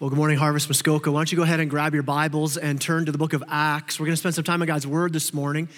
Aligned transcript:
Well, 0.00 0.10
good 0.10 0.16
morning, 0.16 0.38
Harvest 0.38 0.68
Muskoka. 0.68 1.10
Why 1.10 1.18
don't 1.18 1.32
you 1.32 1.36
go 1.36 1.42
ahead 1.42 1.58
and 1.58 1.68
grab 1.68 1.92
your 1.92 2.04
Bibles 2.04 2.56
and 2.56 2.80
turn 2.80 3.06
to 3.06 3.10
the 3.10 3.18
book 3.18 3.32
of 3.32 3.42
Acts? 3.48 3.98
We're 3.98 4.06
going 4.06 4.12
to 4.12 4.16
spend 4.16 4.36
some 4.36 4.44
time 4.44 4.62
on 4.62 4.68
God's 4.68 4.86
Word 4.86 5.12
this 5.12 5.34
morning. 5.34 5.68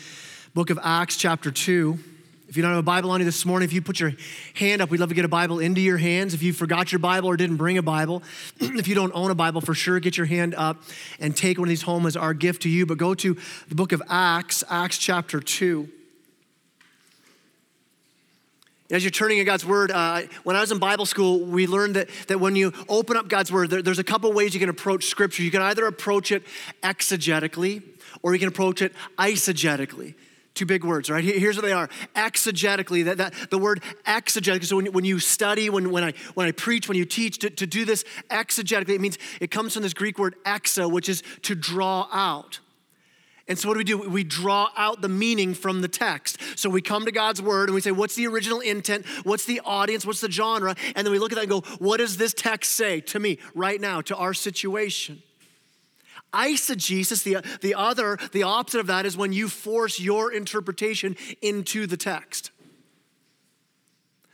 Book 0.53 0.69
of 0.69 0.79
Acts, 0.83 1.17
chapter 1.17 1.51
2. 1.51 1.99
If 2.47 2.55
you 2.55 2.63
don't 2.63 2.73
have 2.73 2.81
a 2.81 2.83
Bible 2.83 3.13
on 3.13 3.21
you 3.21 3.25
this 3.25 3.47
morning, 3.47 3.67
if 3.67 3.73
you 3.73 3.81
put 3.81 3.99
your 3.99 4.13
hand 4.53 4.83
up, 4.83 4.91
we'd 4.91 5.01
love 5.01 5.09
to 5.09 5.15
get 5.15 5.25
a 5.25 5.29
Bible 5.29 5.59
into 5.59 5.81
your 5.81 5.97
hands. 5.97 6.35
If 6.35 6.43
you 6.43 6.53
forgot 6.53 6.93
your 6.93 6.99
Bible 6.99 7.31
or 7.31 7.39
didn't 7.39 7.57
bring 7.57 7.79
a 7.79 7.83
Bible, 7.83 8.23
if 8.61 8.87
you 8.89 8.95
don't 8.95 9.13
own 9.15 9.31
a 9.31 9.35
Bible, 9.35 9.63
for 9.63 9.73
sure, 9.73 9.99
get 10.01 10.19
your 10.19 10.27
hand 10.27 10.55
up 10.55 10.83
and 11.19 11.35
take 11.35 11.57
one 11.59 11.69
of 11.69 11.71
these 11.71 11.81
home 11.81 12.05
as 12.05 12.15
our 12.15 12.35
gift 12.35 12.61
to 12.65 12.69
you. 12.69 12.85
But 12.85 12.99
go 12.99 13.15
to 13.15 13.39
the 13.71 13.75
book 13.75 13.93
of 13.93 14.03
Acts, 14.11 14.63
Acts 14.69 14.99
chapter 14.99 15.41
2. 15.41 15.89
As 18.91 19.05
you're 19.05 19.11
turning 19.11 19.39
in 19.39 19.47
God's 19.47 19.65
Word, 19.65 19.93
uh, 19.93 20.23
when 20.43 20.57
I 20.57 20.61
was 20.61 20.73
in 20.73 20.79
Bible 20.79 21.07
school, 21.07 21.41
we 21.41 21.69
learned 21.69 21.95
that, 21.97 22.09
that 22.27 22.41
when 22.41 22.57
you 22.57 22.73
open 22.89 23.17
up 23.17 23.29
God's 23.29 23.53
Word, 23.53 23.71
there, 23.71 23.83
there's 23.83 24.01
a 24.01 24.05
couple 24.05 24.33
ways 24.33 24.53
you 24.53 24.61
can 24.61 24.69
approach 24.69 25.05
Scripture. 25.05 25.43
You 25.45 25.51
can 25.53 25.63
either 25.63 25.87
approach 25.87 26.33
it 26.33 26.43
exegetically 26.83 27.83
or 28.23 28.33
you 28.33 28.41
can 28.41 28.49
approach 28.49 28.83
it 28.83 28.93
eisegetically. 29.17 30.15
Two 30.55 30.67
big 30.67 30.85
words, 30.85 31.09
right? 31.09 31.23
Here's 31.23 31.57
what 31.57 31.65
they 31.65 31.73
are. 31.73 31.89
Exegetically, 32.17 33.05
that, 33.05 33.19
that 33.19 33.35
the 33.51 33.59
word 33.59 33.83
exegetically. 34.05 34.65
So 34.65 34.77
when, 34.77 34.93
when 34.93 35.05
you 35.05 35.21
study, 35.21 35.71
when, 35.71 35.93
when, 35.93 36.03
I, 36.03 36.13
when 36.35 36.49
I 36.49 36.51
preach, 36.51 36.89
when 36.89 36.99
you 36.99 37.05
teach, 37.05 37.39
to, 37.39 37.51
to 37.51 37.67
do 37.67 37.85
this 37.85 38.05
exegetically, 38.29 38.91
it 38.97 39.01
means 39.01 39.17
it 39.41 39.53
comes 39.53 39.75
from 39.75 39.85
this 39.85 39.95
Greek 39.95 40.19
word 40.19 40.35
exa, 40.45 40.91
which 40.91 41.09
is 41.09 41.23
to 41.43 41.55
draw 41.55 42.09
out. 42.13 42.59
And 43.51 43.59
so, 43.59 43.67
what 43.67 43.75
do 43.75 43.79
we 43.79 43.85
do? 43.85 44.09
We 44.09 44.23
draw 44.23 44.69
out 44.77 45.01
the 45.01 45.09
meaning 45.09 45.55
from 45.55 45.81
the 45.81 45.89
text. 45.89 46.39
So, 46.55 46.71
we 46.71 46.81
come 46.81 47.05
to 47.07 47.11
God's 47.11 47.43
word 47.43 47.69
and 47.69 47.75
we 47.75 47.81
say, 47.81 47.91
What's 47.91 48.15
the 48.15 48.29
original 48.29 48.61
intent? 48.61 49.05
What's 49.25 49.45
the 49.45 49.61
audience? 49.65 50.07
What's 50.07 50.21
the 50.21 50.31
genre? 50.31 50.77
And 50.95 51.05
then 51.05 51.11
we 51.11 51.19
look 51.19 51.33
at 51.33 51.35
that 51.35 51.43
and 51.43 51.51
go, 51.51 51.63
What 51.81 51.97
does 51.97 52.17
this 52.17 52.33
text 52.33 52.71
say 52.71 53.01
to 53.01 53.19
me 53.19 53.39
right 53.57 53.81
now, 53.81 54.03
to 54.03 54.15
our 54.15 54.35
situation? 54.35 55.25
Eisegesis, 56.33 57.25
the, 57.25 57.39
the 57.61 57.75
other, 57.75 58.19
the 58.31 58.45
opposite 58.45 58.79
of 58.79 58.87
that 58.87 59.05
is 59.05 59.17
when 59.17 59.33
you 59.33 59.49
force 59.49 59.99
your 59.99 60.33
interpretation 60.33 61.17
into 61.43 61.89
the 61.89 61.97
text. 61.97 62.53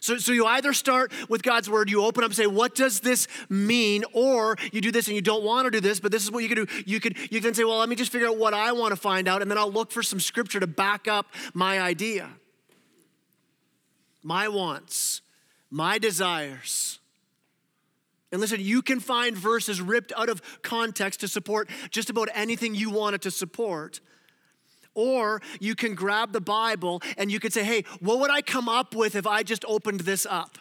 So, 0.06 0.18
so 0.18 0.30
you 0.30 0.46
either 0.46 0.72
start 0.72 1.10
with 1.28 1.42
God's 1.42 1.68
word, 1.68 1.90
you 1.90 2.04
open 2.04 2.22
up 2.22 2.30
and 2.30 2.36
say, 2.36 2.46
What 2.46 2.76
does 2.76 3.00
this 3.00 3.26
mean? 3.48 4.04
Or 4.12 4.56
you 4.70 4.80
do 4.80 4.92
this 4.92 5.08
and 5.08 5.16
you 5.16 5.20
don't 5.20 5.42
want 5.42 5.66
to 5.66 5.70
do 5.72 5.80
this, 5.80 5.98
but 5.98 6.12
this 6.12 6.22
is 6.22 6.30
what 6.30 6.44
you 6.44 6.48
can 6.48 6.64
do. 6.64 6.72
You 6.86 7.00
could 7.00 7.16
you 7.32 7.40
can 7.40 7.54
say, 7.54 7.64
Well, 7.64 7.78
let 7.78 7.88
me 7.88 7.96
just 7.96 8.12
figure 8.12 8.28
out 8.28 8.38
what 8.38 8.54
I 8.54 8.70
want 8.70 8.92
to 8.92 8.96
find 8.96 9.26
out, 9.26 9.42
and 9.42 9.50
then 9.50 9.58
I'll 9.58 9.70
look 9.70 9.90
for 9.90 10.04
some 10.04 10.20
scripture 10.20 10.60
to 10.60 10.68
back 10.68 11.08
up 11.08 11.26
my 11.54 11.80
idea. 11.80 12.28
My 14.22 14.46
wants, 14.46 15.22
my 15.70 15.98
desires. 15.98 17.00
And 18.30 18.40
listen, 18.40 18.60
you 18.60 18.82
can 18.82 19.00
find 19.00 19.36
verses 19.36 19.80
ripped 19.80 20.12
out 20.16 20.28
of 20.28 20.40
context 20.62 21.18
to 21.20 21.28
support 21.28 21.68
just 21.90 22.10
about 22.10 22.28
anything 22.32 22.76
you 22.76 22.90
want 22.90 23.16
it 23.16 23.22
to 23.22 23.32
support. 23.32 24.00
Or 24.96 25.42
you 25.60 25.76
can 25.76 25.94
grab 25.94 26.32
the 26.32 26.40
Bible 26.40 27.02
and 27.16 27.30
you 27.30 27.38
could 27.38 27.52
say, 27.52 27.62
hey, 27.62 27.84
what 28.00 28.18
would 28.18 28.30
I 28.30 28.40
come 28.40 28.68
up 28.68 28.96
with 28.96 29.14
if 29.14 29.26
I 29.26 29.44
just 29.44 29.64
opened 29.68 30.00
this 30.00 30.26
up? 30.26 30.58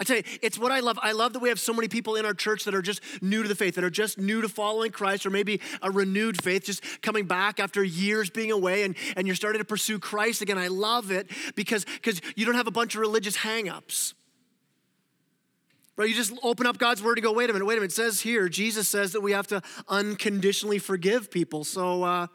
I 0.00 0.04
tell 0.04 0.16
you, 0.16 0.22
it's 0.42 0.58
what 0.58 0.70
I 0.70 0.80
love. 0.80 0.98
I 1.02 1.12
love 1.12 1.32
that 1.32 1.38
we 1.40 1.48
have 1.48 1.58
so 1.58 1.72
many 1.72 1.88
people 1.88 2.14
in 2.14 2.24
our 2.24 2.34
church 2.34 2.64
that 2.64 2.74
are 2.74 2.82
just 2.82 3.00
new 3.20 3.42
to 3.42 3.48
the 3.48 3.54
faith, 3.54 3.74
that 3.76 3.84
are 3.84 3.90
just 3.90 4.18
new 4.18 4.42
to 4.42 4.48
following 4.48 4.92
Christ, 4.92 5.26
or 5.26 5.30
maybe 5.30 5.60
a 5.82 5.90
renewed 5.90 6.42
faith, 6.42 6.64
just 6.64 6.82
coming 7.00 7.26
back 7.26 7.58
after 7.58 7.82
years 7.82 8.30
being 8.30 8.52
away 8.52 8.84
and, 8.84 8.96
and 9.16 9.26
you're 9.26 9.36
starting 9.36 9.60
to 9.60 9.64
pursue 9.64 9.98
Christ 9.98 10.42
again. 10.42 10.58
I 10.58 10.68
love 10.68 11.10
it 11.10 11.28
because, 11.56 11.84
you 12.36 12.46
don't 12.46 12.54
have 12.54 12.68
a 12.68 12.72
bunch 12.72 12.94
of 12.94 13.00
religious 13.00 13.36
hangups. 13.36 14.14
Right? 15.96 16.08
You 16.08 16.14
just 16.14 16.32
open 16.44 16.66
up 16.66 16.78
God's 16.78 17.02
word 17.02 17.18
and 17.18 17.24
go, 17.24 17.32
wait 17.32 17.50
a 17.50 17.52
minute, 17.52 17.64
wait 17.64 17.74
a 17.74 17.80
minute. 17.80 17.90
It 17.90 17.94
says 17.94 18.20
here, 18.20 18.48
Jesus 18.48 18.88
says 18.88 19.12
that 19.12 19.20
we 19.20 19.32
have 19.32 19.48
to 19.48 19.62
unconditionally 19.88 20.78
forgive 20.78 21.28
people. 21.28 21.64
So, 21.64 22.04
uh, 22.04 22.26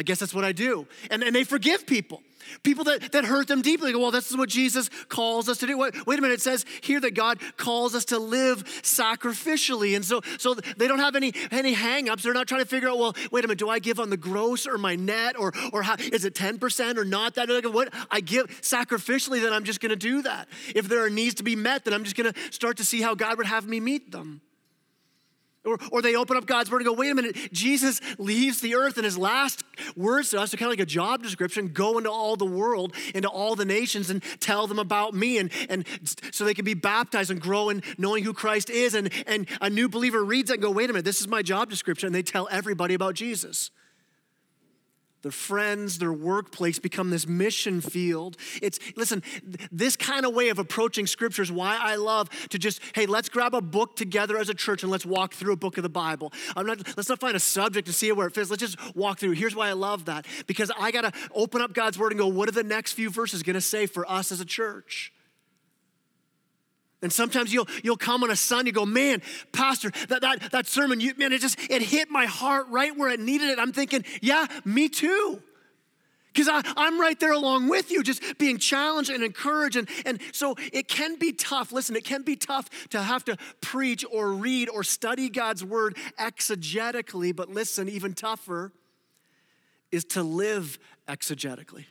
I 0.00 0.02
guess 0.02 0.18
that's 0.18 0.32
what 0.32 0.46
I 0.46 0.52
do. 0.52 0.86
And, 1.10 1.22
and 1.22 1.36
they 1.36 1.44
forgive 1.44 1.86
people. 1.86 2.22
People 2.62 2.84
that, 2.84 3.12
that 3.12 3.26
hurt 3.26 3.48
them 3.48 3.60
deeply 3.60 3.92
go, 3.92 3.98
well, 3.98 4.10
this 4.10 4.30
is 4.30 4.36
what 4.36 4.48
Jesus 4.48 4.88
calls 5.10 5.46
us 5.46 5.58
to 5.58 5.66
do. 5.66 5.76
Wait, 5.76 6.06
wait 6.06 6.18
a 6.18 6.22
minute, 6.22 6.36
it 6.36 6.40
says 6.40 6.64
here 6.80 6.98
that 7.00 7.10
God 7.10 7.38
calls 7.58 7.94
us 7.94 8.06
to 8.06 8.18
live 8.18 8.64
sacrificially. 8.64 9.94
And 9.94 10.02
so, 10.02 10.22
so 10.38 10.54
they 10.54 10.88
don't 10.88 11.00
have 11.00 11.16
any, 11.16 11.34
any 11.50 11.74
hang-ups. 11.74 12.22
They're 12.22 12.32
not 12.32 12.48
trying 12.48 12.62
to 12.62 12.66
figure 12.66 12.88
out, 12.88 12.98
well, 12.98 13.14
wait 13.30 13.44
a 13.44 13.46
minute, 13.46 13.58
do 13.58 13.68
I 13.68 13.78
give 13.78 14.00
on 14.00 14.08
the 14.08 14.16
gross 14.16 14.66
or 14.66 14.78
my 14.78 14.96
net 14.96 15.38
or, 15.38 15.52
or 15.70 15.82
how, 15.82 15.96
is 15.98 16.24
it 16.24 16.32
10% 16.34 16.96
or 16.96 17.04
not 17.04 17.34
that? 17.34 17.50
Like, 17.50 17.66
what 17.66 17.92
I 18.10 18.22
give 18.22 18.46
sacrificially, 18.62 19.42
then 19.42 19.52
I'm 19.52 19.64
just 19.64 19.82
going 19.82 19.90
to 19.90 19.96
do 19.96 20.22
that. 20.22 20.48
If 20.74 20.88
there 20.88 21.04
are 21.04 21.10
needs 21.10 21.34
to 21.34 21.42
be 21.42 21.56
met, 21.56 21.84
then 21.84 21.92
I'm 21.92 22.04
just 22.04 22.16
going 22.16 22.32
to 22.32 22.40
start 22.52 22.78
to 22.78 22.86
see 22.86 23.02
how 23.02 23.14
God 23.14 23.36
would 23.36 23.48
have 23.48 23.68
me 23.68 23.80
meet 23.80 24.12
them. 24.12 24.40
Or, 25.64 25.78
or 25.92 26.00
they 26.00 26.14
open 26.16 26.38
up 26.38 26.46
God's 26.46 26.70
word 26.70 26.78
and 26.78 26.86
go, 26.86 26.94
wait 26.94 27.10
a 27.10 27.14
minute, 27.14 27.36
Jesus 27.52 28.00
leaves 28.18 28.62
the 28.62 28.74
earth 28.74 28.96
and 28.96 29.04
his 29.04 29.18
last 29.18 29.62
words 29.94 30.30
to 30.30 30.40
us 30.40 30.54
are 30.54 30.56
kind 30.56 30.72
of 30.72 30.78
like 30.78 30.82
a 30.82 30.86
job 30.86 31.22
description 31.22 31.68
go 31.68 31.98
into 31.98 32.10
all 32.10 32.34
the 32.36 32.46
world, 32.46 32.94
into 33.14 33.28
all 33.28 33.54
the 33.56 33.66
nations, 33.66 34.08
and 34.08 34.22
tell 34.40 34.66
them 34.66 34.78
about 34.78 35.12
me. 35.12 35.36
And, 35.36 35.50
and 35.68 35.84
so 36.32 36.44
they 36.46 36.54
can 36.54 36.64
be 36.64 36.72
baptized 36.72 37.30
and 37.30 37.40
grow 37.40 37.68
in 37.68 37.82
knowing 37.98 38.24
who 38.24 38.32
Christ 38.32 38.70
is. 38.70 38.94
And, 38.94 39.12
and 39.26 39.46
a 39.60 39.68
new 39.68 39.88
believer 39.88 40.24
reads 40.24 40.48
that 40.48 40.54
and 40.54 40.62
go, 40.62 40.70
wait 40.70 40.88
a 40.88 40.94
minute, 40.94 41.04
this 41.04 41.20
is 41.20 41.28
my 41.28 41.42
job 41.42 41.68
description. 41.68 42.06
And 42.06 42.14
they 42.14 42.22
tell 42.22 42.48
everybody 42.50 42.94
about 42.94 43.14
Jesus 43.14 43.70
their 45.22 45.32
friends, 45.32 45.98
their 45.98 46.12
workplace 46.12 46.78
become 46.78 47.10
this 47.10 47.26
mission 47.26 47.80
field. 47.80 48.36
It's, 48.62 48.78
listen, 48.96 49.22
this 49.70 49.96
kind 49.96 50.24
of 50.24 50.34
way 50.34 50.48
of 50.48 50.58
approaching 50.58 51.06
scripture 51.06 51.42
is 51.42 51.52
why 51.52 51.78
I 51.80 51.96
love 51.96 52.30
to 52.48 52.58
just, 52.58 52.80
hey, 52.94 53.06
let's 53.06 53.28
grab 53.28 53.54
a 53.54 53.60
book 53.60 53.96
together 53.96 54.38
as 54.38 54.48
a 54.48 54.54
church 54.54 54.82
and 54.82 54.90
let's 54.90 55.06
walk 55.06 55.34
through 55.34 55.52
a 55.52 55.56
book 55.56 55.76
of 55.76 55.82
the 55.82 55.88
Bible. 55.88 56.32
I'm 56.56 56.66
not, 56.66 56.96
let's 56.96 57.08
not 57.08 57.20
find 57.20 57.36
a 57.36 57.40
subject 57.40 57.88
and 57.88 57.94
see 57.94 58.10
where 58.12 58.26
it 58.26 58.34
fits. 58.34 58.50
Let's 58.50 58.62
just 58.62 58.96
walk 58.96 59.18
through. 59.18 59.32
Here's 59.32 59.54
why 59.54 59.68
I 59.68 59.72
love 59.72 60.06
that 60.06 60.26
because 60.46 60.70
I 60.78 60.90
got 60.90 61.02
to 61.02 61.12
open 61.34 61.60
up 61.60 61.74
God's 61.74 61.98
word 61.98 62.12
and 62.12 62.18
go, 62.18 62.26
what 62.26 62.48
are 62.48 62.52
the 62.52 62.62
next 62.62 62.92
few 62.92 63.10
verses 63.10 63.42
going 63.42 63.54
to 63.54 63.60
say 63.60 63.86
for 63.86 64.10
us 64.10 64.32
as 64.32 64.40
a 64.40 64.44
church? 64.44 65.12
And 67.02 67.12
sometimes 67.12 67.52
you'll 67.52 67.68
you'll 67.82 67.96
come 67.96 68.22
on 68.22 68.30
a 68.30 68.36
Sunday, 68.36 68.68
you 68.68 68.72
go, 68.72 68.86
man, 68.86 69.22
Pastor, 69.52 69.90
that 70.08 70.20
that 70.20 70.50
that 70.52 70.66
sermon, 70.66 71.00
you, 71.00 71.14
man, 71.16 71.32
it 71.32 71.40
just 71.40 71.58
it 71.70 71.82
hit 71.82 72.10
my 72.10 72.26
heart 72.26 72.66
right 72.68 72.96
where 72.96 73.08
it 73.10 73.20
needed 73.20 73.48
it. 73.48 73.58
I'm 73.58 73.72
thinking, 73.72 74.04
yeah, 74.20 74.46
me 74.64 74.88
too. 74.88 75.42
Because 76.32 76.48
I'm 76.76 77.00
right 77.00 77.18
there 77.18 77.32
along 77.32 77.68
with 77.68 77.90
you, 77.90 78.04
just 78.04 78.38
being 78.38 78.58
challenged 78.58 79.10
and 79.10 79.24
encouraged. 79.24 79.76
And, 79.76 79.88
and 80.06 80.20
so 80.32 80.54
it 80.72 80.86
can 80.86 81.16
be 81.16 81.32
tough. 81.32 81.72
Listen, 81.72 81.96
it 81.96 82.04
can 82.04 82.22
be 82.22 82.36
tough 82.36 82.68
to 82.90 83.02
have 83.02 83.24
to 83.24 83.36
preach 83.60 84.04
or 84.08 84.32
read 84.32 84.68
or 84.68 84.84
study 84.84 85.28
God's 85.28 85.64
word 85.64 85.96
exegetically. 86.20 87.34
But 87.34 87.48
listen, 87.48 87.88
even 87.88 88.14
tougher 88.14 88.70
is 89.90 90.04
to 90.04 90.22
live 90.22 90.78
exegetically. 91.08 91.86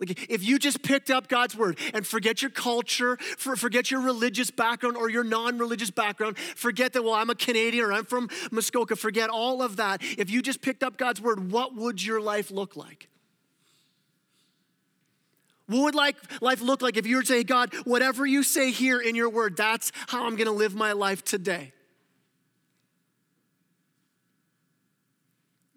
Like 0.00 0.28
if 0.28 0.42
you 0.42 0.58
just 0.58 0.82
picked 0.82 1.10
up 1.10 1.28
God's 1.28 1.56
word 1.56 1.78
and 1.94 2.06
forget 2.06 2.42
your 2.42 2.50
culture, 2.50 3.16
forget 3.38 3.90
your 3.90 4.00
religious 4.00 4.50
background 4.50 4.96
or 4.96 5.08
your 5.08 5.24
non-religious 5.24 5.90
background, 5.90 6.36
forget 6.38 6.92
that 6.94 7.04
well 7.04 7.14
I'm 7.14 7.30
a 7.30 7.34
Canadian 7.34 7.84
or 7.84 7.92
I'm 7.92 8.04
from 8.04 8.28
Muskoka, 8.50 8.96
forget 8.96 9.30
all 9.30 9.62
of 9.62 9.76
that. 9.76 10.02
If 10.18 10.30
you 10.30 10.42
just 10.42 10.60
picked 10.60 10.82
up 10.82 10.96
God's 10.96 11.20
word, 11.20 11.50
what 11.50 11.74
would 11.76 12.04
your 12.04 12.20
life 12.20 12.50
look 12.50 12.76
like? 12.76 13.08
What 15.66 15.82
would 15.84 15.94
like, 15.94 16.16
life 16.42 16.60
look 16.60 16.82
like 16.82 16.96
if 16.98 17.06
you 17.06 17.16
were 17.16 17.22
to 17.22 17.28
say, 17.28 17.44
God, 17.44 17.72
whatever 17.84 18.26
you 18.26 18.42
say 18.42 18.70
here 18.70 19.00
in 19.00 19.14
your 19.14 19.30
word, 19.30 19.56
that's 19.56 19.92
how 20.08 20.26
I'm 20.26 20.36
going 20.36 20.46
to 20.46 20.52
live 20.52 20.74
my 20.74 20.92
life 20.92 21.24
today? 21.24 21.72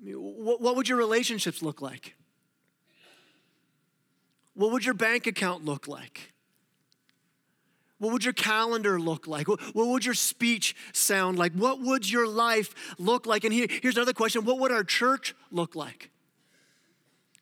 I 0.02 0.06
mean, 0.06 0.16
what, 0.16 0.60
what 0.60 0.76
would 0.76 0.90
your 0.90 0.98
relationships 0.98 1.62
look 1.62 1.82
like? 1.82 2.17
What 4.58 4.72
would 4.72 4.84
your 4.84 4.96
bank 4.96 5.28
account 5.28 5.64
look 5.66 5.88
like? 5.88 6.34
What 8.00 8.12
would 8.12 8.24
your 8.24 8.34
calendar 8.34 9.00
look 9.00 9.28
like? 9.28 9.48
What, 9.48 9.60
would 9.76 10.04
your 10.04 10.16
speech 10.16 10.76
sound 10.94 11.38
like? 11.38 11.54
What 11.54 11.80
would 11.80 12.10
your 12.10 12.28
life 12.28 12.74
look 12.98 13.28
like? 13.28 13.44
And 13.44 13.54
here, 13.54 13.68
here's 13.70 13.96
another 13.96 14.14
question 14.14 14.46
What 14.46 14.58
would 14.60 14.72
our 14.72 14.84
church 14.84 15.36
look 15.52 15.76
like? 15.76 16.10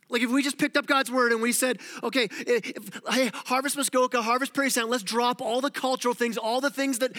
Like 0.09 0.23
if 0.23 0.29
we 0.29 0.43
just 0.43 0.57
picked 0.57 0.75
up 0.75 0.87
God's 0.87 1.09
word 1.09 1.31
and 1.31 1.41
we 1.41 1.53
said, 1.53 1.79
okay, 2.03 2.27
if, 2.31 3.01
hey, 3.09 3.31
Harvest 3.33 3.77
Muskoka, 3.77 4.21
Harvest 4.21 4.53
Parry 4.53 4.69
Sound, 4.69 4.91
let's 4.91 5.01
drop 5.01 5.41
all 5.41 5.61
the 5.61 5.71
cultural 5.71 6.13
things, 6.13 6.37
all 6.37 6.59
the 6.59 6.69
things 6.69 6.99
that 6.99 7.13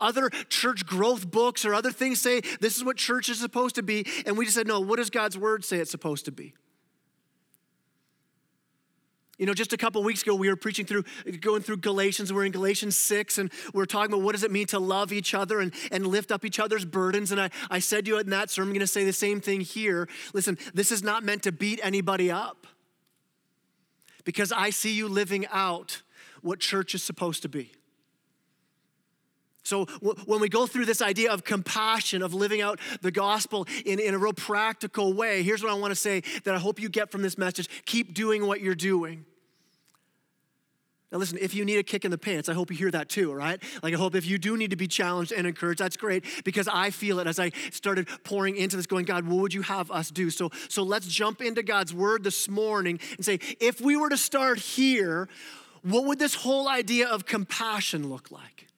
other 0.00 0.28
church 0.48 0.86
growth 0.86 1.30
books 1.30 1.64
or 1.64 1.74
other 1.74 1.90
things 1.90 2.20
say 2.20 2.42
this 2.60 2.76
is 2.76 2.84
what 2.84 2.98
church 2.98 3.30
is 3.30 3.40
supposed 3.40 3.74
to 3.76 3.82
be. 3.82 4.06
And 4.26 4.36
we 4.36 4.44
just 4.44 4.56
said, 4.56 4.68
no, 4.68 4.80
what 4.80 4.96
does 4.96 5.10
God's 5.10 5.38
word 5.38 5.64
say 5.64 5.78
it's 5.78 5.90
supposed 5.90 6.26
to 6.26 6.32
be? 6.32 6.52
You 9.40 9.46
know, 9.46 9.54
just 9.54 9.72
a 9.72 9.78
couple 9.78 10.02
weeks 10.02 10.20
ago, 10.20 10.34
we 10.34 10.50
were 10.50 10.54
preaching 10.54 10.84
through, 10.84 11.04
going 11.40 11.62
through 11.62 11.78
Galatians. 11.78 12.30
We're 12.30 12.44
in 12.44 12.52
Galatians 12.52 12.94
6, 12.98 13.38
and 13.38 13.50
we 13.72 13.82
are 13.82 13.86
talking 13.86 14.12
about 14.12 14.22
what 14.22 14.32
does 14.32 14.44
it 14.44 14.50
mean 14.50 14.66
to 14.66 14.78
love 14.78 15.14
each 15.14 15.32
other 15.32 15.60
and, 15.60 15.72
and 15.90 16.06
lift 16.06 16.30
up 16.30 16.44
each 16.44 16.60
other's 16.60 16.84
burdens. 16.84 17.32
And 17.32 17.40
I, 17.40 17.48
I 17.70 17.78
said 17.78 18.04
to 18.04 18.10
you 18.10 18.18
in 18.18 18.28
that 18.28 18.50
sermon, 18.50 18.68
I'm 18.68 18.74
going 18.74 18.80
to 18.80 18.86
say 18.86 19.06
the 19.06 19.14
same 19.14 19.40
thing 19.40 19.62
here. 19.62 20.10
Listen, 20.34 20.58
this 20.74 20.92
is 20.92 21.02
not 21.02 21.24
meant 21.24 21.42
to 21.44 21.52
beat 21.52 21.80
anybody 21.82 22.30
up 22.30 22.66
because 24.24 24.52
I 24.52 24.68
see 24.68 24.92
you 24.92 25.08
living 25.08 25.46
out 25.50 26.02
what 26.42 26.60
church 26.60 26.94
is 26.94 27.02
supposed 27.02 27.40
to 27.40 27.48
be. 27.48 27.72
So, 29.62 29.86
when 30.26 30.40
we 30.40 30.50
go 30.50 30.66
through 30.66 30.84
this 30.84 31.00
idea 31.00 31.32
of 31.32 31.44
compassion, 31.44 32.22
of 32.22 32.34
living 32.34 32.60
out 32.60 32.78
the 33.00 33.10
gospel 33.10 33.66
in, 33.86 34.00
in 34.00 34.12
a 34.14 34.18
real 34.18 34.32
practical 34.32 35.14
way, 35.14 35.42
here's 35.42 35.62
what 35.62 35.70
I 35.70 35.74
want 35.76 35.92
to 35.92 35.96
say 35.96 36.22
that 36.44 36.54
I 36.54 36.58
hope 36.58 36.78
you 36.78 36.90
get 36.90 37.10
from 37.10 37.22
this 37.22 37.38
message 37.38 37.68
keep 37.86 38.12
doing 38.12 38.46
what 38.46 38.60
you're 38.60 38.74
doing. 38.74 39.24
Now, 41.12 41.18
listen, 41.18 41.38
if 41.40 41.54
you 41.54 41.64
need 41.64 41.78
a 41.78 41.82
kick 41.82 42.04
in 42.04 42.12
the 42.12 42.18
pants, 42.18 42.48
I 42.48 42.54
hope 42.54 42.70
you 42.70 42.76
hear 42.76 42.90
that 42.92 43.08
too, 43.08 43.32
right? 43.32 43.60
Like, 43.82 43.94
I 43.94 43.96
hope 43.96 44.14
if 44.14 44.26
you 44.26 44.38
do 44.38 44.56
need 44.56 44.70
to 44.70 44.76
be 44.76 44.86
challenged 44.86 45.32
and 45.32 45.44
encouraged, 45.46 45.80
that's 45.80 45.96
great 45.96 46.24
because 46.44 46.68
I 46.68 46.90
feel 46.90 47.18
it 47.18 47.26
as 47.26 47.40
I 47.40 47.50
started 47.72 48.08
pouring 48.22 48.56
into 48.56 48.76
this, 48.76 48.86
going, 48.86 49.06
God, 49.06 49.26
what 49.26 49.40
would 49.40 49.54
you 49.54 49.62
have 49.62 49.90
us 49.90 50.10
do? 50.10 50.30
So, 50.30 50.50
so 50.68 50.84
let's 50.84 51.08
jump 51.08 51.42
into 51.42 51.64
God's 51.64 51.92
word 51.92 52.22
this 52.22 52.48
morning 52.48 53.00
and 53.16 53.24
say, 53.24 53.40
if 53.58 53.80
we 53.80 53.96
were 53.96 54.08
to 54.08 54.16
start 54.16 54.58
here, 54.58 55.28
what 55.82 56.04
would 56.04 56.18
this 56.20 56.34
whole 56.34 56.68
idea 56.68 57.08
of 57.08 57.26
compassion 57.26 58.08
look 58.08 58.30
like? 58.30 58.69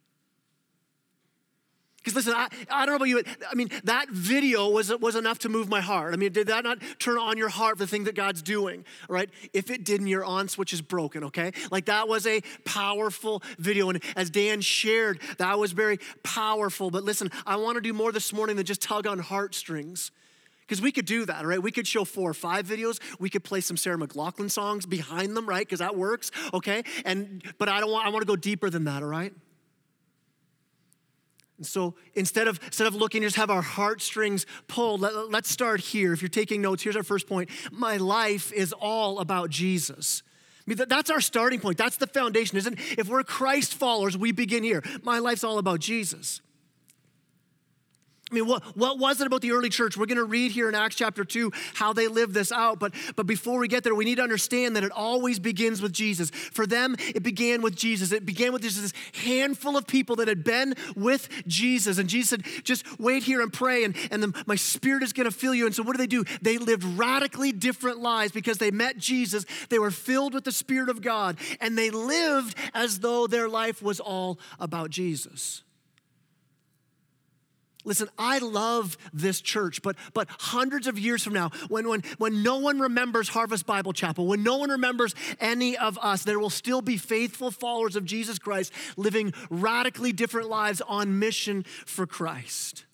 Because 2.02 2.16
listen, 2.16 2.34
I, 2.34 2.48
I 2.68 2.84
don't 2.84 2.94
know 2.94 2.96
about 2.96 3.08
you, 3.08 3.22
but 3.22 3.26
I 3.48 3.54
mean, 3.54 3.70
that 3.84 4.10
video 4.10 4.68
was, 4.68 4.92
was 4.98 5.14
enough 5.14 5.38
to 5.40 5.48
move 5.48 5.68
my 5.68 5.80
heart. 5.80 6.14
I 6.14 6.16
mean, 6.16 6.32
did 6.32 6.48
that 6.48 6.64
not 6.64 6.78
turn 6.98 7.16
on 7.16 7.38
your 7.38 7.48
heart 7.48 7.78
for 7.78 7.84
the 7.84 7.86
thing 7.86 8.04
that 8.04 8.16
God's 8.16 8.42
doing? 8.42 8.84
right? 9.08 9.30
If 9.52 9.70
it 9.70 9.84
didn't, 9.84 10.08
your 10.08 10.24
on 10.24 10.48
switch 10.48 10.72
is 10.72 10.82
broken, 10.82 11.24
okay? 11.24 11.52
Like 11.70 11.86
that 11.86 12.08
was 12.08 12.26
a 12.26 12.40
powerful 12.64 13.42
video. 13.58 13.90
And 13.90 14.02
as 14.16 14.30
Dan 14.30 14.60
shared, 14.60 15.20
that 15.38 15.58
was 15.58 15.72
very 15.72 15.98
powerful. 16.22 16.90
But 16.90 17.04
listen, 17.04 17.30
I 17.46 17.56
want 17.56 17.76
to 17.76 17.80
do 17.80 17.92
more 17.92 18.12
this 18.12 18.32
morning 18.32 18.56
than 18.56 18.66
just 18.66 18.82
tug 18.82 19.06
on 19.06 19.18
heartstrings. 19.18 20.10
Because 20.60 20.80
we 20.80 20.92
could 20.92 21.04
do 21.04 21.26
that, 21.26 21.44
right? 21.44 21.62
We 21.62 21.70
could 21.70 21.86
show 21.86 22.04
four 22.04 22.30
or 22.30 22.34
five 22.34 22.66
videos. 22.66 22.98
We 23.18 23.28
could 23.28 23.44
play 23.44 23.60
some 23.60 23.76
Sarah 23.76 23.98
McLachlan 23.98 24.50
songs 24.50 24.86
behind 24.86 25.36
them, 25.36 25.46
right? 25.46 25.66
Because 25.66 25.80
that 25.80 25.96
works, 25.96 26.30
okay? 26.54 26.84
And 27.04 27.42
but 27.58 27.68
I 27.68 27.80
don't 27.80 27.90
want 27.90 28.06
I 28.06 28.08
want 28.08 28.22
to 28.22 28.26
go 28.26 28.36
deeper 28.36 28.70
than 28.70 28.84
that, 28.84 29.02
all 29.02 29.08
right? 29.08 29.34
And 31.62 31.66
so 31.68 31.94
instead 32.14 32.48
of, 32.48 32.58
instead 32.64 32.88
of 32.88 32.96
looking, 32.96 33.22
just 33.22 33.36
have 33.36 33.48
our 33.48 33.62
heartstrings 33.62 34.46
pulled, 34.66 35.00
let, 35.00 35.30
let's 35.30 35.48
start 35.48 35.78
here. 35.78 36.12
If 36.12 36.20
you're 36.20 36.28
taking 36.28 36.60
notes, 36.60 36.82
here's 36.82 36.96
our 36.96 37.04
first 37.04 37.28
point. 37.28 37.50
My 37.70 37.98
life 37.98 38.52
is 38.52 38.72
all 38.72 39.20
about 39.20 39.48
Jesus. 39.48 40.24
I 40.58 40.62
mean, 40.66 40.78
that's 40.88 41.08
our 41.08 41.20
starting 41.20 41.60
point. 41.60 41.78
That's 41.78 41.98
the 41.98 42.08
foundation, 42.08 42.58
isn't 42.58 42.80
it? 42.80 42.98
If 42.98 43.08
we're 43.08 43.22
Christ 43.22 43.76
followers, 43.76 44.18
we 44.18 44.32
begin 44.32 44.64
here. 44.64 44.82
My 45.04 45.20
life's 45.20 45.44
all 45.44 45.58
about 45.58 45.78
Jesus. 45.78 46.40
I 48.32 48.34
mean, 48.34 48.46
what, 48.46 48.62
what 48.76 48.98
was 48.98 49.20
it 49.20 49.26
about 49.26 49.42
the 49.42 49.52
early 49.52 49.68
church? 49.68 49.96
We're 49.96 50.06
going 50.06 50.16
to 50.16 50.24
read 50.24 50.52
here 50.52 50.68
in 50.68 50.74
Acts 50.74 50.96
chapter 50.96 51.22
2 51.22 51.52
how 51.74 51.92
they 51.92 52.08
lived 52.08 52.32
this 52.32 52.50
out. 52.50 52.78
But, 52.78 52.94
but 53.14 53.26
before 53.26 53.58
we 53.58 53.68
get 53.68 53.84
there, 53.84 53.94
we 53.94 54.06
need 54.06 54.16
to 54.16 54.22
understand 54.22 54.74
that 54.76 54.84
it 54.84 54.90
always 54.90 55.38
begins 55.38 55.82
with 55.82 55.92
Jesus. 55.92 56.30
For 56.30 56.66
them, 56.66 56.96
it 57.14 57.22
began 57.22 57.60
with 57.60 57.76
Jesus. 57.76 58.10
It 58.10 58.24
began 58.24 58.54
with 58.54 58.62
just 58.62 58.80
this 58.80 58.94
handful 59.22 59.76
of 59.76 59.86
people 59.86 60.16
that 60.16 60.28
had 60.28 60.44
been 60.44 60.74
with 60.96 61.28
Jesus. 61.46 61.98
And 61.98 62.08
Jesus 62.08 62.30
said, 62.30 62.64
just 62.64 62.98
wait 62.98 63.22
here 63.22 63.42
and 63.42 63.52
pray, 63.52 63.84
and, 63.84 63.94
and 64.10 64.34
my 64.46 64.56
spirit 64.56 65.02
is 65.02 65.12
going 65.12 65.30
to 65.30 65.36
fill 65.36 65.54
you. 65.54 65.66
And 65.66 65.74
so, 65.74 65.82
what 65.82 65.92
do 65.92 65.98
they 65.98 66.06
do? 66.06 66.24
They 66.40 66.56
lived 66.56 66.84
radically 66.84 67.52
different 67.52 67.98
lives 67.98 68.32
because 68.32 68.56
they 68.56 68.70
met 68.70 68.96
Jesus. 68.96 69.44
They 69.68 69.78
were 69.78 69.90
filled 69.90 70.32
with 70.32 70.44
the 70.44 70.52
Spirit 70.52 70.88
of 70.88 71.02
God, 71.02 71.36
and 71.60 71.76
they 71.76 71.90
lived 71.90 72.56
as 72.72 73.00
though 73.00 73.26
their 73.26 73.48
life 73.48 73.82
was 73.82 74.00
all 74.00 74.38
about 74.58 74.88
Jesus. 74.88 75.62
Listen, 77.84 78.08
I 78.18 78.38
love 78.38 78.96
this 79.12 79.40
church, 79.40 79.82
but, 79.82 79.96
but 80.14 80.28
hundreds 80.30 80.86
of 80.86 80.98
years 80.98 81.22
from 81.24 81.32
now, 81.32 81.50
when, 81.68 81.88
when, 81.88 82.02
when 82.18 82.42
no 82.42 82.58
one 82.58 82.78
remembers 82.78 83.28
Harvest 83.28 83.66
Bible 83.66 83.92
Chapel, 83.92 84.26
when 84.26 84.42
no 84.42 84.56
one 84.56 84.70
remembers 84.70 85.14
any 85.40 85.76
of 85.76 85.98
us, 86.00 86.22
there 86.22 86.38
will 86.38 86.50
still 86.50 86.82
be 86.82 86.96
faithful 86.96 87.50
followers 87.50 87.96
of 87.96 88.04
Jesus 88.04 88.38
Christ 88.38 88.72
living 88.96 89.32
radically 89.50 90.12
different 90.12 90.48
lives 90.48 90.80
on 90.82 91.18
mission 91.18 91.64
for 91.86 92.06
Christ. 92.06 92.84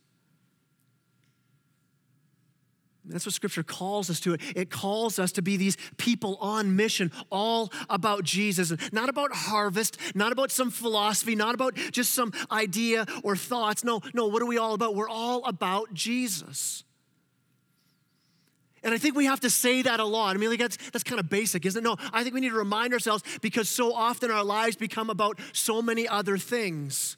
That's 3.08 3.26
what 3.26 3.34
scripture 3.34 3.62
calls 3.62 4.10
us 4.10 4.20
to. 4.20 4.36
It 4.54 4.70
calls 4.70 5.18
us 5.18 5.32
to 5.32 5.42
be 5.42 5.56
these 5.56 5.76
people 5.96 6.36
on 6.40 6.76
mission, 6.76 7.10
all 7.30 7.72
about 7.88 8.24
Jesus. 8.24 8.72
Not 8.92 9.08
about 9.08 9.32
harvest, 9.32 9.98
not 10.14 10.32
about 10.32 10.50
some 10.50 10.70
philosophy, 10.70 11.34
not 11.34 11.54
about 11.54 11.74
just 11.74 12.14
some 12.14 12.32
idea 12.50 13.06
or 13.22 13.36
thoughts. 13.36 13.84
No, 13.84 14.00
no, 14.14 14.26
what 14.26 14.42
are 14.42 14.46
we 14.46 14.58
all 14.58 14.74
about? 14.74 14.94
We're 14.94 15.08
all 15.08 15.44
about 15.44 15.94
Jesus. 15.94 16.84
And 18.82 18.94
I 18.94 18.98
think 18.98 19.16
we 19.16 19.24
have 19.24 19.40
to 19.40 19.50
say 19.50 19.82
that 19.82 20.00
a 20.00 20.04
lot. 20.04 20.36
I 20.36 20.38
mean, 20.38 20.50
like 20.50 20.60
that's, 20.60 20.76
that's 20.90 21.04
kind 21.04 21.18
of 21.18 21.28
basic, 21.28 21.66
isn't 21.66 21.84
it? 21.84 21.88
No, 21.88 21.96
I 22.12 22.22
think 22.22 22.34
we 22.34 22.40
need 22.40 22.50
to 22.50 22.56
remind 22.56 22.92
ourselves 22.92 23.24
because 23.40 23.68
so 23.68 23.92
often 23.92 24.30
our 24.30 24.44
lives 24.44 24.76
become 24.76 25.10
about 25.10 25.38
so 25.52 25.82
many 25.82 26.06
other 26.06 26.38
things. 26.38 27.16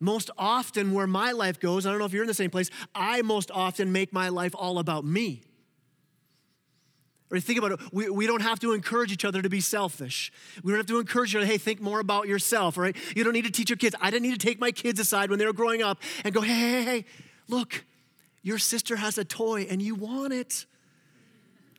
Most 0.00 0.30
often 0.38 0.92
where 0.92 1.06
my 1.06 1.32
life 1.32 1.60
goes, 1.60 1.86
I 1.86 1.90
don't 1.90 1.98
know 1.98 2.06
if 2.06 2.12
you're 2.12 2.22
in 2.22 2.28
the 2.28 2.34
same 2.34 2.50
place, 2.50 2.70
I 2.94 3.22
most 3.22 3.50
often 3.50 3.92
make 3.92 4.12
my 4.12 4.30
life 4.30 4.54
all 4.54 4.78
about 4.78 5.04
me. 5.04 5.42
Or 7.30 7.38
think 7.38 7.58
about 7.58 7.72
it, 7.72 7.80
we, 7.92 8.10
we 8.10 8.26
don't 8.26 8.42
have 8.42 8.58
to 8.60 8.72
encourage 8.72 9.12
each 9.12 9.24
other 9.24 9.40
to 9.40 9.48
be 9.48 9.60
selfish. 9.60 10.32
We 10.64 10.72
don't 10.72 10.78
have 10.78 10.86
to 10.86 10.98
encourage 10.98 11.30
each 11.30 11.36
other, 11.36 11.46
hey, 11.46 11.58
think 11.58 11.80
more 11.80 12.00
about 12.00 12.26
yourself, 12.26 12.76
right? 12.76 12.96
You 13.14 13.22
don't 13.22 13.34
need 13.34 13.44
to 13.44 13.52
teach 13.52 13.70
your 13.70 13.76
kids. 13.76 13.94
I 14.00 14.10
didn't 14.10 14.22
need 14.22 14.40
to 14.40 14.44
take 14.44 14.58
my 14.58 14.72
kids 14.72 14.98
aside 14.98 15.30
when 15.30 15.38
they 15.38 15.46
were 15.46 15.52
growing 15.52 15.82
up 15.82 16.02
and 16.24 16.34
go, 16.34 16.40
hey, 16.40 16.54
hey, 16.54 16.82
hey, 16.82 17.04
look, 17.46 17.84
your 18.42 18.58
sister 18.58 18.96
has 18.96 19.16
a 19.16 19.24
toy 19.24 19.66
and 19.70 19.80
you 19.80 19.94
want 19.94 20.32
it. 20.32 20.66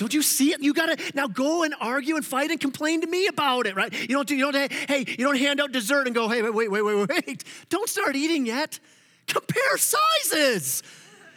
Don't 0.02 0.16
you 0.16 0.24
see 0.24 0.52
it? 0.52 0.64
You 0.64 0.74
gotta 0.74 0.98
now 1.14 1.28
go 1.28 1.62
and 1.62 1.76
argue 1.80 2.16
and 2.16 2.26
fight 2.26 2.50
and 2.50 2.60
complain 2.60 3.02
to 3.02 3.08
me 3.08 3.28
about 3.28 3.68
it, 3.68 3.76
right? 3.76 3.94
You 3.94 4.16
don't 4.16 4.28
do, 4.28 4.36
you 4.36 4.52
don't, 4.52 4.72
hey, 4.72 5.06
you 5.08 5.24
don't 5.24 5.38
hand 5.38 5.62
out 5.62 5.72
dessert 5.72 6.08
and 6.08 6.16
go, 6.16 6.28
hey, 6.28 6.42
wait, 6.42 6.56
wait, 6.56 6.70
wait, 6.72 6.82
wait, 6.82 7.08
wait. 7.28 7.44
Don't 7.70 7.88
start 7.88 8.16
eating 8.16 8.48
yet. 8.48 8.80
Compare 9.28 9.78
sizes. 9.78 10.82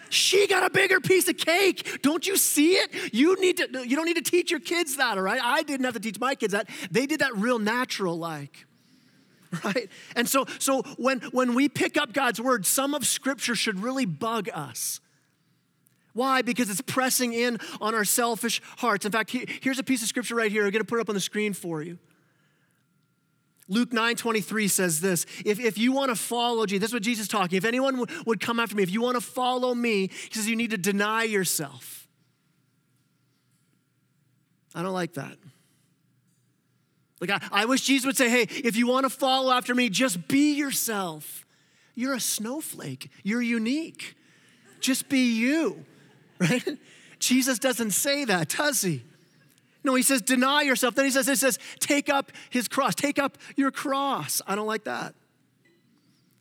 She 0.09 0.47
got 0.47 0.65
a 0.65 0.71
bigger 0.71 0.99
piece 0.99 1.29
of 1.29 1.37
cake. 1.37 2.01
Don't 2.01 2.27
you 2.27 2.39
see 2.39 2.77
it? 2.77 3.13
You 3.13 3.39
need 3.39 3.59
to, 3.59 3.87
you 3.87 3.97
don't 3.97 4.07
need 4.07 4.17
to 4.17 4.31
teach 4.31 4.51
your 4.51 4.61
kids 4.61 4.97
that, 4.97 5.19
all 5.19 5.25
right? 5.25 5.43
I 5.45 5.63
didn't 5.63 5.85
have 5.85 5.93
to 5.93 6.01
teach 6.01 6.19
my 6.19 6.35
kids 6.35 6.55
that. 6.55 6.67
They 6.91 7.05
did 7.05 7.21
that 7.21 7.37
real 7.37 7.59
natural 7.59 8.17
like. 8.17 8.65
Right? 9.63 9.89
And 10.17 10.29
so 10.29 10.47
so 10.59 10.83
when 10.97 11.21
when 11.31 11.55
we 11.55 11.69
pick 11.69 11.97
up 11.97 12.13
God's 12.13 12.41
word, 12.41 12.67
some 12.67 12.93
of 12.93 13.07
scripture 13.07 13.55
should 13.55 13.79
really 13.79 14.05
bug 14.05 14.49
us. 14.53 15.01
Why? 16.15 16.43
Because 16.43 16.71
it's 16.71 16.81
pressing 16.81 17.33
in 17.33 17.59
on 17.81 17.95
our 17.95 18.05
selfish 18.05 18.63
hearts. 18.79 19.05
In 19.05 19.13
fact, 19.13 19.31
here's 19.31 19.79
a 19.79 19.85
piece 19.85 20.01
of 20.01 20.09
scripture 20.09 20.37
right 20.37 20.51
here. 20.51 20.65
I'm 20.65 20.71
going 20.71 20.81
to 20.81 20.87
put 20.87 20.99
it 20.99 21.03
up 21.03 21.09
on 21.09 21.15
the 21.15 21.21
screen 21.21 21.53
for 21.53 21.83
you. 21.83 21.99
Luke 23.67 23.93
9 23.93 24.17
23 24.17 24.69
says 24.69 25.01
this 25.01 25.25
if, 25.45 25.59
if 25.59 25.79
you 25.79 25.93
want 25.93 26.11
to 26.11 26.17
follow 26.17 26.67
Jesus, 26.67 26.81
this 26.81 26.91
is 26.91 26.95
what 26.95 27.03
Jesus 27.03 27.23
is 27.25 27.29
talking. 27.29 27.57
If 27.57 27.65
anyone 27.65 28.05
would 28.27 28.41
come 28.41 28.61
after 28.61 28.77
me, 28.77 28.83
if 28.83 28.91
you 28.91 29.01
want 29.01 29.17
to 29.17 29.23
follow 29.23 29.75
me, 29.75 30.09
he 30.09 30.35
says 30.35 30.49
you 30.49 30.57
need 30.57 30.71
to 30.71 30.79
deny 30.79 31.25
yourself. 31.25 32.07
I 34.75 34.83
don't 34.83 34.93
like 34.93 35.15
that. 35.15 35.37
Like, 37.21 37.31
I, 37.31 37.63
I 37.63 37.65
wish 37.65 37.83
Jesus 37.83 38.05
would 38.05 38.17
say, 38.17 38.29
hey, 38.29 38.43
if 38.43 38.77
you 38.77 38.87
want 38.87 39.05
to 39.05 39.11
follow 39.11 39.53
after 39.53 39.75
me, 39.75 39.89
just 39.89 40.29
be 40.29 40.55
yourself. 40.55 41.47
You're 41.95 42.15
a 42.15 42.21
snowflake, 42.21 43.11
you're 43.23 43.43
unique. 43.43 44.17
Just 44.81 45.09
be 45.09 45.33
you 45.33 45.87
right? 46.45 46.79
Jesus 47.19 47.59
doesn't 47.59 47.93
say 47.93 48.25
that, 48.25 48.51
does 48.51 48.83
he? 48.83 49.03
No, 49.83 49.95
he 49.95 50.03
says, 50.03 50.23
deny 50.23 50.63
yourself. 50.63 50.95
Then 50.95 51.05
he 51.05 51.11
says, 51.11 51.27
he 51.27 51.37
says, 51.37 51.59
take 51.79 52.09
up 52.09 52.33
his 52.49 52.69
cross, 52.69 52.95
take 52.95 53.19
up 53.19 53.37
your 53.57 53.71
cross. 53.71 54.41
I 54.47 54.55
don't 54.55 54.67
like 54.67 54.85
that. 54.85 55.15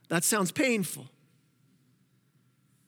That 0.08 0.24
sounds 0.24 0.50
painful. 0.50 1.06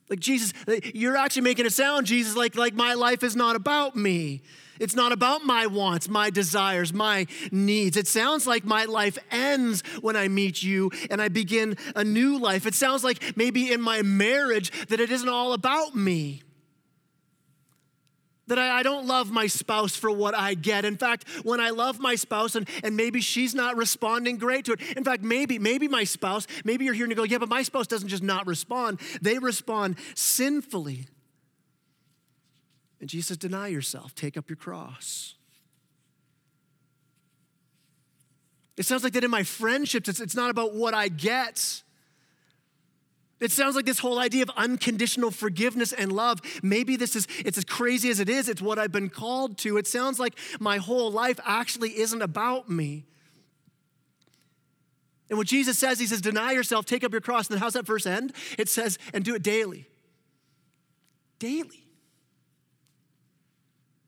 Like 0.08 0.20
Jesus, 0.20 0.52
you're 0.94 1.16
actually 1.16 1.42
making 1.42 1.66
it 1.66 1.72
sound, 1.72 2.06
Jesus, 2.06 2.36
like, 2.36 2.54
like 2.54 2.74
my 2.74 2.94
life 2.94 3.22
is 3.22 3.34
not 3.34 3.56
about 3.56 3.96
me. 3.96 4.42
It's 4.78 4.94
not 4.94 5.12
about 5.12 5.44
my 5.44 5.66
wants, 5.66 6.08
my 6.08 6.30
desires, 6.30 6.92
my 6.92 7.26
needs. 7.50 7.96
It 7.96 8.06
sounds 8.06 8.46
like 8.46 8.64
my 8.64 8.84
life 8.84 9.18
ends 9.30 9.82
when 10.00 10.16
I 10.16 10.28
meet 10.28 10.62
you 10.62 10.90
and 11.10 11.20
I 11.20 11.28
begin 11.28 11.76
a 11.94 12.04
new 12.04 12.38
life. 12.38 12.66
It 12.66 12.74
sounds 12.74 13.02
like 13.02 13.36
maybe 13.36 13.72
in 13.72 13.80
my 13.80 14.02
marriage 14.02 14.70
that 14.88 15.00
it 15.00 15.10
isn't 15.10 15.28
all 15.28 15.54
about 15.54 15.94
me. 15.96 16.42
That 18.48 18.58
I, 18.58 18.78
I, 18.78 18.82
don't 18.84 19.06
love 19.06 19.30
my 19.30 19.48
spouse 19.48 19.96
for 19.96 20.10
what 20.10 20.34
I 20.34 20.54
get. 20.54 20.84
In 20.84 20.96
fact, 20.96 21.24
when 21.42 21.60
I 21.60 21.70
love 21.70 21.98
my 21.98 22.14
spouse 22.14 22.54
and, 22.54 22.68
and 22.84 22.96
maybe 22.96 23.20
she's 23.20 23.54
not 23.54 23.76
responding 23.76 24.38
great 24.38 24.66
to 24.66 24.72
it. 24.72 24.80
In 24.96 25.02
fact, 25.02 25.24
maybe, 25.24 25.58
maybe 25.58 25.88
my 25.88 26.04
spouse, 26.04 26.46
maybe 26.64 26.84
you're 26.84 26.94
here 26.94 27.04
and 27.04 27.10
you 27.10 27.16
go, 27.16 27.24
yeah, 27.24 27.38
but 27.38 27.48
my 27.48 27.62
spouse 27.62 27.88
doesn't 27.88 28.08
just 28.08 28.22
not 28.22 28.46
respond, 28.46 29.00
they 29.20 29.38
respond 29.38 29.96
sinfully. 30.14 31.06
And 33.00 33.10
Jesus 33.10 33.36
deny 33.36 33.68
yourself, 33.68 34.14
take 34.14 34.36
up 34.36 34.48
your 34.48 34.56
cross. 34.56 35.34
It 38.76 38.84
sounds 38.84 39.02
like 39.02 39.14
that 39.14 39.24
in 39.24 39.30
my 39.30 39.42
friendships, 39.42 40.08
it's, 40.08 40.20
it's 40.20 40.36
not 40.36 40.50
about 40.50 40.74
what 40.74 40.94
I 40.94 41.08
get. 41.08 41.82
It 43.38 43.52
sounds 43.52 43.76
like 43.76 43.84
this 43.84 43.98
whole 43.98 44.18
idea 44.18 44.42
of 44.42 44.50
unconditional 44.56 45.30
forgiveness 45.30 45.92
and 45.92 46.10
love. 46.10 46.40
Maybe 46.62 46.96
this 46.96 47.14
is, 47.14 47.26
it's 47.38 47.58
as 47.58 47.64
crazy 47.64 48.08
as 48.08 48.18
it 48.18 48.28
is, 48.28 48.48
it's 48.48 48.62
what 48.62 48.78
I've 48.78 48.92
been 48.92 49.10
called 49.10 49.58
to. 49.58 49.76
It 49.76 49.86
sounds 49.86 50.18
like 50.18 50.38
my 50.58 50.78
whole 50.78 51.10
life 51.10 51.38
actually 51.44 51.98
isn't 51.98 52.22
about 52.22 52.70
me. 52.70 53.04
And 55.28 55.38
what 55.38 55.48
Jesus 55.48 55.78
says, 55.78 55.98
he 55.98 56.06
says, 56.06 56.20
deny 56.20 56.52
yourself, 56.52 56.86
take 56.86 57.04
up 57.04 57.12
your 57.12 57.20
cross. 57.20 57.48
And 57.48 57.56
then 57.56 57.60
how's 57.60 57.74
that 57.74 57.84
verse 57.84 58.06
end? 58.06 58.32
It 58.58 58.68
says, 58.68 58.98
and 59.12 59.24
do 59.24 59.34
it 59.34 59.42
daily. 59.42 59.88
Daily. 61.38 61.85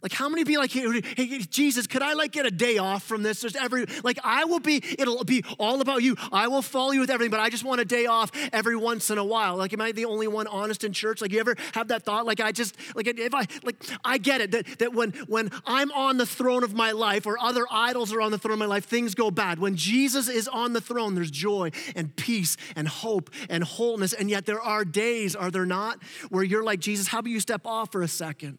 Like 0.02 0.12
how 0.12 0.28
many 0.28 0.44
be 0.44 0.56
like, 0.56 0.70
hey, 0.70 1.00
hey, 1.16 1.38
Jesus, 1.40 1.86
could 1.86 2.02
I 2.02 2.12
like 2.12 2.30
get 2.30 2.46
a 2.46 2.50
day 2.50 2.78
off 2.78 3.02
from 3.02 3.22
this? 3.24 3.40
There's 3.40 3.56
every 3.56 3.86
like 4.04 4.18
I 4.22 4.44
will 4.44 4.60
be, 4.60 4.82
it'll 4.98 5.24
be 5.24 5.44
all 5.58 5.80
about 5.80 6.02
you. 6.02 6.16
I 6.30 6.46
will 6.48 6.62
follow 6.62 6.92
you 6.92 7.00
with 7.00 7.10
everything, 7.10 7.32
but 7.32 7.40
I 7.40 7.50
just 7.50 7.64
want 7.64 7.80
a 7.80 7.84
day 7.84 8.06
off 8.06 8.30
every 8.52 8.76
once 8.76 9.10
in 9.10 9.18
a 9.18 9.24
while. 9.24 9.56
Like, 9.56 9.72
am 9.72 9.80
I 9.80 9.90
the 9.90 10.04
only 10.04 10.28
one 10.28 10.46
honest 10.46 10.84
in 10.84 10.92
church? 10.92 11.20
Like, 11.20 11.32
you 11.32 11.40
ever 11.40 11.56
have 11.74 11.88
that 11.88 12.04
thought? 12.04 12.26
Like, 12.26 12.40
I 12.40 12.52
just 12.52 12.76
like 12.94 13.08
if 13.08 13.34
I 13.34 13.46
like 13.64 13.84
I 14.04 14.18
get 14.18 14.40
it 14.40 14.52
that 14.52 14.78
that 14.78 14.94
when 14.94 15.10
when 15.26 15.50
I'm 15.66 15.90
on 15.92 16.16
the 16.16 16.26
throne 16.26 16.62
of 16.62 16.74
my 16.74 16.92
life 16.92 17.26
or 17.26 17.38
other 17.38 17.66
idols 17.70 18.12
are 18.12 18.20
on 18.20 18.30
the 18.30 18.38
throne 18.38 18.52
of 18.52 18.58
my 18.60 18.66
life, 18.66 18.84
things 18.84 19.16
go 19.16 19.30
bad. 19.32 19.58
When 19.58 19.74
Jesus 19.74 20.28
is 20.28 20.46
on 20.46 20.74
the 20.74 20.80
throne, 20.80 21.16
there's 21.16 21.30
joy 21.30 21.72
and 21.96 22.14
peace 22.14 22.56
and 22.76 22.86
hope 22.86 23.30
and 23.48 23.64
wholeness. 23.64 24.12
And 24.12 24.30
yet 24.30 24.46
there 24.46 24.60
are 24.60 24.84
days, 24.84 25.34
are 25.34 25.50
there 25.50 25.66
not, 25.66 26.02
where 26.28 26.44
you're 26.44 26.62
like, 26.62 26.80
Jesus, 26.80 27.08
how 27.08 27.18
about 27.18 27.30
you 27.30 27.40
step 27.40 27.62
off 27.64 27.90
for 27.90 28.02
a 28.02 28.08
second? 28.08 28.58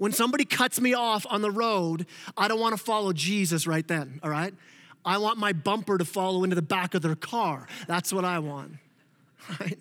When 0.00 0.12
somebody 0.12 0.46
cuts 0.46 0.80
me 0.80 0.94
off 0.94 1.26
on 1.28 1.42
the 1.42 1.50
road, 1.50 2.06
I 2.34 2.48
don't 2.48 2.58
want 2.58 2.74
to 2.74 2.82
follow 2.82 3.12
Jesus 3.12 3.66
right 3.66 3.86
then, 3.86 4.18
all 4.22 4.30
right? 4.30 4.54
I 5.04 5.18
want 5.18 5.36
my 5.36 5.52
bumper 5.52 5.98
to 5.98 6.06
follow 6.06 6.42
into 6.42 6.56
the 6.56 6.62
back 6.62 6.94
of 6.94 7.02
their 7.02 7.14
car. 7.14 7.68
That's 7.86 8.10
what 8.10 8.24
I 8.24 8.38
want, 8.38 8.76
right? 9.60 9.78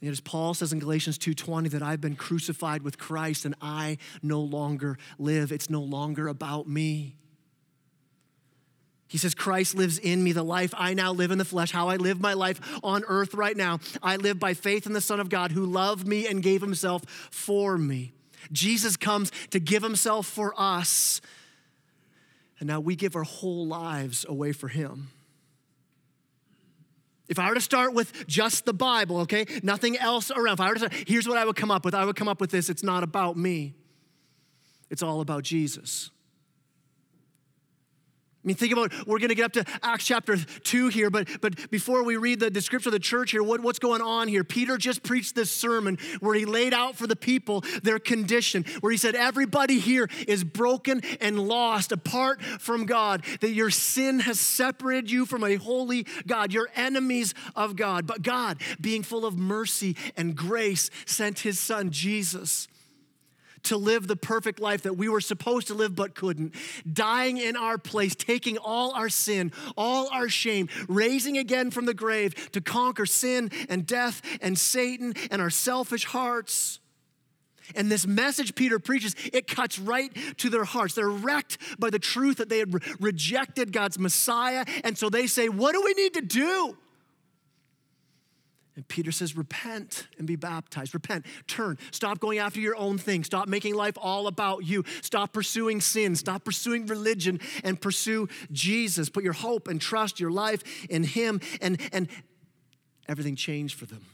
And 0.00 0.10
as 0.10 0.20
Paul 0.20 0.54
says 0.54 0.72
in 0.72 0.78
Galatians 0.78 1.18
2:20 1.18 1.70
that 1.70 1.82
I've 1.82 2.00
been 2.00 2.14
crucified 2.14 2.82
with 2.82 2.96
Christ 2.96 3.44
and 3.44 3.56
I 3.60 3.98
no 4.22 4.40
longer 4.40 4.98
live. 5.18 5.50
It's 5.50 5.68
no 5.68 5.80
longer 5.80 6.28
about 6.28 6.68
me. 6.68 7.16
He 9.08 9.18
says, 9.18 9.34
Christ 9.34 9.74
lives 9.74 9.98
in 9.98 10.22
me, 10.22 10.30
the 10.30 10.44
life 10.44 10.72
I 10.76 10.94
now 10.94 11.12
live 11.12 11.32
in 11.32 11.38
the 11.38 11.44
flesh, 11.44 11.72
how 11.72 11.88
I 11.88 11.96
live 11.96 12.20
my 12.20 12.34
life 12.34 12.60
on 12.84 13.02
earth 13.08 13.34
right 13.34 13.56
now. 13.56 13.80
I 14.00 14.14
live 14.14 14.38
by 14.38 14.54
faith 14.54 14.86
in 14.86 14.92
the 14.92 15.00
Son 15.00 15.18
of 15.18 15.28
God 15.28 15.50
who 15.50 15.66
loved 15.66 16.06
me 16.06 16.28
and 16.28 16.40
gave 16.40 16.60
himself 16.60 17.02
for 17.32 17.76
me. 17.76 18.12
Jesus 18.52 18.96
comes 18.96 19.30
to 19.50 19.60
give 19.60 19.82
himself 19.82 20.26
for 20.26 20.54
us, 20.56 21.20
and 22.60 22.66
now 22.66 22.80
we 22.80 22.96
give 22.96 23.16
our 23.16 23.24
whole 23.24 23.66
lives 23.66 24.24
away 24.28 24.52
for 24.52 24.68
him. 24.68 25.08
If 27.28 27.38
I 27.38 27.48
were 27.48 27.54
to 27.54 27.60
start 27.60 27.92
with 27.92 28.26
just 28.26 28.64
the 28.64 28.72
Bible, 28.72 29.18
okay, 29.20 29.46
nothing 29.62 29.98
else 29.98 30.30
around, 30.30 30.54
if 30.54 30.60
I 30.60 30.68
were 30.68 30.74
to 30.74 30.80
start, 30.80 30.94
here's 31.06 31.28
what 31.28 31.36
I 31.36 31.44
would 31.44 31.56
come 31.56 31.70
up 31.70 31.84
with. 31.84 31.94
I 31.94 32.04
would 32.04 32.16
come 32.16 32.28
up 32.28 32.40
with 32.40 32.50
this 32.50 32.70
it's 32.70 32.82
not 32.82 33.02
about 33.02 33.36
me, 33.36 33.74
it's 34.90 35.02
all 35.02 35.20
about 35.20 35.42
Jesus. 35.44 36.10
I 38.44 38.46
mean, 38.46 38.54
think 38.54 38.72
about, 38.72 38.92
we're 39.04 39.18
going 39.18 39.30
to 39.30 39.34
get 39.34 39.46
up 39.46 39.52
to 39.54 39.64
Acts 39.82 40.06
chapter 40.06 40.36
2 40.36 40.88
here, 40.88 41.10
but, 41.10 41.28
but 41.40 41.68
before 41.72 42.04
we 42.04 42.16
read 42.16 42.38
the 42.38 42.50
description 42.50 42.90
of 42.90 42.92
the 42.92 43.00
church 43.00 43.32
here, 43.32 43.42
what, 43.42 43.60
what's 43.60 43.80
going 43.80 44.00
on 44.00 44.28
here? 44.28 44.44
Peter 44.44 44.78
just 44.78 45.02
preached 45.02 45.34
this 45.34 45.50
sermon 45.50 45.98
where 46.20 46.36
he 46.36 46.44
laid 46.44 46.72
out 46.72 46.94
for 46.94 47.08
the 47.08 47.16
people 47.16 47.64
their 47.82 47.98
condition, 47.98 48.64
where 48.80 48.92
he 48.92 48.96
said, 48.96 49.16
Everybody 49.16 49.80
here 49.80 50.08
is 50.28 50.44
broken 50.44 51.02
and 51.20 51.48
lost 51.48 51.90
apart 51.90 52.40
from 52.40 52.86
God, 52.86 53.24
that 53.40 53.50
your 53.50 53.70
sin 53.70 54.20
has 54.20 54.38
separated 54.38 55.10
you 55.10 55.26
from 55.26 55.42
a 55.42 55.56
holy 55.56 56.06
God. 56.24 56.52
You're 56.52 56.70
enemies 56.76 57.34
of 57.56 57.74
God. 57.74 58.06
But 58.06 58.22
God, 58.22 58.58
being 58.80 59.02
full 59.02 59.26
of 59.26 59.36
mercy 59.36 59.96
and 60.16 60.36
grace, 60.36 60.90
sent 61.06 61.40
his 61.40 61.58
son, 61.58 61.90
Jesus 61.90 62.68
to 63.64 63.76
live 63.76 64.06
the 64.06 64.16
perfect 64.16 64.60
life 64.60 64.82
that 64.82 64.96
we 64.96 65.08
were 65.08 65.20
supposed 65.20 65.66
to 65.68 65.74
live 65.74 65.94
but 65.94 66.14
couldn't, 66.14 66.54
dying 66.90 67.36
in 67.36 67.56
our 67.56 67.78
place, 67.78 68.14
taking 68.14 68.58
all 68.58 68.92
our 68.94 69.08
sin, 69.08 69.52
all 69.76 70.08
our 70.12 70.28
shame, 70.28 70.68
raising 70.88 71.38
again 71.38 71.70
from 71.70 71.86
the 71.86 71.94
grave 71.94 72.50
to 72.52 72.60
conquer 72.60 73.06
sin 73.06 73.50
and 73.68 73.86
death 73.86 74.22
and 74.40 74.58
Satan 74.58 75.14
and 75.30 75.40
our 75.42 75.50
selfish 75.50 76.04
hearts. 76.04 76.80
And 77.74 77.90
this 77.90 78.06
message 78.06 78.54
Peter 78.54 78.78
preaches, 78.78 79.14
it 79.32 79.46
cuts 79.46 79.78
right 79.78 80.10
to 80.38 80.48
their 80.48 80.64
hearts. 80.64 80.94
They're 80.94 81.08
wrecked 81.08 81.58
by 81.78 81.90
the 81.90 81.98
truth 81.98 82.38
that 82.38 82.48
they 82.48 82.58
had 82.58 82.72
re- 82.72 82.80
rejected 82.98 83.72
God's 83.72 83.98
Messiah. 83.98 84.64
And 84.84 84.96
so 84.96 85.10
they 85.10 85.26
say, 85.26 85.48
What 85.48 85.72
do 85.72 85.82
we 85.84 85.94
need 85.94 86.14
to 86.14 86.22
do? 86.22 86.76
And 88.78 88.86
Peter 88.86 89.10
says, 89.10 89.36
Repent 89.36 90.06
and 90.18 90.26
be 90.28 90.36
baptized. 90.36 90.94
Repent, 90.94 91.26
turn, 91.48 91.78
stop 91.90 92.20
going 92.20 92.38
after 92.38 92.60
your 92.60 92.76
own 92.76 92.96
thing. 92.96 93.24
Stop 93.24 93.48
making 93.48 93.74
life 93.74 93.98
all 94.00 94.28
about 94.28 94.64
you. 94.64 94.84
Stop 95.02 95.32
pursuing 95.32 95.80
sin. 95.80 96.14
Stop 96.14 96.44
pursuing 96.44 96.86
religion 96.86 97.40
and 97.64 97.80
pursue 97.80 98.28
Jesus. 98.52 99.08
Put 99.08 99.24
your 99.24 99.32
hope 99.32 99.66
and 99.66 99.80
trust 99.80 100.20
your 100.20 100.30
life 100.30 100.62
in 100.88 101.02
Him. 101.02 101.40
And, 101.60 101.80
and 101.92 102.06
everything 103.08 103.34
changed 103.34 103.76
for 103.76 103.86
them. 103.86 104.06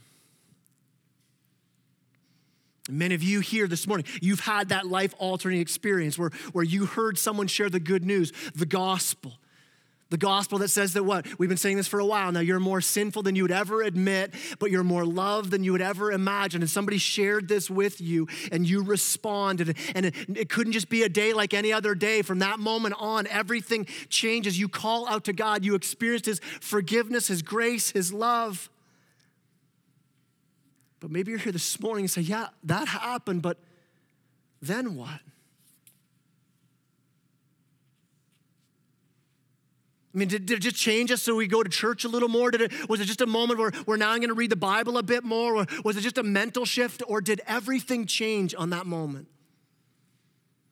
Many 2.89 3.13
of 3.13 3.21
you 3.21 3.41
here 3.41 3.67
this 3.67 3.85
morning, 3.85 4.07
you've 4.19 4.39
had 4.39 4.69
that 4.69 4.87
life 4.87 5.13
altering 5.19 5.59
experience 5.59 6.17
where, 6.17 6.31
where 6.53 6.65
you 6.65 6.87
heard 6.87 7.19
someone 7.19 7.45
share 7.45 7.69
the 7.69 7.79
good 7.79 8.03
news, 8.03 8.33
the 8.55 8.65
gospel. 8.65 9.33
The 10.15 10.19
gospel 10.19 10.59
that 10.59 10.69
says 10.69 10.93
that 10.93 11.03
what? 11.03 11.27
We've 11.37 11.49
been 11.49 11.57
saying 11.57 11.75
this 11.75 11.89
for 11.89 11.99
a 11.99 12.05
while 12.05 12.31
now. 12.31 12.39
You're 12.39 12.61
more 12.61 12.79
sinful 12.79 13.23
than 13.23 13.35
you 13.35 13.43
would 13.43 13.51
ever 13.51 13.81
admit, 13.81 14.33
but 14.59 14.71
you're 14.71 14.81
more 14.81 15.03
loved 15.05 15.51
than 15.51 15.65
you 15.65 15.73
would 15.73 15.81
ever 15.81 16.09
imagine. 16.09 16.61
And 16.61 16.71
somebody 16.71 16.99
shared 16.99 17.49
this 17.49 17.69
with 17.69 17.99
you 17.99 18.29
and 18.49 18.65
you 18.65 18.81
responded. 18.81 19.75
And 19.93 20.05
it, 20.05 20.15
it 20.33 20.49
couldn't 20.49 20.71
just 20.71 20.87
be 20.87 21.03
a 21.03 21.09
day 21.09 21.33
like 21.33 21.53
any 21.53 21.73
other 21.73 21.95
day. 21.95 22.21
From 22.21 22.39
that 22.39 22.59
moment 22.59 22.95
on, 22.97 23.27
everything 23.27 23.87
changes. 24.07 24.57
You 24.57 24.69
call 24.69 25.05
out 25.09 25.25
to 25.25 25.33
God. 25.33 25.65
You 25.65 25.75
experience 25.75 26.27
His 26.27 26.39
forgiveness, 26.61 27.27
His 27.27 27.41
grace, 27.41 27.91
His 27.91 28.13
love. 28.13 28.69
But 31.01 31.11
maybe 31.11 31.31
you're 31.31 31.41
here 31.41 31.51
this 31.51 31.77
morning 31.81 32.05
and 32.05 32.11
say, 32.11 32.21
yeah, 32.21 32.47
that 32.63 32.87
happened, 32.87 33.41
but 33.41 33.57
then 34.61 34.95
what? 34.95 35.19
I 40.15 40.17
mean, 40.17 40.29
did, 40.29 40.45
did, 40.45 40.59
it 40.59 40.61
just 40.61 40.77
change 40.77 41.11
us 41.11 41.21
so 41.21 41.35
we 41.35 41.45
go 41.45 41.61
to 41.61 41.69
church 41.69 42.05
a 42.05 42.07
little 42.07 42.29
more? 42.29 42.49
Did 42.49 42.61
it, 42.61 42.89
was 42.89 43.01
it 43.01 43.05
just 43.05 43.19
a 43.19 43.25
moment 43.25 43.59
where 43.59 43.71
we're 43.85 43.97
now 43.97 44.15
going 44.15 44.29
to 44.29 44.33
read 44.33 44.49
the 44.49 44.55
Bible 44.55 44.97
a 44.97 45.03
bit 45.03 45.25
more? 45.25 45.57
Or 45.57 45.65
was 45.83 45.97
it 45.97 46.01
just 46.01 46.17
a 46.17 46.23
mental 46.23 46.63
shift? 46.63 47.03
Or 47.05 47.19
did 47.19 47.41
everything 47.45 48.05
change 48.05 48.55
on 48.57 48.69
that 48.69 48.85
moment? 48.85 49.27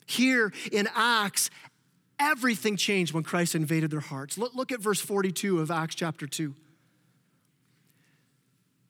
Here 0.06 0.54
in 0.72 0.88
Acts, 0.96 1.50
everything 2.20 2.78
changed 2.78 3.14
when 3.14 3.24
Christ 3.24 3.54
invaded 3.54 3.92
their 3.92 4.00
hearts. 4.00 4.38
Look, 4.38 4.56
look 4.56 4.72
at 4.72 4.80
verse 4.80 5.02
42 5.02 5.60
of 5.60 5.70
Acts 5.70 5.96
chapter 5.96 6.26
2. 6.26 6.56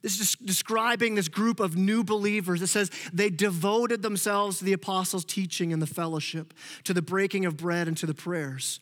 This 0.04 0.20
is 0.20 0.36
describing 0.36 1.16
this 1.16 1.30
group 1.30 1.60
of 1.60 1.78
new 1.78 2.04
believers. 2.04 2.62
It 2.62 2.68
says 2.68 2.92
they 3.12 3.32
devoted 3.32 4.04
themselves 4.04 4.60
to 4.60 4.66
the 4.66 4.74
apostles' 4.74 5.26
teaching 5.26 5.74
and 5.74 5.82
the 5.82 5.88
fellowship, 5.88 6.54
to 6.84 6.94
the 6.94 7.02
breaking 7.02 7.46
of 7.46 7.58
bread 7.58 7.88
and 7.88 7.98
to 7.98 8.06
the 8.06 8.14
prayers 8.14 8.82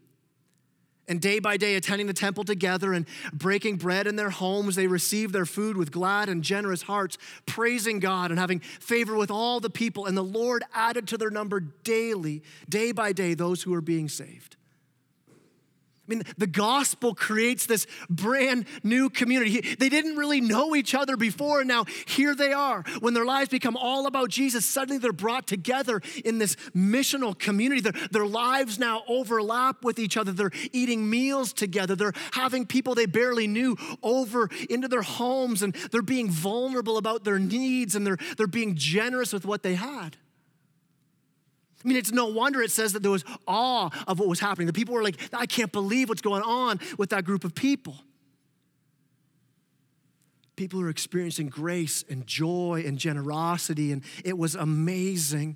And 1.07 1.19
day 1.19 1.39
by 1.39 1.57
day, 1.57 1.75
attending 1.75 2.07
the 2.07 2.13
temple 2.13 2.43
together 2.43 2.93
and 2.93 3.05
breaking 3.33 3.77
bread 3.77 4.07
in 4.07 4.15
their 4.15 4.29
homes, 4.29 4.75
they 4.75 4.87
received 4.87 5.33
their 5.33 5.45
food 5.45 5.75
with 5.75 5.91
glad 5.91 6.29
and 6.29 6.43
generous 6.43 6.83
hearts, 6.83 7.17
praising 7.45 7.99
God 7.99 8.31
and 8.31 8.39
having 8.39 8.59
favor 8.59 9.15
with 9.15 9.31
all 9.31 9.59
the 9.59 9.69
people. 9.69 10.05
And 10.05 10.15
the 10.15 10.23
Lord 10.23 10.63
added 10.73 11.07
to 11.09 11.17
their 11.17 11.31
number 11.31 11.59
daily, 11.59 12.43
day 12.69 12.91
by 12.91 13.11
day, 13.11 13.33
those 13.33 13.63
who 13.63 13.71
were 13.71 13.81
being 13.81 14.07
saved. 14.09 14.55
I 16.11 16.15
mean, 16.15 16.23
the 16.37 16.47
gospel 16.47 17.15
creates 17.15 17.65
this 17.65 17.87
brand 18.09 18.65
new 18.83 19.09
community. 19.09 19.61
They 19.79 19.87
didn't 19.87 20.17
really 20.17 20.41
know 20.41 20.75
each 20.75 20.93
other 20.93 21.15
before, 21.15 21.59
and 21.59 21.69
now 21.69 21.85
here 22.05 22.35
they 22.35 22.51
are. 22.51 22.83
When 22.99 23.13
their 23.13 23.23
lives 23.23 23.47
become 23.47 23.77
all 23.77 24.07
about 24.07 24.29
Jesus, 24.29 24.65
suddenly 24.65 24.97
they're 24.97 25.13
brought 25.13 25.47
together 25.47 26.01
in 26.25 26.37
this 26.37 26.57
missional 26.75 27.37
community. 27.37 27.79
Their, 27.79 28.07
their 28.11 28.25
lives 28.25 28.77
now 28.77 29.03
overlap 29.07 29.85
with 29.85 29.99
each 29.99 30.17
other. 30.17 30.33
They're 30.33 30.51
eating 30.73 31.09
meals 31.09 31.53
together. 31.53 31.95
They're 31.95 32.13
having 32.33 32.65
people 32.65 32.93
they 32.93 33.05
barely 33.05 33.47
knew 33.47 33.77
over 34.03 34.49
into 34.69 34.89
their 34.89 35.03
homes, 35.03 35.63
and 35.63 35.73
they're 35.91 36.01
being 36.01 36.29
vulnerable 36.29 36.97
about 36.97 37.23
their 37.23 37.39
needs, 37.39 37.95
and 37.95 38.05
they're, 38.05 38.17
they're 38.35 38.47
being 38.47 38.75
generous 38.75 39.31
with 39.31 39.45
what 39.45 39.63
they 39.63 39.75
had. 39.75 40.17
I 41.83 41.87
mean, 41.87 41.97
it's 41.97 42.11
no 42.11 42.27
wonder 42.27 42.61
it 42.61 42.71
says 42.71 42.93
that 42.93 43.01
there 43.01 43.11
was 43.11 43.23
awe 43.47 43.89
of 44.07 44.19
what 44.19 44.27
was 44.27 44.39
happening. 44.39 44.67
The 44.67 44.73
people 44.73 44.93
were 44.93 45.03
like, 45.03 45.17
I 45.33 45.45
can't 45.45 45.71
believe 45.71 46.09
what's 46.09 46.21
going 46.21 46.43
on 46.43 46.79
with 46.97 47.09
that 47.11 47.25
group 47.25 47.43
of 47.43 47.55
people. 47.55 47.95
People 50.55 50.81
were 50.81 50.89
experiencing 50.89 51.49
grace 51.49 52.03
and 52.09 52.27
joy 52.27 52.83
and 52.85 52.97
generosity, 52.97 53.91
and 53.91 54.03
it 54.23 54.37
was 54.37 54.55
amazing. 54.55 55.55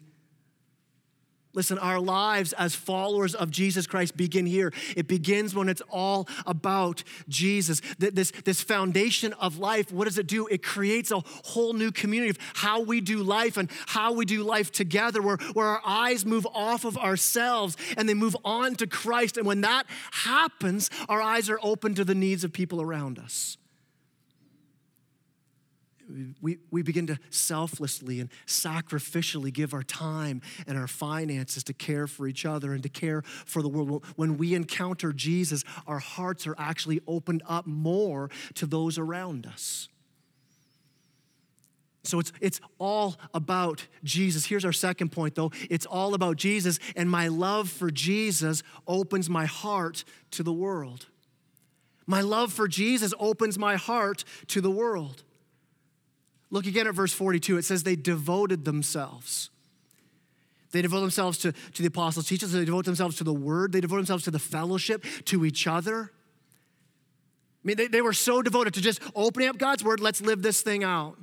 Listen, 1.56 1.80
our 1.80 2.00
lives 2.00 2.54
as 2.54 2.76
followers 2.76 3.34
of 3.34 3.50
Jesus 3.50 3.88
Christ 3.88 4.18
begin 4.18 4.46
here. 4.46 4.74
It 4.96 5.08
begins 5.08 5.56
when 5.56 5.70
it's 5.70 5.82
all 5.90 6.28
about 6.46 7.04
Jesus. 7.30 7.82
This, 7.98 8.32
this 8.44 8.62
foundation 8.62 9.34
of 9.34 9.58
life, 9.58 9.92
what 9.92 10.06
does 10.06 10.18
it 10.18 10.28
do? 10.28 10.48
It 10.48 10.62
creates 10.62 11.12
a 11.12 11.22
whole 11.46 11.74
new 11.74 11.92
community 11.92 12.30
of 12.30 12.38
how 12.54 12.82
we 12.82 13.00
do 13.00 13.24
life 13.24 13.58
and 13.58 13.72
how 13.88 14.12
we 14.12 14.26
do 14.26 14.44
life 14.44 14.72
together, 14.72 15.22
where, 15.22 15.38
where 15.54 15.68
our 15.68 15.82
eyes 15.86 16.26
move 16.26 16.46
off 16.54 16.84
of 16.84 16.98
ourselves 16.98 17.78
and 17.98 18.08
they 18.08 18.14
move 18.14 18.36
on 18.44 18.76
to 18.76 18.88
Christ. 18.88 19.38
And 19.38 19.48
when 19.48 19.62
that 19.62 19.86
happens, 20.12 20.90
our 21.08 21.22
eyes 21.22 21.50
are 21.50 21.60
open 21.64 21.96
to 21.96 22.04
the 22.04 22.16
needs 22.16 22.44
of 22.44 22.52
people 22.52 22.82
around 22.82 23.18
us 23.18 23.58
we, 26.42 26.58
we 26.72 26.82
begin 26.82 27.08
to 27.08 27.18
selflessly 27.30 28.20
and 28.20 28.30
sacrificially 28.46 29.52
give 29.52 29.74
our 29.74 29.84
time 29.84 30.42
and 30.68 30.78
our 30.78 30.88
finances 30.88 31.64
to 31.66 31.74
care 31.74 32.08
for 32.08 32.28
each 32.28 32.46
other 32.46 32.74
and 32.74 32.84
to 32.84 32.90
care 32.90 33.22
for 33.24 33.62
the 33.62 33.70
world. 33.70 34.06
When 34.16 34.38
we 34.38 34.54
encounter 34.54 35.12
Jesus, 35.12 35.64
our 35.88 36.00
hearts 36.00 36.48
are 36.48 36.56
actually 36.58 37.02
opened 37.08 37.44
up 37.48 37.66
more 37.66 38.30
to 38.56 38.66
those 38.66 38.98
around 38.98 39.46
us. 39.46 39.90
So 42.04 42.20
it's, 42.20 42.32
it's 42.40 42.62
all 42.78 43.16
about 43.34 43.88
Jesus. 44.04 44.46
Here's 44.46 44.66
our 44.66 44.74
second 44.74 45.12
point, 45.12 45.36
though. 45.36 45.52
It's 45.70 45.86
all 45.86 46.14
about 46.14 46.38
Jesus, 46.38 46.80
and 46.96 47.10
my 47.10 47.28
love 47.28 47.70
for 47.70 47.90
Jesus 47.90 48.64
opens 48.88 49.30
my 49.30 49.46
heart 49.46 50.04
to 50.32 50.44
the 50.44 50.54
world. 50.54 51.08
My 52.06 52.22
love 52.22 52.54
for 52.54 52.68
Jesus 52.68 53.14
opens 53.20 53.58
my 53.58 53.76
heart 53.76 54.24
to 54.48 54.62
the 54.62 54.70
world. 54.70 55.24
Look 56.56 56.68
again 56.68 56.88
at 56.88 56.96
verse 56.96 57.12
42. 57.12 57.58
It 57.58 57.66
says 57.66 57.84
they 57.84 57.98
devoted 57.98 58.64
themselves. 58.64 59.50
They 60.72 60.82
devote 60.82 61.02
themselves 61.02 61.38
to, 61.40 61.52
to 61.52 61.82
the 61.82 61.90
apostles' 61.90 62.30
teachers, 62.30 62.54
they 62.54 62.64
devote 62.64 62.86
themselves 62.86 63.18
to 63.18 63.26
the 63.26 63.34
word, 63.34 63.74
they 63.74 63.82
devote 63.82 63.98
themselves 63.98 64.24
to 64.24 64.32
the 64.32 64.40
fellowship, 64.40 65.04
to 65.26 65.44
each 65.44 65.68
other. 65.68 66.14
I 66.14 67.68
mean, 67.68 67.76
they, 67.76 67.88
they 67.88 68.02
were 68.02 68.14
so 68.14 68.42
devoted 68.42 68.74
to 68.76 68.82
just 68.82 69.02
opening 69.16 69.50
up 69.50 69.58
God's 69.58 69.84
word, 69.84 70.00
let's 70.00 70.22
live 70.22 70.42
this 70.42 70.62
thing 70.62 70.86
out. 70.86 71.18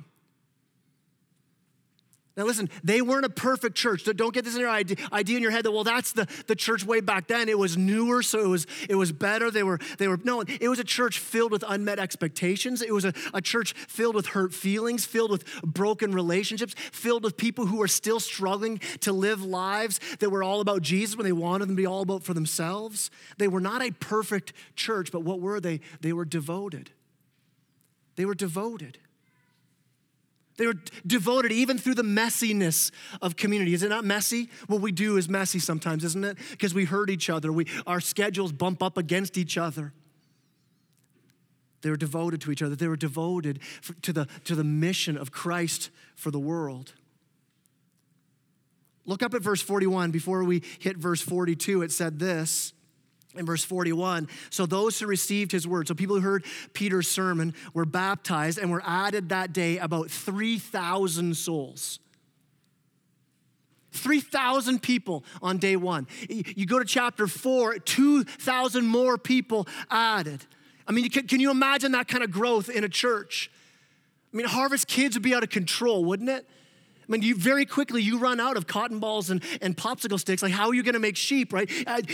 Now, 2.35 2.45
listen, 2.45 2.67
they 2.83 2.99
weren't 2.99 3.25
a 3.25 3.29
perfect 3.29 3.75
church. 3.75 4.05
Don't 4.05 4.33
get 4.33 4.43
this 4.43 4.55
in 4.55 4.61
your 4.61 4.69
idea, 4.69 4.97
idea 5.11 5.37
in 5.37 5.43
your 5.43 5.51
head 5.51 5.65
that, 5.65 5.71
well, 5.71 5.83
that's 5.83 6.13
the, 6.13 6.27
the 6.47 6.55
church 6.55 6.83
way 6.83 6.99
back 6.99 7.27
then. 7.27 7.47
It 7.47 7.59
was 7.59 7.77
newer, 7.77 8.23
so 8.23 8.39
it 8.39 8.47
was, 8.47 8.65
it 8.89 8.95
was 8.95 9.11
better. 9.11 9.51
They 9.51 9.61
were, 9.61 9.79
they 9.99 10.07
were, 10.07 10.19
no, 10.23 10.41
it 10.41 10.67
was 10.67 10.79
a 10.79 10.83
church 10.83 11.19
filled 11.19 11.51
with 11.51 11.63
unmet 11.67 11.99
expectations. 11.99 12.81
It 12.81 12.91
was 12.91 13.05
a, 13.05 13.13
a 13.35 13.41
church 13.41 13.73
filled 13.73 14.15
with 14.15 14.27
hurt 14.27 14.51
feelings, 14.51 15.05
filled 15.05 15.29
with 15.29 15.45
broken 15.61 16.11
relationships, 16.11 16.73
filled 16.91 17.23
with 17.23 17.37
people 17.37 17.67
who 17.67 17.77
were 17.77 17.87
still 17.87 18.19
struggling 18.19 18.79
to 19.01 19.13
live 19.13 19.43
lives 19.43 19.99
that 20.17 20.31
were 20.31 20.41
all 20.41 20.59
about 20.59 20.81
Jesus 20.81 21.15
when 21.15 21.25
they 21.25 21.31
wanted 21.31 21.67
them 21.67 21.75
to 21.75 21.81
be 21.81 21.85
all 21.85 22.01
about 22.01 22.23
for 22.23 22.33
themselves. 22.33 23.11
They 23.37 23.47
were 23.47 23.61
not 23.61 23.83
a 23.83 23.91
perfect 23.91 24.53
church, 24.75 25.11
but 25.11 25.21
what 25.21 25.39
were 25.39 25.59
they? 25.59 25.81
They 26.01 26.13
were 26.13 26.25
devoted. 26.25 26.89
They 28.15 28.25
were 28.25 28.35
devoted. 28.35 28.97
They 30.57 30.67
were 30.67 30.75
devoted 31.05 31.51
even 31.51 31.77
through 31.77 31.95
the 31.95 32.03
messiness 32.03 32.91
of 33.21 33.35
community. 33.35 33.73
Is 33.73 33.81
it 33.81 33.89
not 33.89 34.05
messy? 34.05 34.49
What 34.67 34.81
we 34.81 34.91
do 34.91 35.17
is 35.17 35.27
messy 35.27 35.59
sometimes, 35.59 36.03
isn't 36.03 36.23
it? 36.23 36.37
Because 36.51 36.73
we 36.73 36.85
hurt 36.85 37.09
each 37.09 37.29
other, 37.29 37.51
we, 37.51 37.65
our 37.87 37.99
schedules 37.99 38.51
bump 38.51 38.83
up 38.83 38.97
against 38.97 39.37
each 39.37 39.57
other. 39.57 39.93
They 41.81 41.89
were 41.89 41.97
devoted 41.97 42.39
to 42.41 42.51
each 42.51 42.61
other. 42.61 42.75
They 42.75 42.87
were 42.87 42.95
devoted 42.95 43.59
to 44.03 44.13
the, 44.13 44.27
to 44.45 44.55
the 44.55 44.63
mission 44.63 45.17
of 45.17 45.31
Christ 45.31 45.89
for 46.15 46.31
the 46.31 46.39
world. 46.39 46.93
Look 49.05 49.21
up 49.21 49.33
at 49.33 49.41
verse 49.41 49.61
41. 49.61 50.11
Before 50.11 50.43
we 50.45 50.63
hit 50.79 50.97
verse 50.97 51.21
42, 51.21 51.81
it 51.81 51.91
said 51.91 52.19
this 52.19 52.73
in 53.35 53.45
verse 53.45 53.63
41 53.63 54.27
so 54.49 54.65
those 54.65 54.99
who 54.99 55.07
received 55.07 55.51
his 55.51 55.67
word 55.67 55.87
so 55.87 55.93
people 55.93 56.15
who 56.15 56.21
heard 56.21 56.45
peter's 56.73 57.07
sermon 57.07 57.53
were 57.73 57.85
baptized 57.85 58.57
and 58.57 58.71
were 58.71 58.83
added 58.85 59.29
that 59.29 59.53
day 59.53 59.77
about 59.77 60.09
3000 60.09 61.35
souls 61.35 61.99
3,000 63.93 64.81
people 64.81 65.23
on 65.41 65.57
day 65.57 65.75
one. 65.75 66.07
You 66.27 66.65
go 66.65 66.79
to 66.79 66.85
chapter 66.85 67.27
four, 67.27 67.77
2,000 67.77 68.85
more 68.85 69.17
people 69.17 69.67
added. 69.89 70.45
I 70.87 70.91
mean, 70.91 71.09
can 71.09 71.39
you 71.39 71.51
imagine 71.51 71.93
that 71.93 72.07
kind 72.07 72.23
of 72.23 72.31
growth 72.31 72.69
in 72.69 72.83
a 72.83 72.89
church? 72.89 73.49
I 74.33 74.37
mean, 74.37 74.47
Harvest 74.47 74.87
Kids 74.87 75.15
would 75.15 75.23
be 75.23 75.33
out 75.33 75.43
of 75.43 75.49
control, 75.49 76.03
wouldn't 76.03 76.29
it? 76.29 76.47
I 77.07 77.11
mean, 77.11 77.21
you 77.21 77.35
very 77.35 77.65
quickly 77.65 78.01
you 78.01 78.17
run 78.17 78.39
out 78.39 78.55
of 78.55 78.67
cotton 78.67 78.99
balls 78.99 79.29
and, 79.29 79.43
and 79.61 79.75
popsicle 79.75 80.19
sticks. 80.19 80.41
Like, 80.41 80.53
how 80.53 80.67
are 80.67 80.73
you 80.73 80.83
going 80.83 80.93
to 80.93 80.99
make 80.99 81.17
sheep, 81.17 81.51
right? 81.51 81.69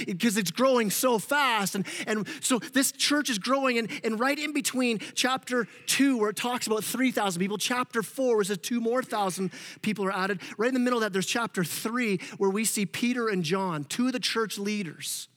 Because 0.05 0.37
uh, 0.37 0.39
it's 0.39 0.51
growing 0.51 0.89
so 0.89 1.19
fast. 1.19 1.75
And, 1.75 1.85
and 2.07 2.27
so 2.41 2.59
this 2.59 2.91
church 2.91 3.29
is 3.29 3.37
growing. 3.37 3.77
And, 3.77 3.89
and 4.03 4.19
right 4.19 4.37
in 4.37 4.53
between 4.53 4.99
chapter 5.13 5.67
two, 5.85 6.17
where 6.17 6.29
it 6.29 6.35
talks 6.35 6.67
about 6.67 6.83
3,000 6.83 7.39
people, 7.39 7.57
chapter 7.57 8.01
four, 8.01 8.35
where 8.35 8.41
it 8.41 8.45
says 8.45 8.57
two 8.57 8.81
more 8.81 9.03
thousand 9.03 9.51
people 9.81 10.05
are 10.05 10.11
added, 10.11 10.39
right 10.57 10.69
in 10.69 10.73
the 10.73 10.79
middle 10.79 10.99
of 10.99 11.03
that, 11.03 11.13
there's 11.13 11.25
chapter 11.25 11.63
three, 11.63 12.19
where 12.37 12.49
we 12.49 12.65
see 12.65 12.85
Peter 12.85 13.27
and 13.27 13.43
John, 13.43 13.83
two 13.83 14.07
of 14.07 14.13
the 14.13 14.19
church 14.19 14.57
leaders, 14.57 15.27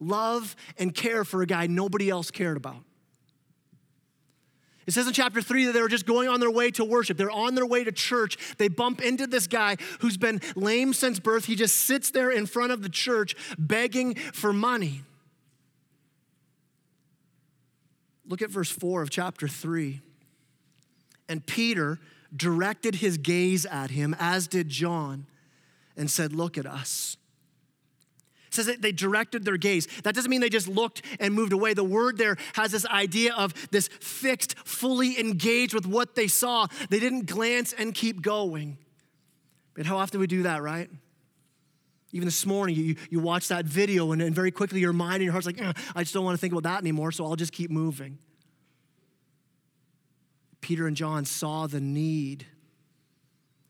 love 0.00 0.54
and 0.78 0.94
care 0.94 1.24
for 1.24 1.42
a 1.42 1.46
guy 1.46 1.66
nobody 1.66 2.10
else 2.10 2.30
cared 2.30 2.56
about. 2.56 2.84
It 4.86 4.92
says 4.92 5.06
in 5.06 5.12
chapter 5.12 5.40
three 5.40 5.64
that 5.66 5.72
they 5.72 5.80
were 5.80 5.88
just 5.88 6.06
going 6.06 6.28
on 6.28 6.40
their 6.40 6.50
way 6.50 6.70
to 6.72 6.84
worship. 6.84 7.16
They're 7.16 7.30
on 7.30 7.54
their 7.54 7.66
way 7.66 7.84
to 7.84 7.92
church. 7.92 8.36
They 8.58 8.68
bump 8.68 9.00
into 9.00 9.26
this 9.26 9.46
guy 9.46 9.76
who's 10.00 10.16
been 10.16 10.40
lame 10.54 10.92
since 10.92 11.18
birth. 11.18 11.46
He 11.46 11.56
just 11.56 11.76
sits 11.76 12.10
there 12.10 12.30
in 12.30 12.46
front 12.46 12.72
of 12.72 12.82
the 12.82 12.88
church 12.88 13.34
begging 13.58 14.14
for 14.14 14.52
money. 14.52 15.02
Look 18.26 18.42
at 18.42 18.50
verse 18.50 18.70
four 18.70 19.02
of 19.02 19.10
chapter 19.10 19.48
three. 19.48 20.00
And 21.28 21.44
Peter 21.46 21.98
directed 22.34 22.96
his 22.96 23.16
gaze 23.16 23.64
at 23.64 23.90
him, 23.90 24.14
as 24.18 24.46
did 24.46 24.68
John, 24.68 25.26
and 25.96 26.10
said, 26.10 26.32
Look 26.32 26.58
at 26.58 26.66
us 26.66 27.16
says 28.54 28.66
that 28.66 28.82
they 28.82 28.92
directed 28.92 29.44
their 29.44 29.56
gaze. 29.56 29.86
That 30.02 30.14
doesn't 30.14 30.30
mean 30.30 30.40
they 30.40 30.48
just 30.48 30.68
looked 30.68 31.02
and 31.20 31.34
moved 31.34 31.52
away. 31.52 31.74
The 31.74 31.84
word 31.84 32.18
there 32.18 32.36
has 32.54 32.72
this 32.72 32.86
idea 32.86 33.34
of 33.34 33.52
this 33.70 33.88
fixed, 34.00 34.58
fully 34.66 35.18
engaged 35.18 35.74
with 35.74 35.86
what 35.86 36.14
they 36.14 36.28
saw. 36.28 36.66
They 36.90 37.00
didn't 37.00 37.26
glance 37.26 37.72
and 37.72 37.94
keep 37.94 38.22
going. 38.22 38.78
But 39.74 39.86
how 39.86 39.98
often 39.98 40.20
we 40.20 40.26
do 40.26 40.44
that, 40.44 40.62
right? 40.62 40.88
Even 42.12 42.26
this 42.26 42.46
morning, 42.46 42.76
you, 42.76 42.96
you 43.10 43.18
watch 43.18 43.48
that 43.48 43.64
video, 43.64 44.12
and, 44.12 44.22
and 44.22 44.32
very 44.34 44.52
quickly 44.52 44.78
your 44.78 44.92
mind 44.92 45.16
and 45.16 45.24
your 45.24 45.32
heart's 45.32 45.46
like, 45.46 45.60
uh, 45.60 45.72
I 45.96 46.02
just 46.02 46.14
don't 46.14 46.24
want 46.24 46.36
to 46.36 46.40
think 46.40 46.52
about 46.52 46.62
that 46.62 46.80
anymore, 46.80 47.10
so 47.10 47.24
I'll 47.24 47.34
just 47.34 47.52
keep 47.52 47.72
moving. 47.72 48.18
Peter 50.60 50.86
and 50.86 50.96
John 50.96 51.24
saw 51.24 51.66
the 51.66 51.80
need 51.80 52.46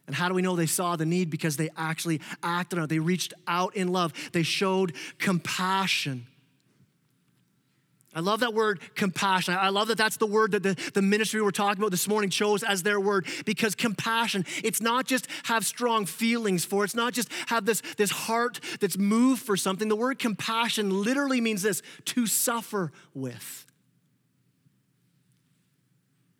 and 0.06 0.14
how 0.14 0.28
do 0.28 0.34
we 0.34 0.42
know 0.42 0.54
they 0.56 0.66
saw 0.66 0.96
the 0.96 1.06
need? 1.06 1.30
Because 1.30 1.56
they 1.56 1.70
actually 1.76 2.20
acted 2.42 2.78
on 2.78 2.84
it. 2.84 2.88
They 2.88 2.98
reached 2.98 3.34
out 3.46 3.74
in 3.76 3.88
love, 3.88 4.12
they 4.32 4.42
showed 4.42 4.94
compassion. 5.18 6.26
I 8.16 8.20
love 8.20 8.40
that 8.40 8.54
word 8.54 8.80
compassion. 8.94 9.54
I 9.54 9.70
love 9.70 9.88
that 9.88 9.98
that's 9.98 10.18
the 10.18 10.26
word 10.26 10.52
that 10.52 10.62
the, 10.62 10.76
the 10.94 11.02
ministry 11.02 11.42
we're 11.42 11.50
talking 11.50 11.82
about 11.82 11.90
this 11.90 12.06
morning 12.06 12.30
chose 12.30 12.62
as 12.62 12.84
their 12.84 13.00
word 13.00 13.26
because 13.44 13.74
compassion, 13.74 14.46
it's 14.62 14.80
not 14.80 15.06
just 15.06 15.26
have 15.44 15.66
strong 15.66 16.06
feelings 16.06 16.64
for, 16.64 16.84
it's 16.84 16.94
not 16.94 17.12
just 17.12 17.28
have 17.46 17.64
this, 17.64 17.82
this 17.96 18.12
heart 18.12 18.60
that's 18.78 18.96
moved 18.96 19.42
for 19.42 19.56
something. 19.56 19.88
The 19.88 19.96
word 19.96 20.20
compassion 20.20 21.02
literally 21.02 21.40
means 21.40 21.62
this 21.62 21.82
to 22.04 22.28
suffer 22.28 22.92
with. 23.14 23.66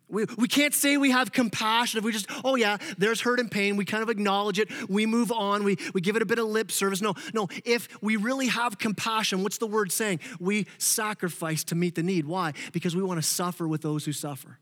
We, 0.07 0.25
we 0.37 0.47
can't 0.47 0.73
say 0.73 0.97
we 0.97 1.11
have 1.11 1.31
compassion 1.31 1.97
if 1.97 2.03
we 2.03 2.11
just, 2.11 2.27
oh 2.43 2.55
yeah, 2.55 2.77
there's 2.97 3.21
hurt 3.21 3.39
and 3.39 3.49
pain. 3.49 3.75
We 3.75 3.85
kind 3.85 4.03
of 4.03 4.09
acknowledge 4.09 4.59
it. 4.59 4.69
We 4.89 5.05
move 5.05 5.31
on. 5.31 5.63
We, 5.63 5.77
we 5.93 6.01
give 6.01 6.15
it 6.15 6.21
a 6.21 6.25
bit 6.25 6.39
of 6.39 6.45
lip 6.45 6.71
service. 6.71 7.01
No, 7.01 7.15
no. 7.33 7.47
If 7.63 7.87
we 8.01 8.15
really 8.15 8.47
have 8.47 8.77
compassion, 8.77 9.41
what's 9.43 9.57
the 9.57 9.67
word 9.67 9.91
saying? 9.91 10.19
We 10.39 10.67
sacrifice 10.77 11.63
to 11.65 11.75
meet 11.75 11.95
the 11.95 12.03
need. 12.03 12.25
Why? 12.25 12.53
Because 12.71 12.95
we 12.95 13.01
want 13.03 13.21
to 13.21 13.27
suffer 13.27 13.67
with 13.67 13.81
those 13.81 14.05
who 14.05 14.13
suffer. 14.13 14.59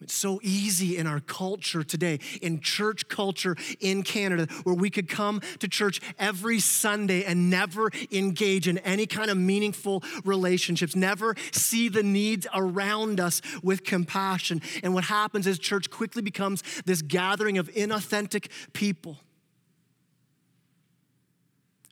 It's 0.00 0.14
so 0.14 0.40
easy 0.42 0.96
in 0.96 1.06
our 1.06 1.20
culture 1.20 1.84
today, 1.84 2.20
in 2.40 2.60
church 2.60 3.06
culture 3.08 3.54
in 3.80 4.02
Canada, 4.02 4.46
where 4.62 4.74
we 4.74 4.88
could 4.88 5.10
come 5.10 5.42
to 5.58 5.68
church 5.68 6.00
every 6.18 6.58
Sunday 6.58 7.22
and 7.24 7.50
never 7.50 7.90
engage 8.10 8.66
in 8.66 8.78
any 8.78 9.04
kind 9.04 9.30
of 9.30 9.36
meaningful 9.36 10.02
relationships, 10.24 10.96
never 10.96 11.34
see 11.52 11.90
the 11.90 12.02
needs 12.02 12.46
around 12.54 13.20
us 13.20 13.42
with 13.62 13.84
compassion. 13.84 14.62
And 14.82 14.94
what 14.94 15.04
happens 15.04 15.46
is 15.46 15.58
church 15.58 15.90
quickly 15.90 16.22
becomes 16.22 16.62
this 16.86 17.02
gathering 17.02 17.58
of 17.58 17.70
inauthentic 17.74 18.50
people. 18.72 19.18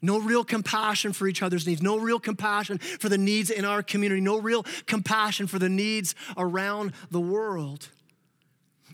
No 0.01 0.19
real 0.19 0.45
compassion 0.45 1.13
for 1.13 1.27
each 1.27 1.43
other's 1.43 1.67
needs, 1.67 1.83
no 1.83 1.99
real 1.99 2.21
compassion 2.21 2.79
for 2.79 3.11
the 3.11 3.19
needs 3.19 3.51
in 3.51 3.67
our 3.67 3.83
community, 3.83 4.23
no 4.23 4.41
real 4.41 4.65
compassion 4.87 5.47
for 5.47 5.59
the 5.59 5.69
needs 5.69 6.15
around 6.39 6.93
the 7.11 7.21
world. 7.21 7.89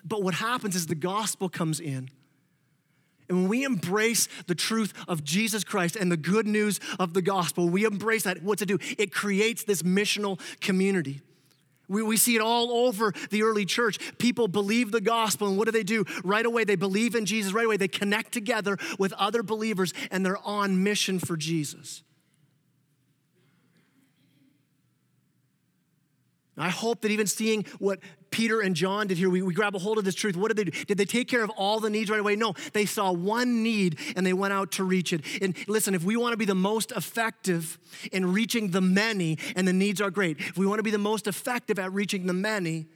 But 0.05 0.23
what 0.23 0.35
happens 0.35 0.77
is 0.77 0.87
the 0.87 0.95
gospel 0.95 1.49
comes 1.49 1.81
in. 1.81 2.11
And 3.29 3.39
when 3.39 3.49
we 3.49 3.65
embrace 3.65 4.29
the 4.47 4.55
truth 4.55 4.93
of 5.09 5.25
Jesus 5.25 5.65
Christ 5.65 5.97
and 5.97 6.13
the 6.13 6.17
good 6.17 6.47
news 6.47 6.79
of 6.99 7.15
the 7.15 7.23
gospel, 7.23 7.71
we 7.71 7.87
embrace 7.87 8.25
that, 8.25 8.43
what's 8.43 8.61
it 8.61 8.67
do? 8.67 8.79
It 8.99 9.13
creates 9.13 9.65
this 9.65 9.83
missional 9.83 10.39
community. 10.61 11.23
We, 11.89 12.03
we 12.03 12.17
see 12.19 12.37
it 12.37 12.43
all 12.43 12.71
over 12.87 13.13
the 13.31 13.43
early 13.43 13.65
church. 13.65 13.99
People 14.19 14.47
believe 14.49 14.91
the 14.91 15.01
gospel, 15.01 15.49
and 15.49 15.57
what 15.57 15.67
do 15.67 15.73
they 15.73 15.83
do? 15.83 16.05
Right 16.23 16.45
away, 16.45 16.65
they 16.65 16.77
believe 16.77 17.15
in 17.15 17.25
Jesus. 17.25 17.53
Right 17.53 17.67
away, 17.67 17.77
they 17.79 17.89
connect 17.89 18.33
together 18.33 18.77
with 18.99 19.13
other 19.15 19.43
believers, 19.43 19.95
and 20.11 20.25
they're 20.25 20.39
on 20.47 20.83
mission 20.83 21.19
for 21.19 21.37
Jesus. 21.37 22.03
I 26.57 26.71
hope 26.71 27.01
that 27.01 27.11
even 27.11 27.27
seeing 27.27 27.65
what 27.79 27.99
Peter 28.35 28.61
and 28.61 28.75
John 28.75 29.07
did 29.07 29.17
here, 29.17 29.31
we, 29.31 29.43
we 29.43 29.55
grab 29.55 29.77
a 29.77 29.79
hold 29.79 29.97
of 29.97 30.05
this 30.05 30.17
truth. 30.17 30.37
What 30.37 30.49
did 30.49 30.57
they 30.57 30.65
do? 30.65 30.85
Did 30.87 30.99
they 30.99 31.05
take 31.05 31.29
care 31.29 31.45
of 31.45 31.51
all 31.51 31.79
the 31.79 31.89
needs 31.89 32.11
right 32.11 32.19
away? 32.19 32.35
No, 32.35 32.53
they 32.73 32.85
saw 32.85 33.13
one 33.13 33.63
need 33.63 33.97
and 34.17 34.27
they 34.27 34.33
went 34.33 34.53
out 34.53 34.73
to 34.73 34.83
reach 34.83 35.13
it. 35.13 35.21
And 35.41 35.57
listen, 35.69 35.95
if 35.95 36.03
we 36.03 36.17
want 36.17 36.33
to 36.33 36.37
be 36.37 36.45
the 36.45 36.53
most 36.53 36.91
effective 36.91 37.79
in 38.11 38.33
reaching 38.33 38.73
the 38.73 38.81
many, 38.81 39.39
and 39.55 39.69
the 39.69 39.73
needs 39.73 40.01
are 40.01 40.11
great, 40.11 40.41
if 40.41 40.59
we 40.59 40.67
want 40.67 40.81
to 40.81 40.83
be 40.83 40.91
the 40.91 40.99
most 40.99 41.29
effective 41.29 41.79
at 41.79 41.93
reaching 41.93 42.27
the 42.27 42.33
many, 42.33 42.87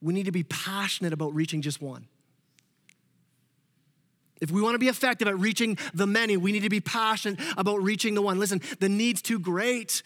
we 0.00 0.14
need 0.14 0.24
to 0.24 0.32
be 0.32 0.44
passionate 0.44 1.12
about 1.12 1.34
reaching 1.34 1.60
just 1.60 1.82
one. 1.82 2.06
If 4.40 4.50
we 4.50 4.62
want 4.62 4.76
to 4.76 4.78
be 4.78 4.88
effective 4.88 5.28
at 5.28 5.38
reaching 5.38 5.76
the 5.92 6.06
many, 6.06 6.38
we 6.38 6.52
need 6.52 6.62
to 6.62 6.70
be 6.70 6.80
passionate 6.80 7.38
about 7.58 7.82
reaching 7.82 8.14
the 8.14 8.22
one. 8.22 8.38
Listen, 8.38 8.62
the 8.80 8.88
need's 8.88 9.20
too 9.20 9.38
great 9.38 10.02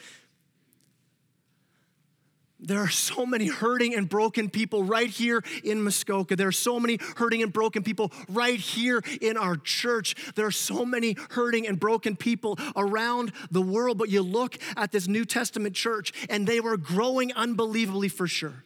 there 2.61 2.81
are 2.81 2.89
so 2.89 3.25
many 3.25 3.47
hurting 3.47 3.95
and 3.95 4.09
broken 4.09 4.51
people 4.51 4.83
right 4.83 5.09
here 5.09 5.43
in 5.63 5.83
Muskoka. 5.83 6.35
There 6.35 6.49
are 6.49 6.53
so 6.53 6.81
many 6.81 6.99
hurting 7.17 7.43
and 7.43 7.53
broken 7.53 7.85
people 7.85 8.13
right 8.29 8.59
here 8.59 9.01
in 9.21 9.37
our 9.37 9.57
church. 9.57 10.17
There 10.35 10.47
are 10.47 10.51
so 10.51 10.85
many 10.85 11.17
hurting 11.31 11.69
and 11.69 11.79
broken 11.79 12.17
people 12.17 12.59
around 12.75 13.33
the 13.51 13.63
world. 13.63 13.97
But 13.97 14.09
you 14.09 14.23
look 14.23 14.59
at 14.77 14.91
this 14.91 15.07
New 15.07 15.25
Testament 15.25 15.77
church, 15.77 16.13
and 16.29 16.47
they 16.47 16.61
were 16.61 16.77
growing 16.77 17.33
unbelievably 17.33 18.09
for 18.09 18.27
sure. 18.27 18.65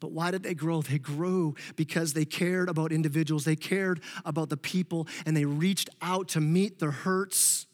But 0.00 0.12
why 0.12 0.30
did 0.30 0.42
they 0.42 0.54
grow? 0.54 0.80
They 0.80 0.98
grew 0.98 1.54
because 1.76 2.14
they 2.14 2.24
cared 2.24 2.70
about 2.70 2.90
individuals, 2.90 3.44
they 3.44 3.56
cared 3.56 4.00
about 4.24 4.48
the 4.48 4.56
people, 4.56 5.06
and 5.26 5.36
they 5.36 5.44
reached 5.44 5.90
out 6.00 6.28
to 6.28 6.40
meet 6.40 6.78
their 6.78 6.90
hurts 6.90 7.66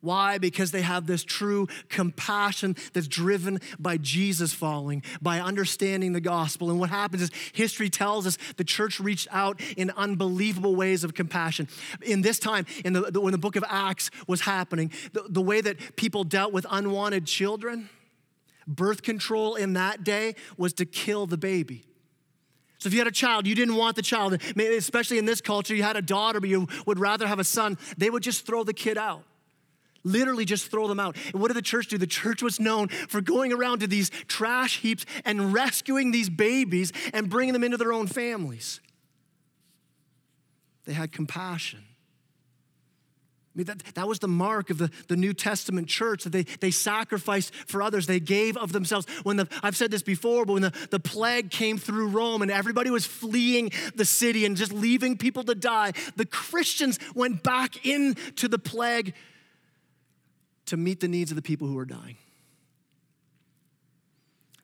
why? 0.00 0.38
Because 0.38 0.70
they 0.70 0.82
have 0.82 1.06
this 1.06 1.24
true 1.24 1.66
compassion 1.88 2.76
that's 2.92 3.08
driven 3.08 3.60
by 3.78 3.96
Jesus 3.96 4.52
following, 4.52 5.02
by 5.20 5.40
understanding 5.40 6.12
the 6.12 6.20
gospel. 6.20 6.70
And 6.70 6.78
what 6.78 6.90
happens 6.90 7.22
is 7.22 7.30
history 7.52 7.90
tells 7.90 8.26
us 8.26 8.38
the 8.56 8.64
church 8.64 9.00
reached 9.00 9.26
out 9.32 9.60
in 9.76 9.90
unbelievable 9.90 10.76
ways 10.76 11.02
of 11.02 11.14
compassion. 11.14 11.68
In 12.02 12.22
this 12.22 12.38
time, 12.38 12.64
in 12.84 12.92
the, 12.92 13.20
when 13.20 13.32
the 13.32 13.38
book 13.38 13.56
of 13.56 13.64
Acts 13.68 14.10
was 14.28 14.42
happening, 14.42 14.92
the, 15.12 15.24
the 15.28 15.42
way 15.42 15.60
that 15.60 15.96
people 15.96 16.22
dealt 16.22 16.52
with 16.52 16.64
unwanted 16.70 17.26
children, 17.26 17.88
birth 18.68 19.02
control 19.02 19.56
in 19.56 19.72
that 19.72 20.04
day 20.04 20.36
was 20.56 20.72
to 20.74 20.84
kill 20.84 21.26
the 21.26 21.38
baby. 21.38 21.84
So 22.78 22.86
if 22.86 22.92
you 22.92 23.00
had 23.00 23.08
a 23.08 23.12
child, 23.12 23.48
you 23.48 23.56
didn't 23.56 23.74
want 23.74 23.96
the 23.96 24.02
child, 24.02 24.40
especially 24.56 25.18
in 25.18 25.24
this 25.24 25.40
culture, 25.40 25.74
you 25.74 25.82
had 25.82 25.96
a 25.96 26.02
daughter, 26.02 26.38
but 26.38 26.48
you 26.48 26.68
would 26.86 27.00
rather 27.00 27.26
have 27.26 27.40
a 27.40 27.44
son, 27.44 27.76
they 27.96 28.08
would 28.08 28.22
just 28.22 28.46
throw 28.46 28.62
the 28.62 28.72
kid 28.72 28.96
out. 28.96 29.24
Literally 30.04 30.44
just 30.44 30.70
throw 30.70 30.86
them 30.86 31.00
out. 31.00 31.16
And 31.32 31.40
what 31.40 31.48
did 31.48 31.56
the 31.56 31.62
church 31.62 31.88
do? 31.88 31.98
The 31.98 32.06
church 32.06 32.42
was 32.42 32.60
known 32.60 32.88
for 32.88 33.20
going 33.20 33.52
around 33.52 33.80
to 33.80 33.86
these 33.86 34.10
trash 34.28 34.80
heaps 34.80 35.04
and 35.24 35.52
rescuing 35.52 36.12
these 36.12 36.30
babies 36.30 36.92
and 37.12 37.28
bringing 37.28 37.52
them 37.52 37.64
into 37.64 37.76
their 37.76 37.92
own 37.92 38.06
families. 38.06 38.80
They 40.84 40.92
had 40.92 41.12
compassion. 41.12 41.80
I 43.54 43.58
mean, 43.58 43.66
that, 43.66 43.82
that 43.94 44.06
was 44.06 44.20
the 44.20 44.28
mark 44.28 44.70
of 44.70 44.78
the, 44.78 44.90
the 45.08 45.16
New 45.16 45.34
Testament 45.34 45.88
church 45.88 46.22
that 46.24 46.30
they, 46.30 46.44
they 46.44 46.70
sacrificed 46.70 47.52
for 47.66 47.82
others. 47.82 48.06
They 48.06 48.20
gave 48.20 48.56
of 48.56 48.72
themselves. 48.72 49.06
When 49.24 49.36
the, 49.36 49.48
I've 49.62 49.76
said 49.76 49.90
this 49.90 50.02
before, 50.02 50.46
but 50.46 50.52
when 50.52 50.62
the, 50.62 50.72
the 50.90 51.00
plague 51.00 51.50
came 51.50 51.76
through 51.76 52.08
Rome 52.08 52.40
and 52.40 52.50
everybody 52.52 52.88
was 52.88 53.04
fleeing 53.04 53.72
the 53.96 54.04
city 54.04 54.46
and 54.46 54.56
just 54.56 54.72
leaving 54.72 55.18
people 55.18 55.42
to 55.42 55.56
die, 55.56 55.92
the 56.14 56.24
Christians 56.24 57.00
went 57.16 57.42
back 57.42 57.84
into 57.84 58.46
the 58.46 58.60
plague 58.60 59.12
to 60.68 60.76
meet 60.76 61.00
the 61.00 61.08
needs 61.08 61.30
of 61.30 61.36
the 61.36 61.42
people 61.42 61.66
who 61.68 61.78
are 61.78 61.84
dying. 61.84 62.16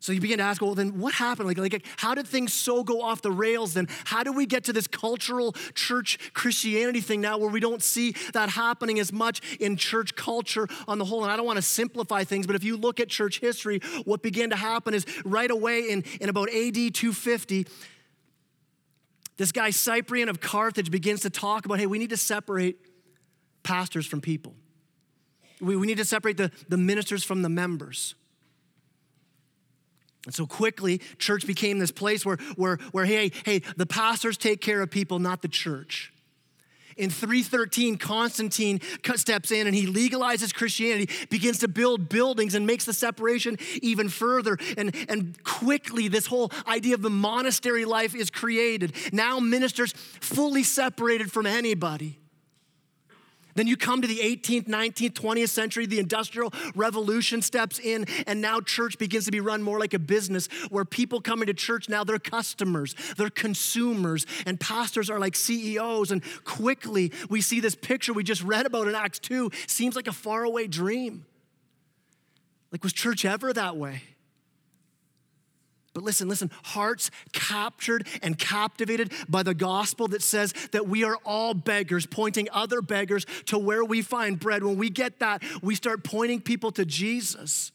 So 0.04 0.12
you 0.12 0.20
begin 0.20 0.36
to 0.36 0.44
ask, 0.44 0.60
well, 0.60 0.74
then 0.74 0.98
what 0.98 1.14
happened? 1.14 1.48
Like, 1.48 1.56
like, 1.56 1.86
how 1.96 2.14
did 2.14 2.26
things 2.26 2.52
so 2.52 2.84
go 2.84 3.00
off 3.00 3.22
the 3.22 3.32
rails 3.32 3.72
then? 3.72 3.88
How 4.04 4.22
do 4.22 4.34
we 4.34 4.44
get 4.44 4.64
to 4.64 4.72
this 4.74 4.86
cultural 4.86 5.52
church 5.74 6.18
Christianity 6.34 7.00
thing 7.00 7.22
now 7.22 7.38
where 7.38 7.48
we 7.48 7.58
don't 7.58 7.82
see 7.82 8.14
that 8.34 8.50
happening 8.50 8.98
as 8.98 9.14
much 9.14 9.40
in 9.60 9.78
church 9.78 10.14
culture 10.14 10.68
on 10.86 10.98
the 10.98 11.06
whole? 11.06 11.22
And 11.22 11.32
I 11.32 11.36
don't 11.38 11.46
want 11.46 11.56
to 11.56 11.62
simplify 11.62 12.22
things, 12.22 12.46
but 12.46 12.54
if 12.54 12.62
you 12.62 12.76
look 12.76 13.00
at 13.00 13.08
church 13.08 13.40
history, 13.40 13.80
what 14.04 14.20
began 14.20 14.50
to 14.50 14.56
happen 14.56 14.92
is 14.92 15.06
right 15.24 15.50
away 15.50 15.88
in, 15.88 16.04
in 16.20 16.28
about 16.28 16.50
AD 16.50 16.74
250, 16.74 17.66
this 19.38 19.52
guy 19.52 19.70
Cyprian 19.70 20.28
of 20.28 20.38
Carthage 20.38 20.90
begins 20.90 21.22
to 21.22 21.30
talk 21.30 21.64
about, 21.64 21.78
hey, 21.78 21.86
we 21.86 21.98
need 21.98 22.10
to 22.10 22.18
separate 22.18 22.76
pastors 23.62 24.06
from 24.06 24.20
people. 24.20 24.54
We, 25.64 25.76
we 25.76 25.86
need 25.86 25.98
to 25.98 26.04
separate 26.04 26.36
the, 26.36 26.50
the 26.68 26.76
ministers 26.76 27.24
from 27.24 27.42
the 27.42 27.48
members. 27.48 28.14
And 30.26 30.34
so 30.34 30.46
quickly, 30.46 31.00
church 31.18 31.46
became 31.46 31.78
this 31.78 31.90
place 31.90 32.24
where, 32.24 32.38
where, 32.56 32.76
where 32.92 33.04
hey, 33.04 33.30
hey, 33.44 33.62
the 33.76 33.86
pastors 33.86 34.36
take 34.36 34.60
care 34.60 34.80
of 34.80 34.90
people, 34.90 35.18
not 35.18 35.42
the 35.42 35.48
church. 35.48 36.12
In 36.96 37.10
313, 37.10 37.96
Constantine 37.98 38.80
steps 39.16 39.50
in 39.50 39.66
and 39.66 39.74
he 39.74 39.86
legalizes 39.86 40.54
Christianity, 40.54 41.12
begins 41.28 41.58
to 41.58 41.68
build 41.68 42.08
buildings 42.08 42.54
and 42.54 42.66
makes 42.66 42.84
the 42.84 42.92
separation 42.92 43.58
even 43.82 44.08
further. 44.08 44.56
And, 44.78 44.94
and 45.08 45.42
quickly, 45.42 46.06
this 46.06 46.26
whole 46.26 46.52
idea 46.68 46.94
of 46.94 47.02
the 47.02 47.10
monastery 47.10 47.84
life 47.84 48.14
is 48.14 48.30
created. 48.30 48.94
Now, 49.12 49.40
ministers 49.40 49.92
fully 49.92 50.62
separated 50.62 51.32
from 51.32 51.46
anybody. 51.46 52.20
Then 53.54 53.66
you 53.66 53.76
come 53.76 54.02
to 54.02 54.08
the 54.08 54.18
18th, 54.18 54.66
19th, 54.66 55.12
20th 55.12 55.48
century, 55.48 55.86
the 55.86 55.98
Industrial 55.98 56.52
Revolution 56.74 57.42
steps 57.42 57.78
in, 57.78 58.06
and 58.26 58.40
now 58.40 58.60
church 58.60 58.98
begins 58.98 59.24
to 59.26 59.30
be 59.30 59.40
run 59.40 59.62
more 59.62 59.78
like 59.78 59.94
a 59.94 59.98
business 59.98 60.48
where 60.70 60.84
people 60.84 61.20
come 61.20 61.40
into 61.40 61.54
church 61.54 61.88
now, 61.88 62.04
they're 62.04 62.18
customers, 62.18 62.94
they're 63.16 63.30
consumers, 63.30 64.26
and 64.46 64.58
pastors 64.58 65.10
are 65.10 65.18
like 65.18 65.36
CEOs. 65.36 66.10
And 66.10 66.22
quickly, 66.44 67.12
we 67.28 67.40
see 67.40 67.60
this 67.60 67.74
picture 67.74 68.12
we 68.12 68.24
just 68.24 68.42
read 68.42 68.66
about 68.66 68.88
in 68.88 68.94
Acts 68.94 69.18
2 69.20 69.50
seems 69.66 69.96
like 69.96 70.08
a 70.08 70.12
faraway 70.12 70.66
dream. 70.66 71.26
Like, 72.72 72.82
was 72.82 72.92
church 72.92 73.24
ever 73.24 73.52
that 73.52 73.76
way? 73.76 74.02
But 75.94 76.02
listen, 76.02 76.28
listen, 76.28 76.50
hearts 76.64 77.12
captured 77.32 78.06
and 78.20 78.36
captivated 78.36 79.12
by 79.28 79.44
the 79.44 79.54
gospel 79.54 80.08
that 80.08 80.22
says 80.22 80.52
that 80.72 80.88
we 80.88 81.04
are 81.04 81.16
all 81.24 81.54
beggars, 81.54 82.04
pointing 82.04 82.48
other 82.52 82.82
beggars 82.82 83.24
to 83.46 83.58
where 83.58 83.84
we 83.84 84.02
find 84.02 84.38
bread. 84.38 84.64
When 84.64 84.76
we 84.76 84.90
get 84.90 85.20
that, 85.20 85.42
we 85.62 85.76
start 85.76 86.02
pointing 86.02 86.40
people 86.40 86.72
to 86.72 86.84
Jesus. 86.84 87.70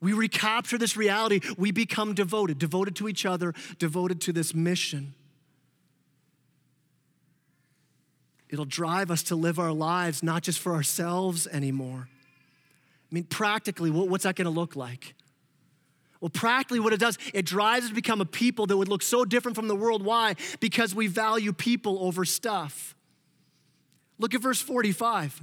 We 0.00 0.12
recapture 0.12 0.76
this 0.76 0.94
reality. 0.96 1.40
We 1.56 1.72
become 1.72 2.14
devoted, 2.14 2.58
devoted 2.58 2.94
to 2.96 3.08
each 3.08 3.24
other, 3.24 3.54
devoted 3.78 4.20
to 4.22 4.32
this 4.34 4.54
mission. 4.54 5.14
It'll 8.50 8.66
drive 8.66 9.10
us 9.10 9.22
to 9.24 9.36
live 9.36 9.58
our 9.58 9.72
lives 9.72 10.22
not 10.22 10.42
just 10.42 10.58
for 10.58 10.74
ourselves 10.74 11.46
anymore. 11.46 12.08
I 13.10 13.14
mean, 13.14 13.24
practically, 13.24 13.90
what's 13.90 14.24
that 14.24 14.36
going 14.36 14.44
to 14.44 14.50
look 14.50 14.76
like? 14.76 15.14
Well, 16.20 16.30
practically, 16.30 16.80
what 16.80 16.92
it 16.92 17.00
does, 17.00 17.16
it 17.32 17.44
drives 17.44 17.84
us 17.84 17.88
to 17.90 17.94
become 17.94 18.20
a 18.20 18.24
people 18.24 18.66
that 18.66 18.76
would 18.76 18.88
look 18.88 19.02
so 19.02 19.24
different 19.24 19.56
from 19.56 19.68
the 19.68 19.76
world. 19.76 20.04
Why? 20.04 20.34
Because 20.58 20.94
we 20.94 21.06
value 21.06 21.52
people 21.52 21.98
over 22.00 22.24
stuff. 22.24 22.96
Look 24.18 24.34
at 24.34 24.40
verse 24.40 24.60
45. 24.60 25.40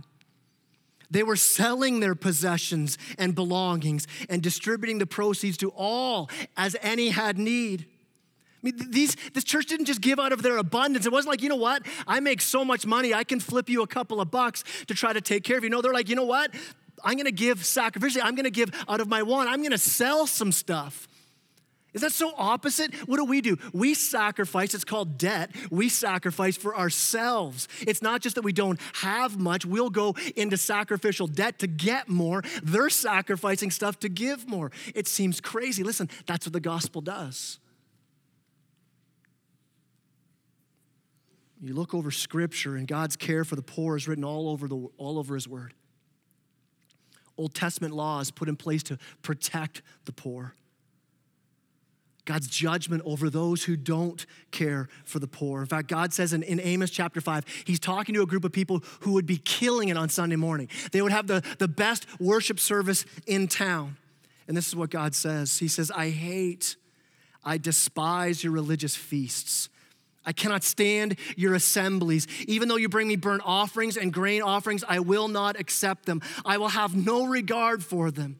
They 1.09 1.23
were 1.23 1.35
selling 1.35 1.99
their 1.99 2.15
possessions 2.15 2.97
and 3.17 3.33
belongings 3.33 4.07
and 4.29 4.41
distributing 4.41 4.97
the 4.97 5.05
proceeds 5.05 5.57
to 5.57 5.69
all 5.69 6.29
as 6.57 6.75
any 6.81 7.09
had 7.09 7.37
need. 7.37 7.85
I 8.63 8.71
mean, 8.71 8.91
these, 8.91 9.15
this 9.33 9.43
church 9.43 9.67
didn't 9.67 9.85
just 9.85 10.01
give 10.01 10.19
out 10.19 10.33
of 10.33 10.41
their 10.41 10.57
abundance. 10.57 11.05
It 11.05 11.11
wasn't 11.11 11.33
like, 11.33 11.43
you 11.43 11.49
know 11.49 11.55
what? 11.55 11.83
I 12.07 12.19
make 12.19 12.41
so 12.41 12.65
much 12.65 12.85
money, 12.85 13.13
I 13.13 13.23
can 13.23 13.39
flip 13.39 13.69
you 13.69 13.83
a 13.83 13.87
couple 13.87 14.19
of 14.19 14.31
bucks 14.31 14.63
to 14.87 14.95
try 14.95 15.13
to 15.13 15.21
take 15.21 15.43
care 15.43 15.57
of 15.57 15.63
you. 15.63 15.69
No, 15.69 15.81
they're 15.81 15.93
like, 15.93 16.09
you 16.09 16.15
know 16.15 16.25
what? 16.25 16.51
I'm 17.05 17.15
gonna 17.15 17.31
give 17.31 17.59
sacrificially, 17.59 18.21
I'm 18.23 18.35
gonna 18.35 18.49
give 18.49 18.71
out 18.89 18.99
of 18.99 19.07
my 19.07 19.23
want, 19.23 19.49
I'm 19.49 19.63
gonna 19.63 19.77
sell 19.77 20.27
some 20.27 20.51
stuff. 20.51 21.07
Is 21.95 22.01
that 22.01 22.11
so 22.11 22.33
opposite? 22.37 22.93
What 23.07 23.15
do 23.15 23.23
we 23.23 23.39
do? 23.39 23.57
We 23.71 23.93
sacrifice, 23.93 24.73
it's 24.73 24.83
called 24.83 25.17
debt. 25.17 25.51
We 25.71 25.87
sacrifice 25.87 26.57
for 26.57 26.75
ourselves. 26.75 27.69
It's 27.79 28.01
not 28.01 28.21
just 28.21 28.35
that 28.35 28.41
we 28.41 28.51
don't 28.51 28.81
have 28.95 29.39
much, 29.39 29.65
we'll 29.65 29.89
go 29.89 30.13
into 30.35 30.57
sacrificial 30.57 31.25
debt 31.25 31.59
to 31.59 31.67
get 31.67 32.09
more. 32.09 32.43
They're 32.61 32.89
sacrificing 32.89 33.71
stuff 33.71 33.97
to 33.99 34.09
give 34.09 34.45
more. 34.45 34.73
It 34.93 35.07
seems 35.07 35.39
crazy. 35.39 35.83
Listen, 35.83 36.09
that's 36.25 36.45
what 36.45 36.51
the 36.51 36.59
gospel 36.59 36.99
does. 36.99 37.59
You 41.61 41.73
look 41.75 41.93
over 41.93 42.11
scripture 42.11 42.75
and 42.75 42.89
God's 42.89 43.15
care 43.15 43.45
for 43.45 43.55
the 43.55 43.61
poor 43.61 43.95
is 43.95 44.05
written 44.05 44.25
all 44.25 44.49
over, 44.49 44.67
the, 44.67 44.87
all 44.97 45.17
over 45.17 45.33
his 45.33 45.47
word. 45.47 45.73
Old 47.37 47.53
Testament 47.53 47.93
laws 47.93 48.31
put 48.31 48.47
in 48.47 48.55
place 48.55 48.83
to 48.83 48.97
protect 49.21 49.81
the 50.05 50.11
poor. 50.11 50.53
God's 52.25 52.47
judgment 52.47 53.03
over 53.05 53.29
those 53.29 53.63
who 53.63 53.77
don't 53.77 54.25
care 54.51 54.89
for 55.05 55.19
the 55.19 55.27
poor. 55.27 55.61
In 55.61 55.67
fact, 55.67 55.87
God 55.87 56.11
says 56.11 56.33
in, 56.33 56.41
in, 56.43 56.59
Amos 56.59 56.89
chapter 56.89 57.21
5, 57.21 57.45
He's 57.65 57.79
talking 57.79 58.15
to 58.15 58.23
a 58.23 58.25
group 58.25 58.43
of 58.43 58.51
people 58.51 58.83
who 59.01 59.13
would 59.13 59.27
be 59.27 59.37
killing 59.37 59.89
it 59.89 59.97
on 59.97 60.09
Sunday 60.09 60.35
morning. 60.35 60.67
They 60.91 61.01
would 61.01 61.11
have 61.11 61.27
the, 61.27 61.43
the 61.59 61.67
best 61.67 62.07
worship 62.19 62.59
service 62.59 63.05
in 63.27 63.47
town. 63.47 63.97
And 64.47 64.57
this 64.57 64.67
is 64.67 64.75
what 64.75 64.89
God 64.89 65.15
says 65.15 65.59
He 65.59 65.67
says, 65.67 65.91
I 65.91 66.09
hate, 66.09 66.75
I 67.43 67.57
despise 67.57 68.43
your 68.43 68.53
religious 68.53 68.95
feasts. 68.95 69.69
I 70.25 70.33
cannot 70.33 70.63
stand 70.63 71.17
your 71.35 71.53
assemblies. 71.53 72.27
Even 72.47 72.67
though 72.67 72.75
you 72.75 72.89
bring 72.89 73.07
me 73.07 73.15
burnt 73.15 73.43
offerings 73.45 73.97
and 73.97 74.11
grain 74.11 74.41
offerings, 74.41 74.83
I 74.87 74.99
will 74.99 75.27
not 75.27 75.59
accept 75.59 76.05
them. 76.05 76.21
I 76.43 76.57
will 76.57 76.69
have 76.69 76.95
no 76.95 77.25
regard 77.25 77.83
for 77.83 78.11
them. 78.11 78.39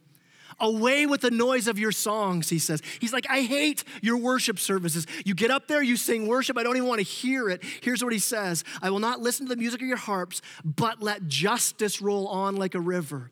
Away 0.60 1.06
with 1.06 1.22
the 1.22 1.32
noise 1.32 1.68
of 1.68 1.78
your 1.78 1.92
songs, 1.92 2.50
he 2.50 2.60
says. 2.60 2.82
He's 3.00 3.12
like, 3.12 3.30
I 3.30 3.42
hate 3.42 3.84
your 4.02 4.18
worship 4.18 4.58
services. 4.58 5.06
You 5.26 5.36
get 5.36 5.52
up 5.52 5.68
there, 5.68 5.84
you 5.84 5.98
sing 5.98 6.28
worship, 6.28 6.58
I 6.58 6.64
don't 6.64 6.78
even 6.78 6.88
want 6.88 7.00
to 7.00 7.06
hear 7.06 7.50
it. 7.50 7.62
Here's 7.82 8.02
what 8.04 8.14
he 8.14 8.20
says 8.20 8.64
I 8.82 8.90
will 8.90 9.00
not 9.00 9.20
listen 9.20 9.48
to 9.48 9.50
the 9.54 9.60
music 9.60 9.82
of 9.82 9.88
your 9.88 9.98
harps, 9.98 10.42
but 10.64 11.02
let 11.02 11.28
justice 11.28 12.02
roll 12.02 12.28
on 12.28 12.56
like 12.56 12.74
a 12.74 12.80
river, 12.80 13.32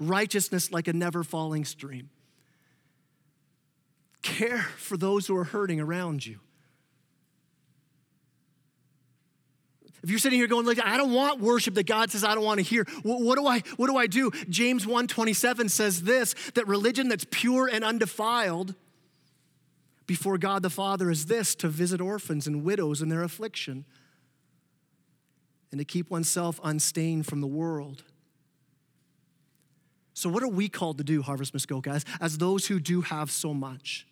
righteousness 0.00 0.72
like 0.72 0.88
a 0.88 0.94
never 0.94 1.22
falling 1.22 1.66
stream. 1.66 2.08
Care 4.22 4.62
for 4.76 4.96
those 4.96 5.26
who 5.26 5.36
are 5.36 5.44
hurting 5.44 5.80
around 5.80 6.24
you. 6.24 6.38
If 10.02 10.10
you're 10.10 10.18
sitting 10.18 10.38
here 10.38 10.48
going 10.48 10.66
like, 10.66 10.80
I 10.84 10.96
don't 10.96 11.12
want 11.12 11.40
worship 11.40 11.74
that 11.74 11.86
God 11.86 12.10
says 12.10 12.24
I 12.24 12.34
don't 12.34 12.44
want 12.44 12.58
to 12.58 12.64
hear, 12.64 12.84
what, 13.02 13.20
what 13.20 13.38
do 13.38 13.46
I 13.46 13.60
what 13.76 13.86
do 13.86 13.96
I 13.96 14.06
do? 14.06 14.30
James 14.48 14.84
1:27 14.84 15.70
says 15.70 16.02
this 16.02 16.34
that 16.54 16.66
religion 16.66 17.08
that's 17.08 17.26
pure 17.30 17.68
and 17.72 17.84
undefiled 17.84 18.74
before 20.06 20.38
God 20.38 20.62
the 20.62 20.70
Father 20.70 21.10
is 21.10 21.26
this 21.26 21.54
to 21.56 21.68
visit 21.68 22.00
orphans 22.00 22.46
and 22.46 22.64
widows 22.64 23.00
in 23.00 23.08
their 23.08 23.22
affliction 23.22 23.84
and 25.70 25.78
to 25.78 25.84
keep 25.84 26.10
oneself 26.10 26.60
unstained 26.62 27.26
from 27.26 27.40
the 27.40 27.46
world. 27.46 28.04
So, 30.14 30.28
what 30.28 30.42
are 30.42 30.48
we 30.48 30.68
called 30.68 30.98
to 30.98 31.04
do, 31.04 31.22
Harvest 31.22 31.54
Muskoka, 31.54 31.90
as, 31.90 32.04
as 32.20 32.38
those 32.38 32.66
who 32.66 32.78
do 32.78 33.00
have 33.00 33.30
so 33.30 33.54
much? 33.54 34.06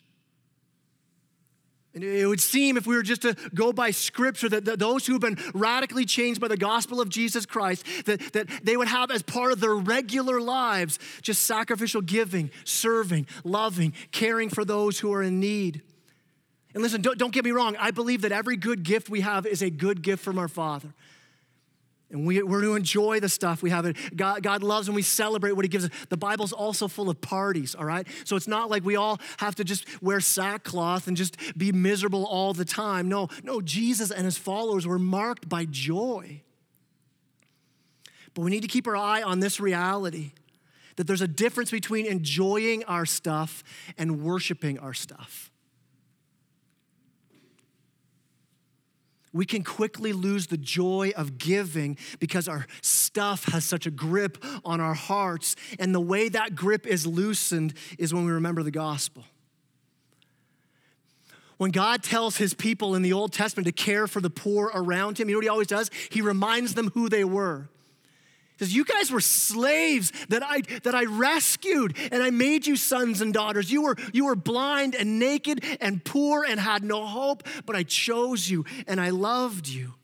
And 1.93 2.05
it 2.05 2.27
would 2.27 2.41
seem, 2.41 2.77
if 2.77 2.87
we 2.87 2.95
were 2.95 3.03
just 3.03 3.23
to 3.23 3.35
go 3.53 3.73
by 3.73 3.91
scripture, 3.91 4.49
that, 4.49 4.79
those 4.79 5.07
who 5.07 5.15
have 5.15 5.21
been 5.21 5.39
radically 5.55 6.05
changed 6.05 6.41
by 6.41 6.47
the 6.47 6.57
gospel 6.57 7.01
of 7.01 7.09
Jesus 7.09 7.47
Christ, 7.47 7.85
that, 8.07 8.21
that 8.33 8.47
they 8.63 8.77
would 8.77 8.87
have 8.87 9.11
as 9.11 9.23
part 9.23 9.51
of 9.51 9.59
their 9.59 9.75
regular 9.75 10.41
lives 10.41 11.01
just 11.21 11.47
sacrificial 11.47 12.01
giving, 12.01 12.51
serving, 12.65 13.27
loving, 13.43 13.93
caring 14.13 14.51
for 14.51 14.65
those 14.65 15.01
who 15.01 15.13
are 15.13 15.23
in 15.23 15.41
need. 15.41 15.83
And 16.75 16.83
listen, 16.83 17.03
don't, 17.03 17.19
don't 17.19 17.33
get 17.33 17.45
me 17.45 17.51
wrong, 17.51 17.77
I 17.81 17.91
believe 17.91 18.23
that 18.23 18.31
every 18.31 18.57
good 18.57 18.85
gift 18.85 19.11
we 19.11 19.23
have 19.23 19.45
is 19.45 19.61
a 19.61 19.71
good 19.71 20.03
gift 20.03 20.23
from 20.23 20.39
our 20.39 20.49
Father. 20.49 20.95
And 22.11 22.27
we, 22.27 22.43
we're 22.43 22.63
to 22.63 22.75
enjoy 22.75 23.21
the 23.21 23.29
stuff 23.29 23.63
we 23.63 23.71
have. 23.71 23.87
It. 23.87 24.17
God, 24.17 24.43
God 24.43 24.63
loves 24.63 24.89
when 24.89 24.97
we 24.97 25.03
celebrate 25.03 25.53
what 25.53 25.65
He 25.65 25.69
gives 25.69 25.85
us. 25.85 25.91
The 26.09 26.17
Bible's 26.17 26.53
also 26.53 26.89
full 26.89 27.09
of 27.09 27.21
parties, 27.21 27.75
all 27.75 27.85
right? 27.85 28.07
So 28.25 28.35
it's 28.35 28.49
not 28.49 28.69
like 28.69 28.85
we 28.85 28.97
all 28.97 29.21
have 29.39 29.55
to 29.57 29.65
just 29.65 29.87
wear 30.03 30.21
sackcloth 30.21 31.07
and 31.07 31.17
just 31.17 31.37
be 31.57 31.71
miserable 31.71 32.25
all 32.27 32.53
the 32.53 32.65
time. 32.65 33.09
No, 33.09 33.29
no, 33.45 33.61
Jesus 33.61 34.11
and 34.11 34.25
His 34.25 34.37
followers 34.37 34.87
were 34.87 34.99
marked 34.99 35.49
by 35.49 35.67
joy. 35.67 36.43
But 38.35 38.43
we 38.43 38.51
need 38.51 38.63
to 38.63 38.69
keep 38.69 38.87
our 38.87 38.97
eye 38.97 39.23
on 39.23 39.41
this 39.41 39.61
reality 39.61 40.33
that 40.97 41.07
there's 41.07 41.23
a 41.23 41.29
difference 41.29 41.71
between 41.71 42.07
enjoying 42.07 42.85
our 42.85 43.07
stuff 43.07 43.63
and 43.97 44.23
worshiping 44.23 44.79
our 44.79 44.93
stuff. 44.93 45.50
We 49.33 49.47
can 49.47 49.63
quickly 49.63 50.13
lose 50.13 50.49
the 50.49 50.57
joy 50.57 51.13
of 51.17 51.39
giving 51.39 51.97
because 52.19 52.49
our 52.49 52.67
stuff 52.83 53.45
has 53.53 53.65
such 53.65 53.87
a 53.87 53.91
grip 53.91 54.43
on 54.65 54.81
our 54.81 54.95
hearts. 54.95 55.57
And 55.79 55.95
the 55.95 56.01
way 56.01 56.29
that 56.29 56.55
grip 56.55 56.87
is 56.87 57.07
loosened 57.07 57.75
is 57.99 58.13
when 58.13 58.25
we 58.25 58.33
remember 58.33 58.63
the 58.63 58.71
gospel. 58.71 59.25
When 61.59 61.71
God 61.71 62.03
tells 62.03 62.39
his 62.39 62.55
people 62.55 62.95
in 62.95 63.03
the 63.03 63.13
Old 63.13 63.33
Testament 63.33 63.67
to 63.67 63.73
care 63.73 64.07
for 64.07 64.21
the 64.21 64.31
poor 64.31 64.71
around 64.75 65.21
him, 65.21 65.29
you 65.29 65.35
know 65.35 65.39
what 65.39 65.45
he 65.45 65.49
always 65.51 65.67
does? 65.67 65.91
He 66.11 66.23
reminds 66.23 66.75
them 66.75 66.91
who 66.95 67.09
they 67.09 67.25
were 67.25 67.69
says, 68.61 68.75
You 68.75 68.85
guys 68.85 69.11
were 69.11 69.21
slaves 69.21 70.13
that 70.29 70.43
I 70.45 70.61
that 70.83 70.95
I 70.95 71.05
rescued, 71.07 71.97
and 72.13 72.23
I 72.23 72.31
made 72.31 72.67
you 72.67 72.77
sons 72.77 73.21
and 73.21 73.33
daughters. 73.33 73.73
You 73.73 73.83
were, 73.83 73.97
you 74.13 74.27
were 74.27 74.37
blind 74.37 74.95
and 74.95 75.19
naked 75.19 75.65
and 75.81 76.05
poor 76.05 76.45
and 76.45 76.61
had 76.61 76.85
no 76.85 77.07
hope, 77.07 77.45
but 77.67 77.75
I 77.75 77.83
chose 77.83 78.49
you 78.49 78.65
and 78.87 79.01
I 79.01 79.11
loved 79.11 79.67
you. 79.67 79.95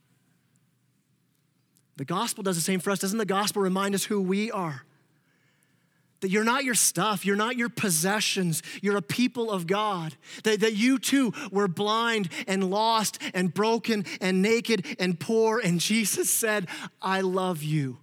The 1.96 2.04
gospel 2.04 2.42
does 2.42 2.56
the 2.56 2.62
same 2.62 2.80
for 2.80 2.90
us. 2.90 2.98
Doesn't 2.98 3.18
the 3.18 3.24
gospel 3.24 3.62
remind 3.62 3.94
us 3.94 4.04
who 4.04 4.20
we 4.20 4.50
are? 4.50 4.82
That 6.20 6.30
you're 6.30 6.44
not 6.44 6.64
your 6.64 6.74
stuff, 6.74 7.26
you're 7.26 7.36
not 7.36 7.56
your 7.56 7.68
possessions, 7.68 8.62
you're 8.80 8.96
a 8.96 9.02
people 9.02 9.50
of 9.50 9.66
God. 9.66 10.14
That, 10.44 10.60
that 10.60 10.74
you 10.74 10.98
too 10.98 11.34
were 11.52 11.68
blind 11.68 12.30
and 12.46 12.70
lost 12.70 13.18
and 13.34 13.52
broken 13.52 14.06
and 14.20 14.40
naked 14.40 14.96
and 14.98 15.20
poor, 15.20 15.58
and 15.58 15.78
Jesus 15.78 16.32
said, 16.32 16.68
I 17.02 17.20
love 17.20 17.62
you. 17.62 17.98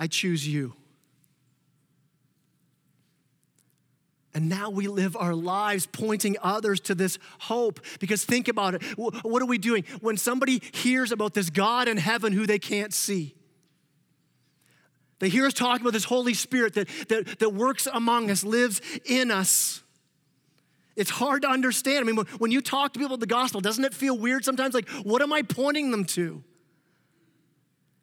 I 0.00 0.06
choose 0.06 0.48
you. 0.48 0.74
And 4.32 4.48
now 4.48 4.70
we 4.70 4.86
live 4.86 5.16
our 5.16 5.34
lives 5.34 5.86
pointing 5.86 6.36
others 6.42 6.80
to 6.80 6.94
this 6.94 7.18
hope. 7.40 7.80
Because 7.98 8.24
think 8.24 8.48
about 8.48 8.74
it. 8.74 8.82
What 8.96 9.42
are 9.42 9.46
we 9.46 9.58
doing? 9.58 9.84
When 10.00 10.16
somebody 10.16 10.62
hears 10.72 11.12
about 11.12 11.34
this 11.34 11.50
God 11.50 11.86
in 11.86 11.98
heaven 11.98 12.32
who 12.32 12.46
they 12.46 12.58
can't 12.58 12.94
see, 12.94 13.34
they 15.18 15.28
hear 15.28 15.44
us 15.44 15.52
talking 15.52 15.82
about 15.82 15.92
this 15.92 16.04
Holy 16.04 16.32
Spirit 16.32 16.74
that, 16.74 16.88
that, 17.08 17.38
that 17.40 17.50
works 17.50 17.86
among 17.92 18.30
us, 18.30 18.42
lives 18.42 18.80
in 19.04 19.30
us. 19.30 19.82
It's 20.96 21.10
hard 21.10 21.42
to 21.42 21.48
understand. 21.48 22.08
I 22.08 22.10
mean, 22.10 22.24
when 22.38 22.50
you 22.50 22.62
talk 22.62 22.94
to 22.94 22.98
people 22.98 23.14
about 23.14 23.20
the 23.20 23.26
gospel, 23.26 23.60
doesn't 23.60 23.84
it 23.84 23.92
feel 23.92 24.16
weird 24.16 24.46
sometimes? 24.46 24.72
Like, 24.72 24.88
what 24.88 25.20
am 25.20 25.32
I 25.32 25.42
pointing 25.42 25.90
them 25.90 26.06
to? 26.06 26.42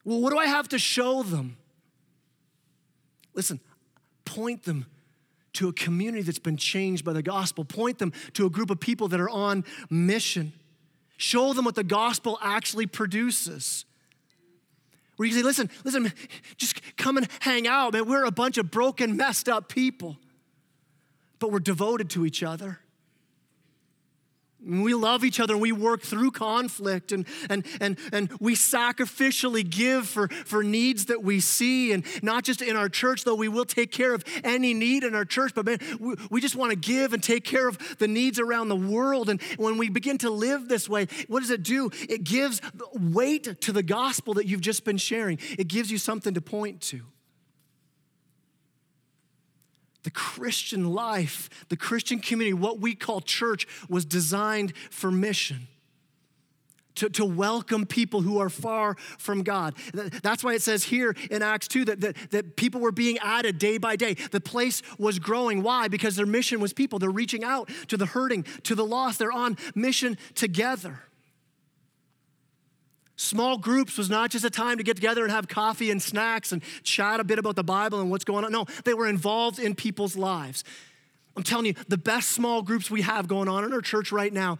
Well, 0.04 0.22
what 0.22 0.32
do 0.32 0.38
I 0.38 0.46
have 0.46 0.68
to 0.70 0.80
show 0.80 1.24
them? 1.24 1.58
Listen, 3.38 3.62
point 4.26 4.63
them 4.63 4.88
to 5.54 5.69
a 5.69 5.73
community 5.73 6.23
that's 6.23 6.39
been 6.39 6.58
changed 6.58 7.06
by 7.06 7.13
the 7.13 7.21
gospel. 7.21 7.63
Point 7.63 8.00
them 8.00 8.12
to 8.34 8.45
a 8.45 8.50
group 8.50 8.69
of 8.69 8.80
people 8.80 9.08
that 9.08 9.19
are 9.21 9.30
on 9.30 9.63
mission. 9.89 10.52
Show 11.17 11.54
them 11.54 11.63
what 11.63 11.76
the 11.76 11.84
gospel 11.84 12.38
actually 12.41 12.88
produces. 12.88 13.86
Where 15.15 15.28
you 15.28 15.34
say, 15.34 15.43
listen, 15.43 15.69
listen, 15.84 16.12
just 16.58 16.82
come 16.97 17.17
and 17.17 17.28
hang 17.39 17.67
out, 17.67 17.93
man. 17.93 18.08
We're 18.08 18.26
a 18.26 18.32
bunch 18.32 18.58
of 18.58 18.69
broken, 18.69 19.15
messed 19.15 19.47
up 19.47 19.69
people, 19.69 20.17
but 21.39 21.52
we're 21.52 21.60
devoted 21.60 22.10
to 22.12 22.26
each 22.26 22.43
other. 22.43 22.80
We 24.65 24.93
love 24.96 25.24
each 25.24 25.39
other 25.39 25.54
and 25.54 25.62
we 25.62 25.72
work 25.72 26.02
through 26.02 26.32
conflict 26.32 27.12
and, 27.12 27.28
and, 27.50 27.65
and, 27.80 27.98
and 28.12 28.30
we 28.39 28.56
sacrificially 28.56 29.67
give 29.67 30.08
for, 30.08 30.28
for 30.28 30.63
needs 30.63 31.06
that 31.06 31.24
we 31.24 31.39
see. 31.39 31.93
And 31.93 32.04
not 32.24 32.43
just 32.43 32.62
in 32.62 32.76
our 32.76 32.89
church, 32.89 33.24
though 33.24 33.36
we 33.36 33.48
will 33.48 33.65
take 33.65 33.91
care 33.91 34.13
of 34.13 34.24
any 34.43 34.74
need 34.74 35.04
in 35.04 35.13
our 35.13 35.26
church, 35.26 35.54
but 35.54 35.65
man, 35.65 35.80
we, 36.00 36.15
we 36.32 36.41
just 36.41 36.56
want 36.56 36.72
to 36.72 36.76
give 36.76 37.13
and 37.13 37.22
take 37.22 37.43
care 37.43 37.67
of 37.67 37.98
the 38.00 38.08
needs 38.08 38.39
around 38.39 38.70
the 38.70 38.76
world. 38.76 39.30
And 39.30 39.41
when 39.58 39.78
we 39.78 39.89
begin 39.89 40.17
to 40.20 40.30
live 40.30 40.67
this 40.67 40.89
way, 40.89 41.08
what 41.28 41.41
does 41.41 41.52
it 41.52 41.63
do? 41.63 41.91
It 42.10 42.24
gives 42.24 42.62
weight 42.93 43.62
to 43.62 43.72
the 43.72 43.84
gospel 43.84 44.34
that 44.36 44.48
you've 44.48 44.62
just 44.62 44.84
been 44.84 44.98
sharing, 44.98 45.39
it 45.58 45.67
gives 45.67 45.91
you 45.91 45.98
something 45.98 46.34
to 46.34 46.41
point 46.41 46.82
to. 46.82 47.02
The 50.04 50.12
Christian 50.12 50.92
life, 50.94 51.50
the 51.70 51.78
Christian 51.78 52.20
community, 52.20 52.54
what 52.54 52.80
we 52.80 52.96
call 52.96 53.22
church, 53.22 53.68
was 53.90 54.06
designed 54.06 54.76
for 54.90 55.12
mission 55.12 55.68
to, 56.98 57.10
to 57.10 57.26
welcome 57.26 57.86
people 57.86 58.22
who 58.22 58.40
are 58.40 58.50
far 58.50 58.96
from 59.18 59.44
God. 59.44 59.76
That's 59.94 60.44
why 60.44 60.54
it 60.54 60.62
says 60.62 60.84
here 60.84 61.16
in 61.32 61.42
Acts 61.42 61.68
2 61.68 61.86
that, 61.86 62.02
that, 62.02 62.16
that 62.32 62.56
people 62.56 62.82
were 62.82 62.92
being 62.92 63.18
added 63.20 63.58
day 63.58 63.78
by 63.78 63.96
day. 63.96 64.16
The 64.16 64.42
place 64.42 64.82
was 64.98 65.20
growing. 65.20 65.64
Why? 65.64 65.88
Because 65.88 66.16
their 66.16 66.26
mission 66.26 66.60
was 66.60 66.74
people. 66.74 67.00
They're 67.00 67.10
reaching 67.10 67.44
out 67.44 67.70
to 67.88 67.98
the 67.98 68.08
hurting, 68.08 68.44
to 68.64 68.76
the 68.76 68.86
lost. 68.86 69.20
They're 69.20 69.32
on 69.32 69.58
mission 69.76 70.18
together. 70.36 71.02
Small 73.18 73.58
groups 73.58 73.98
was 73.98 74.10
not 74.10 74.30
just 74.30 74.46
a 74.46 74.50
time 74.50 74.78
to 74.78 74.84
get 74.84 74.96
together 74.96 75.24
and 75.24 75.32
have 75.32 75.48
coffee 75.48 75.90
and 75.90 76.02
snacks 76.02 76.52
and 76.52 76.62
chat 76.84 77.20
a 77.20 77.24
bit 77.24 77.40
about 77.40 77.56
the 77.56 77.64
Bible 77.64 78.00
and 78.00 78.12
what's 78.12 78.24
going 78.24 78.46
on. 78.46 78.52
No, 78.52 78.66
they 78.86 78.94
were 78.94 79.08
involved 79.08 79.58
in 79.58 79.74
people's 79.74 80.16
lives. 80.16 80.64
I'm 81.36 81.44
telling 81.44 81.66
you, 81.66 81.74
the 81.88 81.98
best 81.98 82.30
small 82.30 82.62
groups 82.62 82.90
we 82.90 83.02
have 83.02 83.28
going 83.28 83.48
on 83.48 83.64
in 83.64 83.74
our 83.74 83.82
church 83.82 84.12
right 84.12 84.32
now 84.32 84.60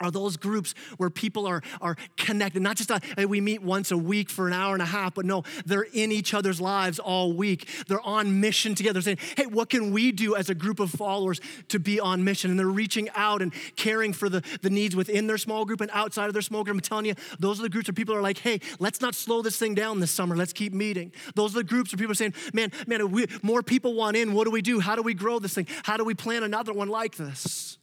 are 0.00 0.10
those 0.10 0.36
groups 0.36 0.74
where 0.96 1.10
people 1.10 1.46
are, 1.46 1.62
are 1.80 1.96
connected. 2.16 2.62
Not 2.62 2.76
just 2.76 2.90
a, 2.90 3.00
hey, 3.16 3.26
we 3.26 3.40
meet 3.40 3.62
once 3.62 3.90
a 3.90 3.96
week 3.96 4.30
for 4.30 4.46
an 4.46 4.52
hour 4.52 4.74
and 4.74 4.82
a 4.82 4.86
half, 4.86 5.14
but 5.14 5.24
no, 5.24 5.44
they're 5.66 5.86
in 5.92 6.12
each 6.12 6.34
other's 6.34 6.60
lives 6.60 6.98
all 6.98 7.32
week. 7.32 7.68
They're 7.88 8.00
on 8.00 8.40
mission 8.40 8.74
together, 8.74 9.00
saying, 9.00 9.18
hey, 9.36 9.46
what 9.46 9.70
can 9.70 9.92
we 9.92 10.12
do 10.12 10.36
as 10.36 10.50
a 10.50 10.54
group 10.54 10.80
of 10.80 10.90
followers 10.90 11.40
to 11.68 11.78
be 11.78 12.00
on 12.00 12.24
mission? 12.24 12.50
And 12.50 12.58
they're 12.58 12.66
reaching 12.66 13.08
out 13.14 13.42
and 13.42 13.52
caring 13.76 14.12
for 14.12 14.28
the, 14.28 14.42
the 14.62 14.70
needs 14.70 14.94
within 14.94 15.26
their 15.26 15.38
small 15.38 15.64
group 15.64 15.80
and 15.80 15.90
outside 15.92 16.26
of 16.26 16.32
their 16.32 16.42
small 16.42 16.64
group. 16.64 16.74
I'm 16.74 16.80
telling 16.80 17.06
you, 17.06 17.14
those 17.38 17.58
are 17.58 17.62
the 17.62 17.68
groups 17.68 17.88
where 17.88 17.94
people 17.94 18.14
are 18.14 18.22
like, 18.22 18.38
hey, 18.38 18.60
let's 18.78 19.00
not 19.00 19.14
slow 19.14 19.42
this 19.42 19.56
thing 19.56 19.74
down 19.74 20.00
this 20.00 20.10
summer. 20.10 20.36
Let's 20.36 20.52
keep 20.52 20.72
meeting. 20.72 21.12
Those 21.34 21.54
are 21.54 21.58
the 21.58 21.64
groups 21.64 21.92
where 21.92 21.98
people 21.98 22.12
are 22.12 22.14
saying, 22.14 22.34
man, 22.52 22.72
man, 22.86 23.10
we, 23.10 23.26
more 23.42 23.62
people 23.62 23.94
want 23.94 24.16
in. 24.16 24.32
What 24.32 24.44
do 24.44 24.50
we 24.50 24.62
do? 24.62 24.80
How 24.80 24.96
do 24.96 25.02
we 25.02 25.14
grow 25.14 25.38
this 25.38 25.54
thing? 25.54 25.66
How 25.82 25.96
do 25.96 26.04
we 26.04 26.14
plan 26.14 26.42
another 26.42 26.72
one 26.72 26.88
like 26.88 27.16
this? 27.16 27.78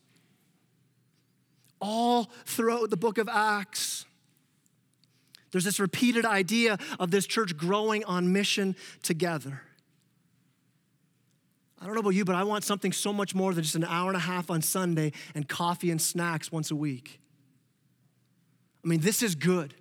All 1.79 2.29
throughout 2.45 2.89
the 2.89 2.97
book 2.97 3.17
of 3.17 3.27
Acts. 3.27 4.05
There's 5.51 5.63
this 5.63 5.79
repeated 5.79 6.25
idea 6.25 6.77
of 6.99 7.11
this 7.11 7.25
church 7.25 7.55
growing 7.55 8.03
on 8.05 8.33
mission 8.33 8.75
together. 9.03 9.61
I 11.79 11.85
don't 11.85 11.93
know 11.93 12.01
about 12.01 12.09
you, 12.09 12.25
but 12.25 12.35
I 12.35 12.43
want 12.43 12.63
something 12.63 12.91
so 12.91 13.13
much 13.13 13.35
more 13.35 13.53
than 13.53 13.63
just 13.63 13.75
an 13.75 13.83
hour 13.83 14.09
and 14.09 14.17
a 14.17 14.21
half 14.21 14.49
on 14.49 14.61
Sunday 14.61 15.11
and 15.33 15.47
coffee 15.47 15.91
and 15.91 16.01
snacks 16.01 16.51
once 16.51 16.71
a 16.71 16.75
week. 16.75 17.19
I 18.83 18.87
mean, 18.87 19.01
this 19.01 19.21
is 19.21 19.35
good. 19.35 19.75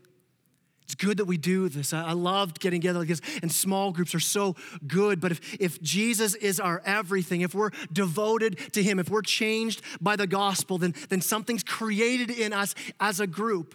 It's 0.84 0.94
good 0.94 1.16
that 1.16 1.24
we 1.24 1.38
do 1.38 1.68
this. 1.70 1.94
I, 1.94 2.12
loved 2.12 2.60
getting 2.60 2.80
together 2.80 2.98
like 2.98 3.08
this, 3.08 3.22
and 3.42 3.50
small 3.50 3.90
groups 3.90 4.14
are 4.14 4.20
so 4.20 4.54
good. 4.86 5.18
But 5.18 5.32
if, 5.32 5.56
if 5.58 5.80
Jesus 5.80 6.34
is 6.34 6.60
our 6.60 6.82
everything, 6.84 7.40
if 7.40 7.54
we're 7.54 7.70
devoted 7.92 8.58
to 8.72 8.82
Him, 8.82 8.98
if 8.98 9.08
we're 9.08 9.22
changed 9.22 9.80
by 10.00 10.16
the 10.16 10.26
gospel, 10.26 10.76
then, 10.76 10.94
then 11.08 11.22
something's 11.22 11.62
created 11.62 12.30
in 12.30 12.52
us 12.52 12.74
as 13.00 13.18
a 13.18 13.26
group. 13.26 13.74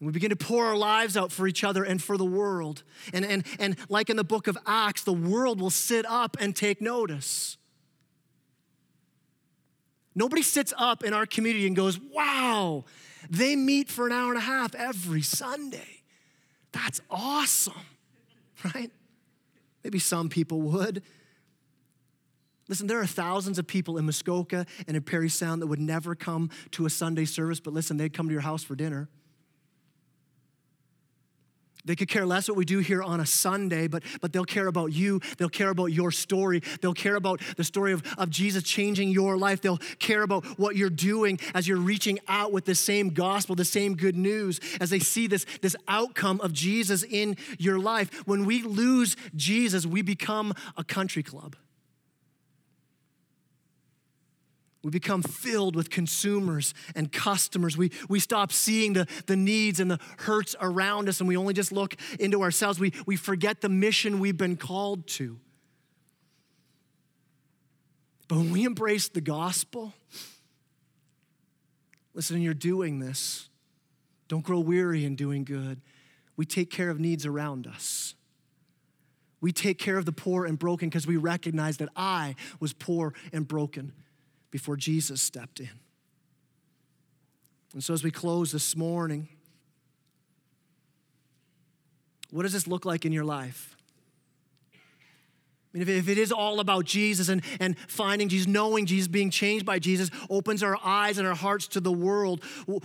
We 0.00 0.12
begin 0.12 0.30
to 0.30 0.36
pour 0.36 0.64
our 0.64 0.76
lives 0.76 1.16
out 1.16 1.30
for 1.30 1.46
each 1.46 1.62
other 1.62 1.84
and 1.84 2.02
for 2.02 2.16
the 2.16 2.24
world. 2.24 2.84
And, 3.12 3.24
and, 3.24 3.44
and 3.58 3.76
like 3.90 4.08
in 4.08 4.16
the 4.16 4.24
book 4.24 4.46
of 4.46 4.56
Acts, 4.66 5.02
the 5.02 5.12
world 5.12 5.60
will 5.60 5.70
sit 5.70 6.06
up 6.06 6.36
and 6.40 6.56
take 6.56 6.80
notice. 6.80 7.58
Nobody 10.20 10.42
sits 10.42 10.74
up 10.76 11.02
in 11.02 11.14
our 11.14 11.24
community 11.24 11.66
and 11.66 11.74
goes, 11.74 11.98
wow, 11.98 12.84
they 13.30 13.56
meet 13.56 13.88
for 13.88 14.06
an 14.06 14.12
hour 14.12 14.28
and 14.28 14.36
a 14.36 14.42
half 14.42 14.74
every 14.74 15.22
Sunday. 15.22 16.02
That's 16.72 17.00
awesome, 17.10 17.72
right? 18.74 18.90
Maybe 19.82 19.98
some 19.98 20.28
people 20.28 20.60
would. 20.60 21.02
Listen, 22.68 22.86
there 22.86 23.00
are 23.00 23.06
thousands 23.06 23.58
of 23.58 23.66
people 23.66 23.96
in 23.96 24.04
Muskoka 24.04 24.66
and 24.86 24.94
in 24.94 25.02
Parry 25.02 25.30
Sound 25.30 25.62
that 25.62 25.68
would 25.68 25.80
never 25.80 26.14
come 26.14 26.50
to 26.72 26.84
a 26.84 26.90
Sunday 26.90 27.24
service, 27.24 27.58
but 27.58 27.72
listen, 27.72 27.96
they'd 27.96 28.12
come 28.12 28.28
to 28.28 28.32
your 28.32 28.42
house 28.42 28.62
for 28.62 28.74
dinner. 28.74 29.08
They 31.84 31.96
could 31.96 32.08
care 32.08 32.26
less 32.26 32.48
what 32.48 32.56
we 32.56 32.64
do 32.64 32.78
here 32.78 33.02
on 33.02 33.20
a 33.20 33.26
Sunday, 33.26 33.88
but, 33.88 34.02
but 34.20 34.32
they'll 34.32 34.44
care 34.44 34.66
about 34.66 34.92
you. 34.92 35.20
They'll 35.38 35.48
care 35.48 35.70
about 35.70 35.86
your 35.86 36.10
story. 36.10 36.62
They'll 36.80 36.94
care 36.94 37.16
about 37.16 37.40
the 37.56 37.64
story 37.64 37.92
of, 37.92 38.02
of 38.18 38.30
Jesus 38.30 38.62
changing 38.62 39.10
your 39.10 39.36
life. 39.36 39.60
They'll 39.60 39.80
care 39.98 40.22
about 40.22 40.44
what 40.58 40.76
you're 40.76 40.90
doing 40.90 41.38
as 41.54 41.66
you're 41.66 41.78
reaching 41.78 42.18
out 42.28 42.52
with 42.52 42.64
the 42.64 42.74
same 42.74 43.10
gospel, 43.10 43.54
the 43.56 43.64
same 43.64 43.96
good 43.96 44.16
news, 44.16 44.60
as 44.80 44.90
they 44.90 44.98
see 44.98 45.26
this, 45.26 45.46
this 45.62 45.76
outcome 45.88 46.40
of 46.40 46.52
Jesus 46.52 47.02
in 47.02 47.36
your 47.58 47.78
life. 47.78 48.26
When 48.26 48.44
we 48.44 48.62
lose 48.62 49.16
Jesus, 49.34 49.86
we 49.86 50.02
become 50.02 50.54
a 50.76 50.84
country 50.84 51.22
club. 51.22 51.56
We 54.82 54.90
become 54.90 55.22
filled 55.22 55.76
with 55.76 55.90
consumers 55.90 56.72
and 56.94 57.12
customers. 57.12 57.76
We, 57.76 57.92
we 58.08 58.18
stop 58.18 58.50
seeing 58.50 58.94
the, 58.94 59.06
the 59.26 59.36
needs 59.36 59.78
and 59.78 59.90
the 59.90 60.00
hurts 60.18 60.56
around 60.60 61.08
us, 61.08 61.20
and 61.20 61.28
we 61.28 61.36
only 61.36 61.52
just 61.52 61.70
look 61.70 61.96
into 62.18 62.42
ourselves. 62.42 62.80
We, 62.80 62.92
we 63.04 63.16
forget 63.16 63.60
the 63.60 63.68
mission 63.68 64.20
we've 64.20 64.38
been 64.38 64.56
called 64.56 65.06
to. 65.08 65.38
But 68.26 68.36
when 68.36 68.52
we 68.52 68.64
embrace 68.64 69.08
the 69.08 69.20
gospel, 69.20 69.92
listen, 72.14 72.40
you're 72.40 72.54
doing 72.54 73.00
this. 73.00 73.50
Don't 74.28 74.44
grow 74.44 74.60
weary 74.60 75.04
in 75.04 75.14
doing 75.14 75.44
good. 75.44 75.82
We 76.36 76.46
take 76.46 76.70
care 76.70 76.88
of 76.88 76.98
needs 76.98 77.26
around 77.26 77.66
us. 77.66 78.14
We 79.42 79.52
take 79.52 79.78
care 79.78 79.98
of 79.98 80.06
the 80.06 80.12
poor 80.12 80.46
and 80.46 80.58
broken 80.58 80.88
because 80.88 81.06
we 81.06 81.16
recognize 81.16 81.78
that 81.78 81.88
I 81.96 82.36
was 82.60 82.72
poor 82.72 83.12
and 83.32 83.46
broken 83.46 83.92
before 84.50 84.76
Jesus 84.76 85.20
stepped 85.22 85.60
in. 85.60 85.70
And 87.72 87.84
so, 87.84 87.94
as 87.94 88.02
we 88.02 88.10
close 88.10 88.50
this 88.50 88.76
morning, 88.76 89.28
what 92.30 92.42
does 92.42 92.52
this 92.52 92.66
look 92.66 92.84
like 92.84 93.04
in 93.04 93.12
your 93.12 93.24
life? 93.24 93.76
I 95.72 95.78
mean, 95.78 95.88
if, 95.88 96.08
it 96.08 96.18
is 96.18 96.32
all 96.32 96.58
about 96.58 96.84
Jesus 96.84 97.28
and, 97.28 97.42
and 97.60 97.78
finding 97.78 98.28
Jesus, 98.28 98.48
knowing 98.48 98.86
Jesus, 98.86 99.06
being 99.06 99.30
changed 99.30 99.64
by 99.64 99.78
Jesus, 99.78 100.10
opens 100.28 100.64
our 100.64 100.76
eyes 100.82 101.16
and 101.18 101.28
our 101.28 101.34
hearts 101.34 101.68
to 101.68 101.80
the 101.80 101.92
world, 101.92 102.42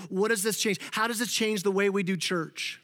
what 0.10 0.28
does 0.28 0.44
this 0.44 0.60
change? 0.60 0.80
How 0.92 1.08
does 1.08 1.18
this 1.18 1.34
change 1.34 1.64
the 1.64 1.72
way 1.72 1.90
we 1.90 2.04
do 2.04 2.16
church? 2.16 2.80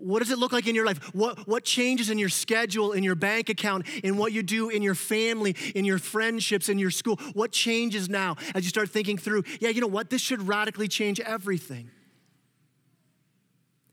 What 0.00 0.20
does 0.20 0.30
it 0.30 0.38
look 0.38 0.52
like 0.52 0.66
in 0.66 0.74
your 0.74 0.86
life? 0.86 1.14
What, 1.14 1.46
what 1.46 1.64
changes 1.64 2.10
in 2.10 2.18
your 2.18 2.28
schedule, 2.28 2.92
in 2.92 3.04
your 3.04 3.14
bank 3.14 3.48
account, 3.48 3.86
in 4.02 4.16
what 4.16 4.32
you 4.32 4.42
do 4.42 4.70
in 4.70 4.82
your 4.82 4.94
family, 4.94 5.54
in 5.74 5.84
your 5.84 5.98
friendships, 5.98 6.68
in 6.68 6.78
your 6.78 6.90
school? 6.90 7.16
What 7.34 7.52
changes 7.52 8.08
now 8.08 8.36
as 8.54 8.64
you 8.64 8.70
start 8.70 8.90
thinking 8.90 9.18
through, 9.18 9.44
yeah, 9.60 9.68
you 9.68 9.80
know 9.80 9.86
what? 9.86 10.10
This 10.10 10.22
should 10.22 10.46
radically 10.46 10.88
change 10.88 11.20
everything. 11.20 11.90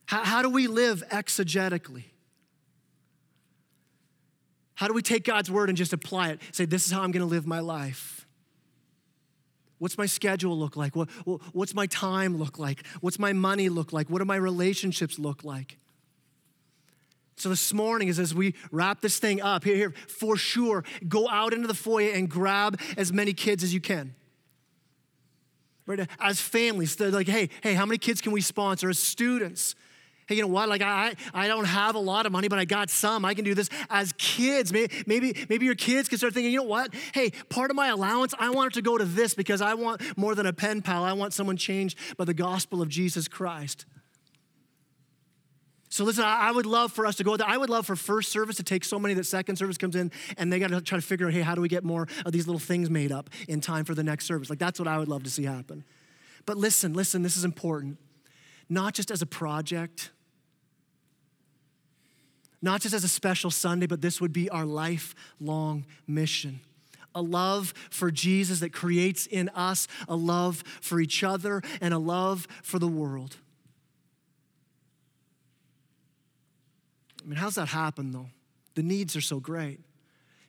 How, 0.05 0.23
how 0.23 0.41
do 0.41 0.49
we 0.49 0.67
live 0.67 1.03
exegetically? 1.09 2.05
How 4.75 4.87
do 4.87 4.93
we 4.93 5.01
take 5.01 5.23
God's 5.23 5.49
word 5.51 5.69
and 5.69 5.77
just 5.77 5.91
apply 5.91 6.29
it? 6.29 6.39
Say, 6.51 6.65
this 6.65 6.85
is 6.85 6.91
how 6.91 7.01
I'm 7.01 7.11
going 7.11 7.27
to 7.27 7.29
live 7.29 7.47
my 7.47 7.59
life. 7.59 8.25
What's 9.79 9.97
my 9.97 10.05
schedule 10.05 10.57
look 10.57 10.75
like? 10.75 10.95
What, 10.95 11.09
what's 11.53 11.73
my 11.73 11.87
time 11.87 12.37
look 12.37 12.57
like? 12.57 12.85
What's 13.01 13.19
my 13.19 13.33
money 13.33 13.69
look 13.69 13.93
like? 13.93 14.09
What 14.09 14.19
do 14.19 14.25
my 14.25 14.35
relationships 14.35 15.19
look 15.19 15.43
like? 15.43 15.77
So 17.37 17.49
this 17.49 17.71
morning 17.71 18.07
is 18.07 18.17
as 18.17 18.33
we 18.33 18.55
wrap 18.71 18.99
this 18.99 19.19
thing 19.19 19.43
up, 19.43 19.63
here, 19.63 19.75
here, 19.75 19.93
for 20.07 20.37
sure, 20.37 20.83
go 21.07 21.29
out 21.29 21.53
into 21.53 21.67
the 21.67 21.75
foyer 21.75 22.11
and 22.11 22.27
grab 22.27 22.79
as 22.97 23.13
many 23.13 23.31
kids 23.31 23.63
as 23.63 23.75
you 23.75 23.79
can. 23.79 24.15
Right? 25.85 26.07
As 26.19 26.41
families, 26.41 26.95
they're 26.95 27.11
like, 27.11 27.27
hey, 27.27 27.49
hey, 27.61 27.75
how 27.75 27.85
many 27.85 27.99
kids 27.99 28.21
can 28.21 28.31
we 28.31 28.41
sponsor? 28.41 28.89
As 28.89 28.97
students, 28.97 29.75
hey, 30.25 30.35
you 30.35 30.41
know 30.41 30.47
what? 30.47 30.67
Like 30.67 30.81
I, 30.81 31.15
I 31.31 31.47
don't 31.47 31.65
have 31.65 31.93
a 31.93 31.99
lot 31.99 32.25
of 32.25 32.31
money, 32.31 32.47
but 32.47 32.57
I 32.57 32.65
got 32.65 32.89
some. 32.89 33.23
I 33.23 33.35
can 33.35 33.45
do 33.45 33.53
this. 33.53 33.69
As 33.91 34.13
kids, 34.17 34.73
maybe, 34.73 34.91
maybe, 35.05 35.45
maybe 35.47 35.65
your 35.65 35.75
kids 35.75 36.09
can 36.09 36.17
start 36.17 36.33
thinking, 36.33 36.51
you 36.51 36.57
know 36.57 36.63
what? 36.63 36.91
Hey, 37.13 37.29
part 37.49 37.69
of 37.69 37.75
my 37.75 37.89
allowance, 37.89 38.33
I 38.39 38.49
want 38.49 38.73
it 38.73 38.73
to 38.73 38.81
go 38.81 38.97
to 38.97 39.05
this 39.05 39.35
because 39.35 39.61
I 39.61 39.75
want 39.75 40.01
more 40.17 40.33
than 40.33 40.47
a 40.47 40.53
pen 40.53 40.81
pal. 40.81 41.03
I 41.03 41.13
want 41.13 41.33
someone 41.33 41.55
changed 41.55 41.99
by 42.17 42.25
the 42.25 42.33
gospel 42.33 42.81
of 42.81 42.89
Jesus 42.89 43.27
Christ. 43.27 43.85
So 45.97 46.03
listen, 46.03 46.25
I 46.25 46.51
would 46.51 46.67
love 46.67 46.91
for 46.91 47.07
us 47.07 47.15
to 47.15 47.23
go 47.23 47.35
there. 47.37 47.47
I 47.49 47.57
would 47.57 47.71
love 47.71 47.87
for 47.87 47.95
first 47.95 48.31
service 48.31 48.57
to 48.57 48.63
take 48.63 48.85
so 48.85 48.99
many 48.99 49.15
that 49.15 49.23
second 49.23 49.55
service 49.55 49.79
comes 49.79 49.95
in 49.95 50.11
and 50.37 50.53
they 50.53 50.59
got 50.59 50.69
to 50.69 50.79
try 50.79 50.99
to 50.99 51.01
figure 51.01 51.25
out, 51.25 51.33
hey, 51.33 51.41
how 51.41 51.55
do 51.55 51.61
we 51.61 51.67
get 51.67 51.83
more 51.83 52.07
of 52.23 52.31
these 52.31 52.45
little 52.45 52.59
things 52.59 52.87
made 52.87 53.11
up 53.11 53.31
in 53.47 53.61
time 53.61 53.83
for 53.83 53.95
the 53.95 54.03
next 54.03 54.25
service? 54.27 54.47
Like 54.47 54.59
that's 54.59 54.77
what 54.77 54.87
I 54.87 54.99
would 54.99 55.07
love 55.07 55.23
to 55.23 55.31
see 55.31 55.45
happen. 55.45 55.83
But 56.45 56.55
listen, 56.55 56.93
listen, 56.93 57.23
this 57.23 57.35
is 57.35 57.43
important. 57.43 57.97
Not 58.69 58.93
just 58.93 59.09
as 59.09 59.23
a 59.23 59.25
project, 59.25 60.11
not 62.61 62.81
just 62.81 62.93
as 62.93 63.03
a 63.03 63.09
special 63.09 63.49
Sunday, 63.49 63.87
but 63.87 63.99
this 63.99 64.21
would 64.21 64.31
be 64.31 64.51
our 64.51 64.67
lifelong 64.67 65.83
mission 66.05 66.59
a 67.15 67.21
love 67.23 67.73
for 67.89 68.11
Jesus 68.11 68.59
that 68.59 68.71
creates 68.71 69.25
in 69.25 69.49
us 69.55 69.87
a 70.07 70.15
love 70.15 70.63
for 70.79 71.01
each 71.01 71.23
other 71.23 71.63
and 71.81 71.91
a 71.91 71.97
love 71.97 72.47
for 72.61 72.77
the 72.77 72.87
world. 72.87 73.37
I 77.27 77.29
mean, 77.29 77.37
how's 77.39 77.55
that 77.55 77.67
happen 77.67 78.11
though? 78.11 78.29
The 78.75 78.83
needs 78.83 79.17
are 79.17 79.21
so 79.21 79.41
great. 79.41 79.81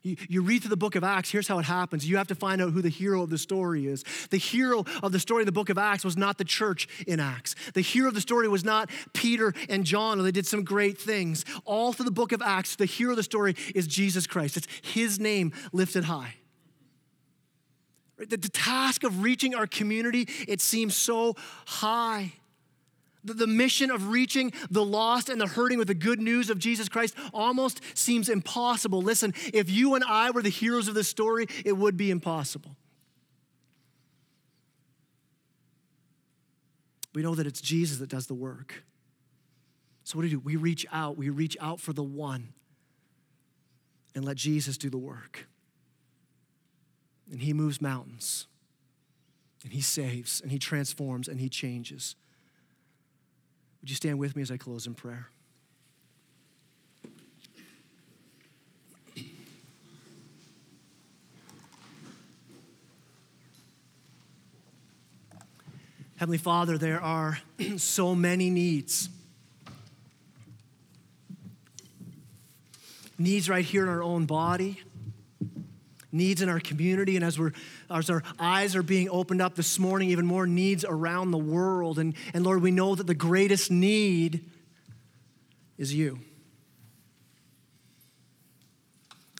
You, 0.02 0.16
you 0.28 0.42
read 0.42 0.62
through 0.62 0.70
the 0.70 0.76
book 0.76 0.94
of 0.94 1.02
Acts, 1.02 1.28
here's 1.28 1.48
how 1.48 1.58
it 1.58 1.64
happens. 1.64 2.08
You 2.08 2.18
have 2.18 2.28
to 2.28 2.36
find 2.36 2.62
out 2.62 2.70
who 2.70 2.82
the 2.82 2.88
hero 2.88 3.20
of 3.20 3.30
the 3.30 3.38
story 3.38 3.88
is. 3.88 4.04
The 4.30 4.36
hero 4.36 4.84
of 5.02 5.10
the 5.10 5.18
story 5.18 5.42
in 5.42 5.46
the 5.46 5.52
book 5.52 5.70
of 5.70 5.76
Acts 5.76 6.04
was 6.04 6.16
not 6.16 6.38
the 6.38 6.44
church 6.44 6.86
in 7.08 7.18
Acts. 7.18 7.56
The 7.74 7.80
hero 7.80 8.06
of 8.06 8.14
the 8.14 8.20
story 8.20 8.46
was 8.46 8.64
not 8.64 8.90
Peter 9.12 9.54
and 9.68 9.84
John, 9.84 10.20
or 10.20 10.22
they 10.22 10.30
did 10.30 10.46
some 10.46 10.62
great 10.62 10.98
things. 11.00 11.44
All 11.64 11.92
through 11.92 12.04
the 12.04 12.12
book 12.12 12.30
of 12.30 12.40
Acts, 12.42 12.76
the 12.76 12.86
hero 12.86 13.10
of 13.10 13.16
the 13.16 13.24
story 13.24 13.56
is 13.74 13.88
Jesus 13.88 14.28
Christ. 14.28 14.56
It's 14.56 14.68
his 14.82 15.18
name 15.18 15.52
lifted 15.72 16.04
high. 16.04 16.36
The, 18.18 18.36
the 18.36 18.48
task 18.48 19.02
of 19.02 19.24
reaching 19.24 19.52
our 19.56 19.66
community, 19.66 20.28
it 20.46 20.60
seems 20.60 20.94
so 20.96 21.34
high. 21.66 22.34
The, 23.34 23.46
mission 23.46 23.90
of 23.90 24.10
reaching 24.10 24.52
the 24.70 24.84
lost 24.84 25.28
and 25.28 25.40
the 25.40 25.46
hurting 25.46 25.78
with 25.78 25.88
the 25.88 25.94
good 25.94 26.20
news 26.20 26.50
of 26.50 26.58
Jesus 26.58 26.88
Christ 26.88 27.14
almost 27.32 27.80
seems 27.96 28.28
impossible. 28.28 29.02
Listen, 29.02 29.34
if 29.52 29.70
you 29.70 29.94
and 29.94 30.04
I 30.04 30.30
were 30.30 30.42
the 30.42 30.48
heroes 30.48 30.88
of 30.88 30.94
this 30.94 31.08
story, 31.08 31.46
it 31.64 31.72
would 31.72 31.96
be 31.96 32.10
impossible. 32.10 32.76
We 37.14 37.22
know 37.22 37.34
that 37.34 37.46
it's 37.46 37.60
Jesus 37.60 37.98
that 37.98 38.08
does 38.08 38.26
the 38.26 38.34
work. 38.34 38.84
So, 40.04 40.16
what 40.16 40.22
do 40.22 40.28
we 40.28 40.30
do? 40.30 40.40
We 40.40 40.56
reach 40.56 40.86
out. 40.92 41.16
We 41.16 41.30
reach 41.30 41.56
out 41.60 41.80
for 41.80 41.92
the 41.92 42.02
one 42.02 42.52
and 44.14 44.24
let 44.24 44.36
Jesus 44.36 44.78
do 44.78 44.88
the 44.88 44.98
work 44.98 45.46
and 47.30 47.42
he 47.42 47.52
moves 47.52 47.80
mountains, 47.80 48.46
and 49.64 49.72
he 49.72 49.80
saves, 49.80 50.40
and 50.40 50.50
he 50.50 50.58
transforms, 50.58 51.28
and 51.28 51.40
he 51.40 51.48
changes. 51.48 52.16
Would 53.88 53.92
you 53.92 53.96
stand 53.96 54.18
with 54.18 54.36
me 54.36 54.42
as 54.42 54.50
I 54.50 54.58
close 54.58 54.86
in 54.86 54.92
prayer? 54.92 55.30
Heavenly 66.16 66.36
Father, 66.36 66.76
there 66.76 67.00
are 67.00 67.38
so 67.78 68.14
many 68.14 68.50
needs. 68.50 69.08
Needs 73.16 73.48
right 73.48 73.64
here 73.64 73.84
in 73.84 73.88
our 73.88 74.02
own 74.02 74.26
body 74.26 74.82
needs 76.10 76.40
in 76.42 76.48
our 76.48 76.60
community, 76.60 77.16
and 77.16 77.24
as, 77.24 77.38
we're, 77.38 77.52
as 77.90 78.08
our 78.08 78.22
eyes 78.38 78.74
are 78.74 78.82
being 78.82 79.08
opened 79.10 79.42
up 79.42 79.54
this 79.54 79.78
morning, 79.78 80.10
even 80.10 80.26
more 80.26 80.46
needs 80.46 80.84
around 80.84 81.30
the 81.30 81.38
world. 81.38 81.98
And, 81.98 82.14
and 82.32 82.44
Lord, 82.44 82.62
we 82.62 82.70
know 82.70 82.94
that 82.94 83.06
the 83.06 83.14
greatest 83.14 83.70
need 83.70 84.50
is 85.76 85.94
you. 85.94 86.18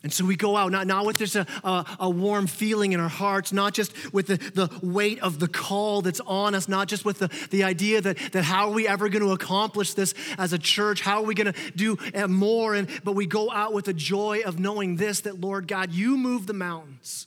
And 0.05 0.13
so 0.13 0.25
we 0.25 0.37
go 0.37 0.57
out, 0.57 0.71
not, 0.71 0.87
not 0.87 1.07
with 1.07 1.19
just 1.19 1.35
a, 1.35 1.45
a, 1.65 1.85
a, 2.01 2.11
warm 2.11 2.47
feeling 2.47 2.93
in 2.93 3.01
our 3.01 3.09
hearts, 3.09 3.53
not 3.53 3.75
just 3.75 4.13
with 4.13 4.29
the, 4.29 4.37
the 4.37 4.71
weight 4.81 5.19
of 5.21 5.41
the 5.41 5.49
call 5.49 6.03
that's 6.03 6.21
on 6.21 6.55
us, 6.55 6.69
not 6.69 6.87
just 6.87 7.05
with 7.05 7.19
the, 7.19 7.29
the 7.51 7.65
idea 7.65 8.01
that, 8.01 8.17
that 8.33 8.45
how 8.45 8.69
are 8.69 8.75
we 8.75 8.87
ever 8.87 9.09
going 9.09 9.25
to 9.25 9.33
accomplish 9.33 9.95
this 9.95 10.15
as 10.39 10.53
a 10.53 10.59
church? 10.59 11.01
How 11.01 11.23
are 11.23 11.25
we 11.25 11.35
going 11.35 11.53
to 11.53 11.71
do 11.73 11.99
uh, 12.15 12.29
more? 12.29 12.77
And, 12.77 12.89
but 13.03 13.15
we 13.15 13.27
go 13.27 13.51
out 13.51 13.73
with 13.73 13.87
the 13.87 13.93
joy 13.93 14.43
of 14.47 14.61
knowing 14.61 14.97
this 14.97 15.23
that, 15.23 15.41
Lord 15.41 15.67
God, 15.67 15.91
you 15.91 16.17
move 16.17 16.47
the 16.47 16.55
mountains, 16.55 17.27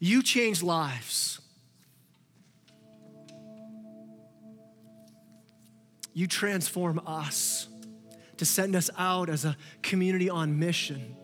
you 0.00 0.22
change 0.22 0.62
lives. 0.62 1.38
You 6.14 6.26
transform 6.26 7.00
us 7.06 7.68
to 8.42 8.46
send 8.46 8.74
us 8.74 8.90
out 8.98 9.28
as 9.28 9.44
a 9.44 9.56
community 9.82 10.28
on 10.28 10.58
mission. 10.58 11.14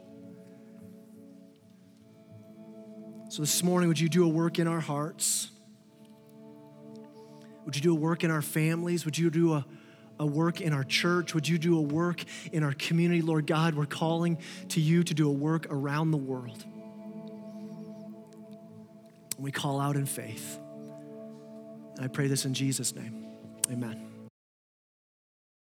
So 3.28 3.42
this 3.42 3.60
morning, 3.64 3.88
would 3.88 3.98
you 3.98 4.08
do 4.08 4.24
a 4.24 4.28
work 4.28 4.60
in 4.60 4.68
our 4.68 4.78
hearts? 4.78 5.50
Would 7.64 7.74
you 7.74 7.82
do 7.82 7.90
a 7.90 7.98
work 7.98 8.22
in 8.22 8.30
our 8.30 8.40
families? 8.40 9.04
Would 9.04 9.18
you 9.18 9.30
do 9.30 9.54
a, 9.54 9.66
a 10.20 10.26
work 10.26 10.60
in 10.60 10.72
our 10.72 10.84
church? 10.84 11.34
Would 11.34 11.48
you 11.48 11.58
do 11.58 11.76
a 11.76 11.82
work 11.82 12.22
in 12.52 12.62
our 12.62 12.72
community? 12.72 13.20
Lord 13.20 13.48
God, 13.48 13.74
we're 13.74 13.84
calling 13.84 14.38
to 14.68 14.80
you 14.80 15.02
to 15.02 15.12
do 15.12 15.28
a 15.28 15.32
work 15.32 15.66
around 15.70 16.12
the 16.12 16.18
world. 16.18 16.64
We 19.38 19.50
call 19.50 19.80
out 19.80 19.96
in 19.96 20.06
faith. 20.06 20.60
I 22.00 22.06
pray 22.06 22.28
this 22.28 22.44
in 22.44 22.54
Jesus' 22.54 22.94
name. 22.94 23.26
Amen. 23.72 24.07